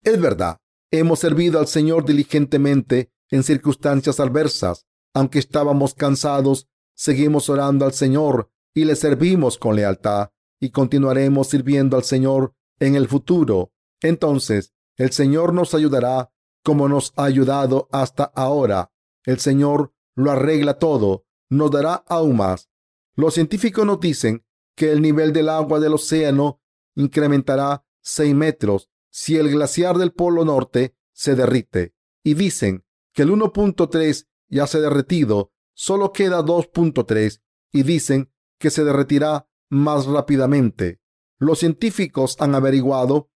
[0.02, 0.58] Es verdad.
[0.90, 4.86] Hemos servido al Señor diligentemente en circunstancias adversas.
[5.14, 11.96] Aunque estábamos cansados, seguimos orando al Señor y le servimos con lealtad y continuaremos sirviendo
[11.96, 13.72] al Señor en el futuro.
[14.00, 16.32] Entonces, el Señor nos ayudará
[16.62, 18.92] como nos ha ayudado hasta ahora.
[19.24, 22.68] El Señor lo arregla todo, nos dará aún más.
[23.14, 24.44] Los científicos nos dicen
[24.74, 26.60] que el nivel del agua del océano
[26.94, 31.94] incrementará 6 metros si el glaciar del Polo Norte se derrite.
[32.24, 37.40] Y dicen que el 1.3 ya se ha derretido, solo queda 2.3
[37.72, 41.00] y dicen que se derretirá más rápidamente.
[41.38, 43.30] Los científicos han averiguado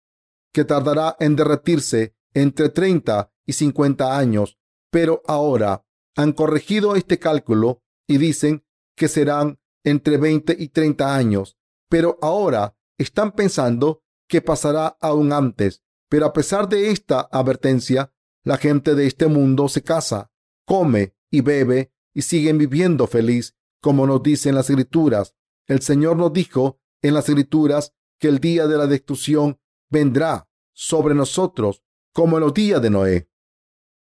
[0.52, 4.58] que tardará en derretirse entre 30 y 50 años,
[4.90, 5.86] pero ahora
[6.16, 8.66] han corregido este cálculo y dicen
[8.96, 11.58] que serán entre 20 y 30 años,
[11.90, 15.84] pero ahora están pensando que pasará aún antes.
[16.10, 20.32] Pero a pesar de esta advertencia, la gente de este mundo se casa,
[20.66, 25.36] come y bebe y siguen viviendo feliz, como nos dicen las escrituras.
[25.68, 29.60] El Señor nos dijo en las escrituras que el día de la destrucción
[29.90, 31.84] vendrá sobre nosotros
[32.14, 33.30] como en los días de Noé.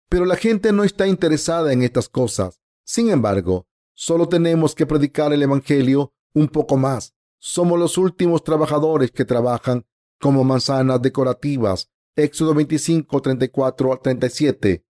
[0.09, 2.59] Pero la gente no está interesada en estas cosas.
[2.83, 7.13] Sin embargo, solo tenemos que predicar el Evangelio un poco más.
[7.37, 9.85] Somos los últimos trabajadores que trabajan
[10.19, 11.89] como manzanas decorativas.
[12.15, 14.85] Éxodo 25, 34 al 37.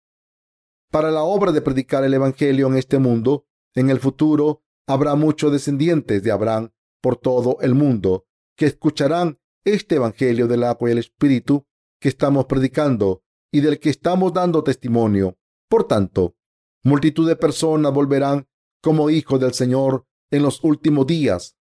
[0.92, 3.46] Para la obra de predicar el Evangelio en este mundo,
[3.76, 9.96] en el futuro habrá muchos descendientes de Abraham por todo el mundo que escucharán este
[9.96, 11.68] Evangelio del agua y el Espíritu
[12.00, 15.38] que estamos predicando y del que estamos dando testimonio.
[15.70, 16.36] Por tanto,
[16.84, 18.48] multitud de personas volverán
[18.82, 21.58] como hijos del Señor en los últimos días.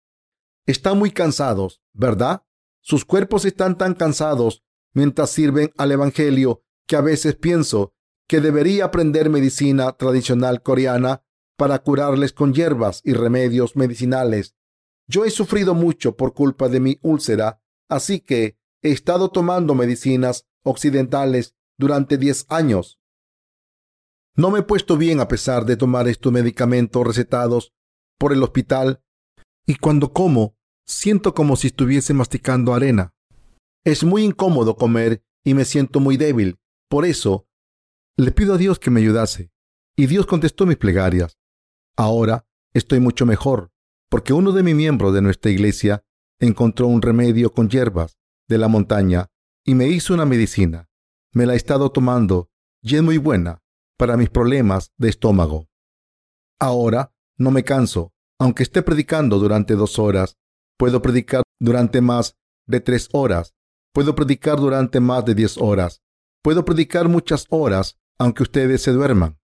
[0.67, 2.43] Están muy cansados, ¿verdad?
[2.81, 7.94] Sus cuerpos están tan cansados mientras sirven al Evangelio que a veces pienso
[8.27, 11.23] que debería aprender medicina tradicional coreana
[11.57, 14.55] para curarles con hierbas y remedios medicinales.
[15.07, 20.47] Yo he sufrido mucho por culpa de mi úlcera, así que he estado tomando medicinas
[20.63, 22.99] occidentales durante 10 años.
[24.35, 27.73] No me he puesto bien a pesar de tomar estos medicamentos recetados
[28.17, 29.01] por el hospital
[29.65, 33.13] y cuando como siento como si estuviese masticando arena.
[33.85, 36.59] Es muy incómodo comer y me siento muy débil.
[36.89, 37.47] Por eso
[38.17, 39.51] le pido a Dios que me ayudase,
[39.95, 41.37] y Dios contestó mis plegarias.
[41.97, 43.71] Ahora estoy mucho mejor,
[44.09, 46.03] porque uno de mis miembros de nuestra iglesia
[46.39, 48.17] encontró un remedio con hierbas
[48.47, 49.27] de la montaña
[49.65, 50.89] y me hizo una medicina.
[51.33, 52.49] Me la he estado tomando
[52.81, 53.61] y es muy buena
[53.97, 55.67] para mis problemas de estómago.
[56.59, 60.37] Ahora no me canso, aunque esté predicando durante dos horas.
[60.77, 63.53] Puedo predicar durante más de tres horas.
[63.93, 66.01] Puedo predicar durante más de diez horas.
[66.41, 69.39] Puedo predicar muchas horas aunque ustedes se duerman.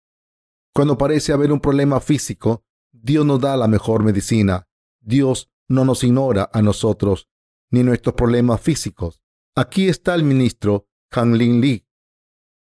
[0.75, 4.69] Cuando parece haber un problema físico, Dios nos da la mejor medicina.
[5.01, 7.29] Dios no nos ignora a nosotros
[7.71, 9.23] ni nuestros problemas físicos.
[9.55, 11.87] Aquí está el ministro Han Lin Lee.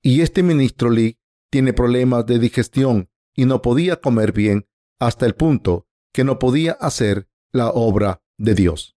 [0.03, 1.19] Y este ministro Lee
[1.49, 4.67] tiene problemas de digestión y no podía comer bien
[4.99, 8.95] hasta el punto que no podía hacer la obra de Dios.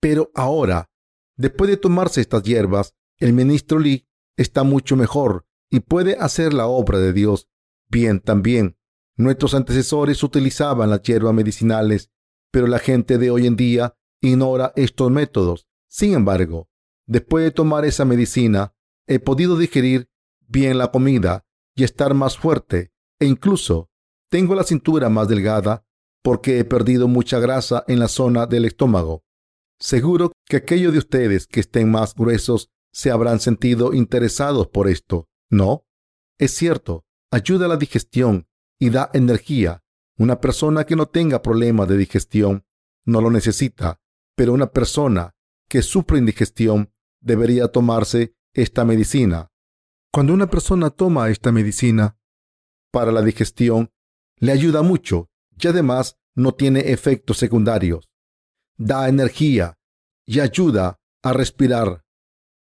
[0.00, 0.90] Pero ahora,
[1.36, 4.06] después de tomarse estas hierbas, el ministro Lee
[4.36, 7.48] está mucho mejor y puede hacer la obra de Dios
[7.88, 8.76] bien también.
[9.16, 12.10] Nuestros antecesores utilizaban las hierbas medicinales,
[12.50, 15.66] pero la gente de hoy en día ignora estos métodos.
[15.88, 16.68] Sin embargo,
[17.06, 18.74] después de tomar esa medicina,
[19.06, 20.08] he podido digerir
[20.46, 23.90] bien la comida y estar más fuerte e incluso
[24.30, 25.84] tengo la cintura más delgada
[26.22, 29.24] porque he perdido mucha grasa en la zona del estómago.
[29.78, 35.28] Seguro que aquellos de ustedes que estén más gruesos se habrán sentido interesados por esto.
[35.50, 35.86] No,
[36.38, 38.48] es cierto, ayuda a la digestión
[38.78, 39.82] y da energía.
[40.16, 42.64] Una persona que no tenga problemas de digestión
[43.04, 44.00] no lo necesita,
[44.36, 45.34] pero una persona
[45.68, 49.50] que sufre indigestión debería tomarse esta medicina.
[50.12, 52.18] Cuando una persona toma esta medicina
[52.90, 53.90] para la digestión,
[54.36, 58.08] le ayuda mucho y además no tiene efectos secundarios.
[58.76, 59.78] Da energía
[60.24, 62.04] y ayuda a respirar.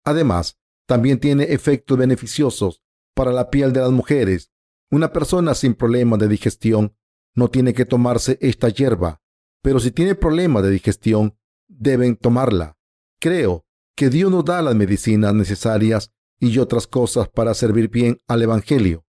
[0.04, 0.60] Además,
[0.92, 2.84] también tiene efectos beneficiosos
[3.16, 4.52] para la piel de las mujeres.
[4.92, 6.98] Una persona sin problemas de digestión
[7.34, 9.22] no tiene que tomarse esta hierba,
[9.62, 11.38] pero si tiene problemas de digestión,
[11.70, 12.78] deben tomarla.
[13.22, 13.66] Creo
[13.96, 16.12] que Dios nos da las medicinas necesarias
[16.42, 19.06] y otras cosas para servir bien al Evangelio.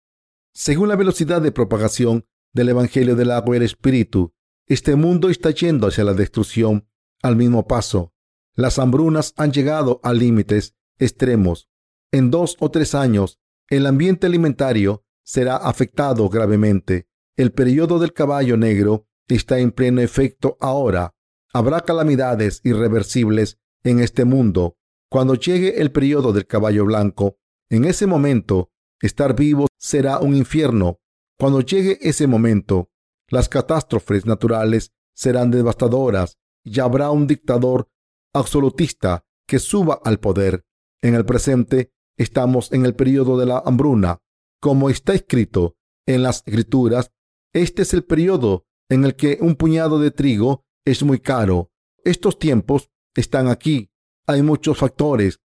[0.53, 4.35] Según la velocidad de propagación del Evangelio del agua y el Espíritu,
[4.67, 6.87] este mundo está yendo hacia la destrucción
[7.23, 8.13] al mismo paso.
[8.53, 11.70] Las hambrunas han llegado a límites extremos
[12.11, 13.39] en dos o tres años,
[13.69, 17.07] el ambiente alimentario será afectado gravemente.
[17.37, 21.15] El periodo del caballo negro está en pleno efecto ahora.
[21.53, 24.77] Habrá calamidades irreversibles en este mundo.
[25.09, 27.37] Cuando llegue el periodo del caballo blanco,
[27.69, 28.71] en ese momento,
[29.01, 30.99] estar vivo será un infierno.
[31.37, 32.91] Cuando llegue ese momento,
[33.29, 37.87] las catástrofes naturales serán devastadoras y habrá un dictador
[38.33, 40.65] absolutista que suba al poder.
[41.01, 41.91] En el presente,
[42.21, 44.19] Estamos en el periodo de la hambruna.
[44.61, 45.75] Como está escrito
[46.05, 47.09] en las escrituras,
[47.51, 51.71] este es el periodo en el que un puñado de trigo es muy caro
[52.05, 53.89] Estos tiempos están aquí.
[54.27, 55.39] Hay muchos factores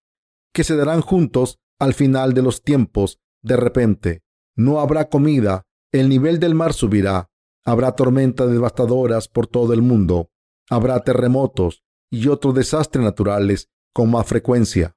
[0.53, 3.21] que se darán juntos al final de los tiempos.
[3.43, 4.21] De repente,
[4.55, 5.63] no habrá comida,
[5.93, 7.31] el nivel del mar subirá,
[7.65, 10.29] habrá tormentas devastadoras por todo el mundo,
[10.69, 14.95] habrá terremotos y otros desastres naturales con más frecuencia.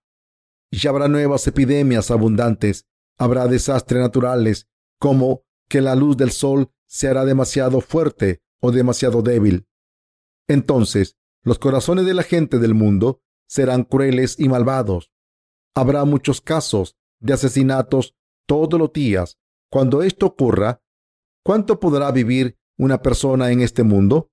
[0.71, 2.85] Y habrá nuevas epidemias abundantes,
[3.17, 4.67] habrá desastres naturales
[4.99, 9.67] como que la luz del sol se hará demasiado fuerte o demasiado débil.
[10.47, 15.11] Entonces, los corazones de la gente del mundo serán crueles y malvados.
[15.75, 18.15] Habrá muchos casos de asesinatos
[18.45, 19.37] todos los días.
[19.71, 20.81] Cuando esto ocurra,
[21.43, 24.31] ¿cuánto podrá vivir una persona en este mundo?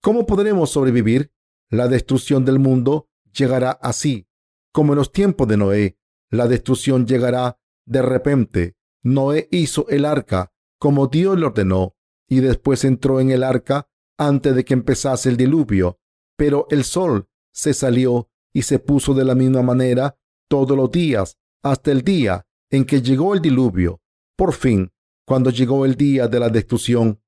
[0.00, 1.32] ¿Cómo podremos sobrevivir?
[1.68, 4.26] La destrucción del mundo llegará así,
[4.72, 5.98] como en los tiempos de Noé.
[6.30, 8.76] La destrucción llegará de repente.
[9.02, 11.94] Noé hizo el arca como Dios le ordenó
[12.28, 13.88] y después entró en el arca
[14.18, 16.00] antes de que empezase el diluvio.
[16.36, 20.18] Pero el sol se salió y se puso de la misma manera
[20.48, 24.00] todos los días hasta el día en que llegó el diluvio.
[24.36, 24.90] Por fin,
[25.24, 27.22] cuando llegó el día de la destrucción,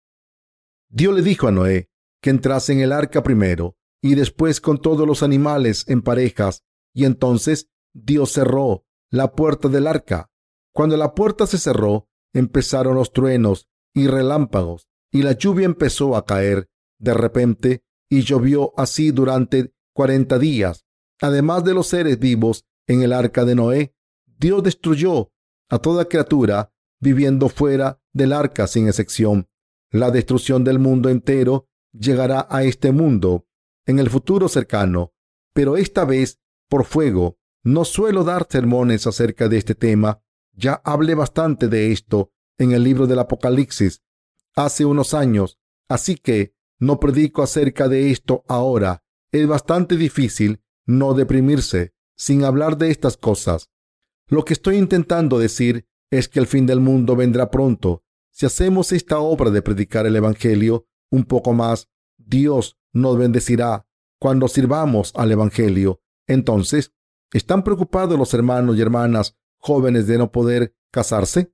[0.89, 1.91] Dios le dijo a Noé
[2.21, 6.65] que entrase en el arca primero y después con todos los animales en parejas,
[6.95, 10.31] y entonces Dios cerró la puerta del arca.
[10.73, 16.25] Cuando la puerta se cerró, empezaron los truenos y relámpagos, y la lluvia empezó a
[16.25, 16.69] caer
[16.99, 20.85] de repente, y llovió así durante cuarenta días.
[21.21, 23.95] Además de los seres vivos en el arca de Noé,
[24.27, 25.33] Dios destruyó
[25.69, 29.49] a toda criatura viviendo fuera del arca sin excepción.
[29.91, 33.47] La destrucción del mundo entero llegará a este mundo
[33.87, 35.13] en el futuro cercano,
[35.53, 37.39] pero esta vez por fuego.
[37.63, 40.23] No suelo dar sermones acerca de este tema.
[40.53, 44.03] Ya hablé bastante de esto en el libro del Apocalipsis
[44.57, 45.59] hace unos años,
[45.89, 49.03] así que no predico acerca de esto ahora.
[49.33, 53.71] Es bastante difícil no deprimirse sin hablar de estas cosas.
[54.29, 58.05] Lo que estoy intentando decir es que el fin del mundo vendrá pronto.
[58.31, 63.87] Si hacemos esta obra de predicar el Evangelio un poco más, Dios nos bendecirá
[64.19, 66.01] cuando sirvamos al Evangelio.
[66.27, 66.93] Entonces,
[67.33, 71.53] ¿están preocupados los hermanos y hermanas jóvenes de no poder casarse?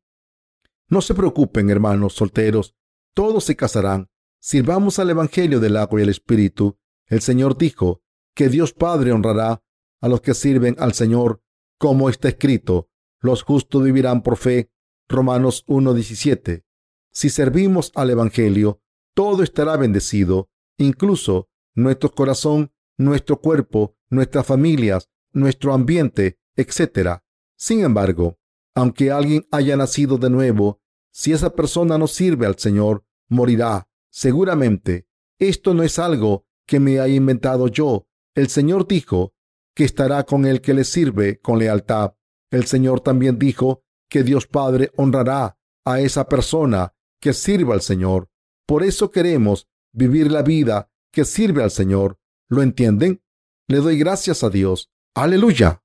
[0.89, 2.75] No se preocupen, hermanos solteros,
[3.15, 4.09] todos se casarán.
[4.41, 6.79] Sirvamos al Evangelio del agua y el Espíritu.
[7.07, 8.03] El Señor dijo
[8.35, 9.63] que Dios Padre honrará
[10.01, 11.43] a los que sirven al Señor,
[11.79, 12.89] como está escrito,
[13.21, 14.71] los justos vivirán por fe.
[15.09, 16.65] Romanos 1.17.
[17.13, 18.81] Si servimos al Evangelio,
[19.15, 20.49] todo estará bendecido,
[20.79, 27.20] incluso nuestro corazón, nuestro cuerpo, nuestras familias, nuestro ambiente, etc.
[27.57, 28.39] Sin embargo,
[28.74, 30.81] aunque alguien haya nacido de nuevo,
[31.12, 33.89] si esa persona no sirve al Señor, morirá.
[34.11, 35.07] Seguramente,
[35.39, 38.07] esto no es algo que me haya inventado yo.
[38.35, 39.35] El Señor dijo
[39.74, 42.15] que estará con el que le sirve con lealtad.
[42.51, 48.28] El Señor también dijo que Dios Padre honrará a esa persona que sirva al Señor.
[48.66, 52.19] Por eso queremos vivir la vida que sirve al Señor.
[52.49, 53.23] ¿Lo entienden?
[53.71, 54.91] Le doy gracias a Dios.
[55.15, 55.81] Aleluya.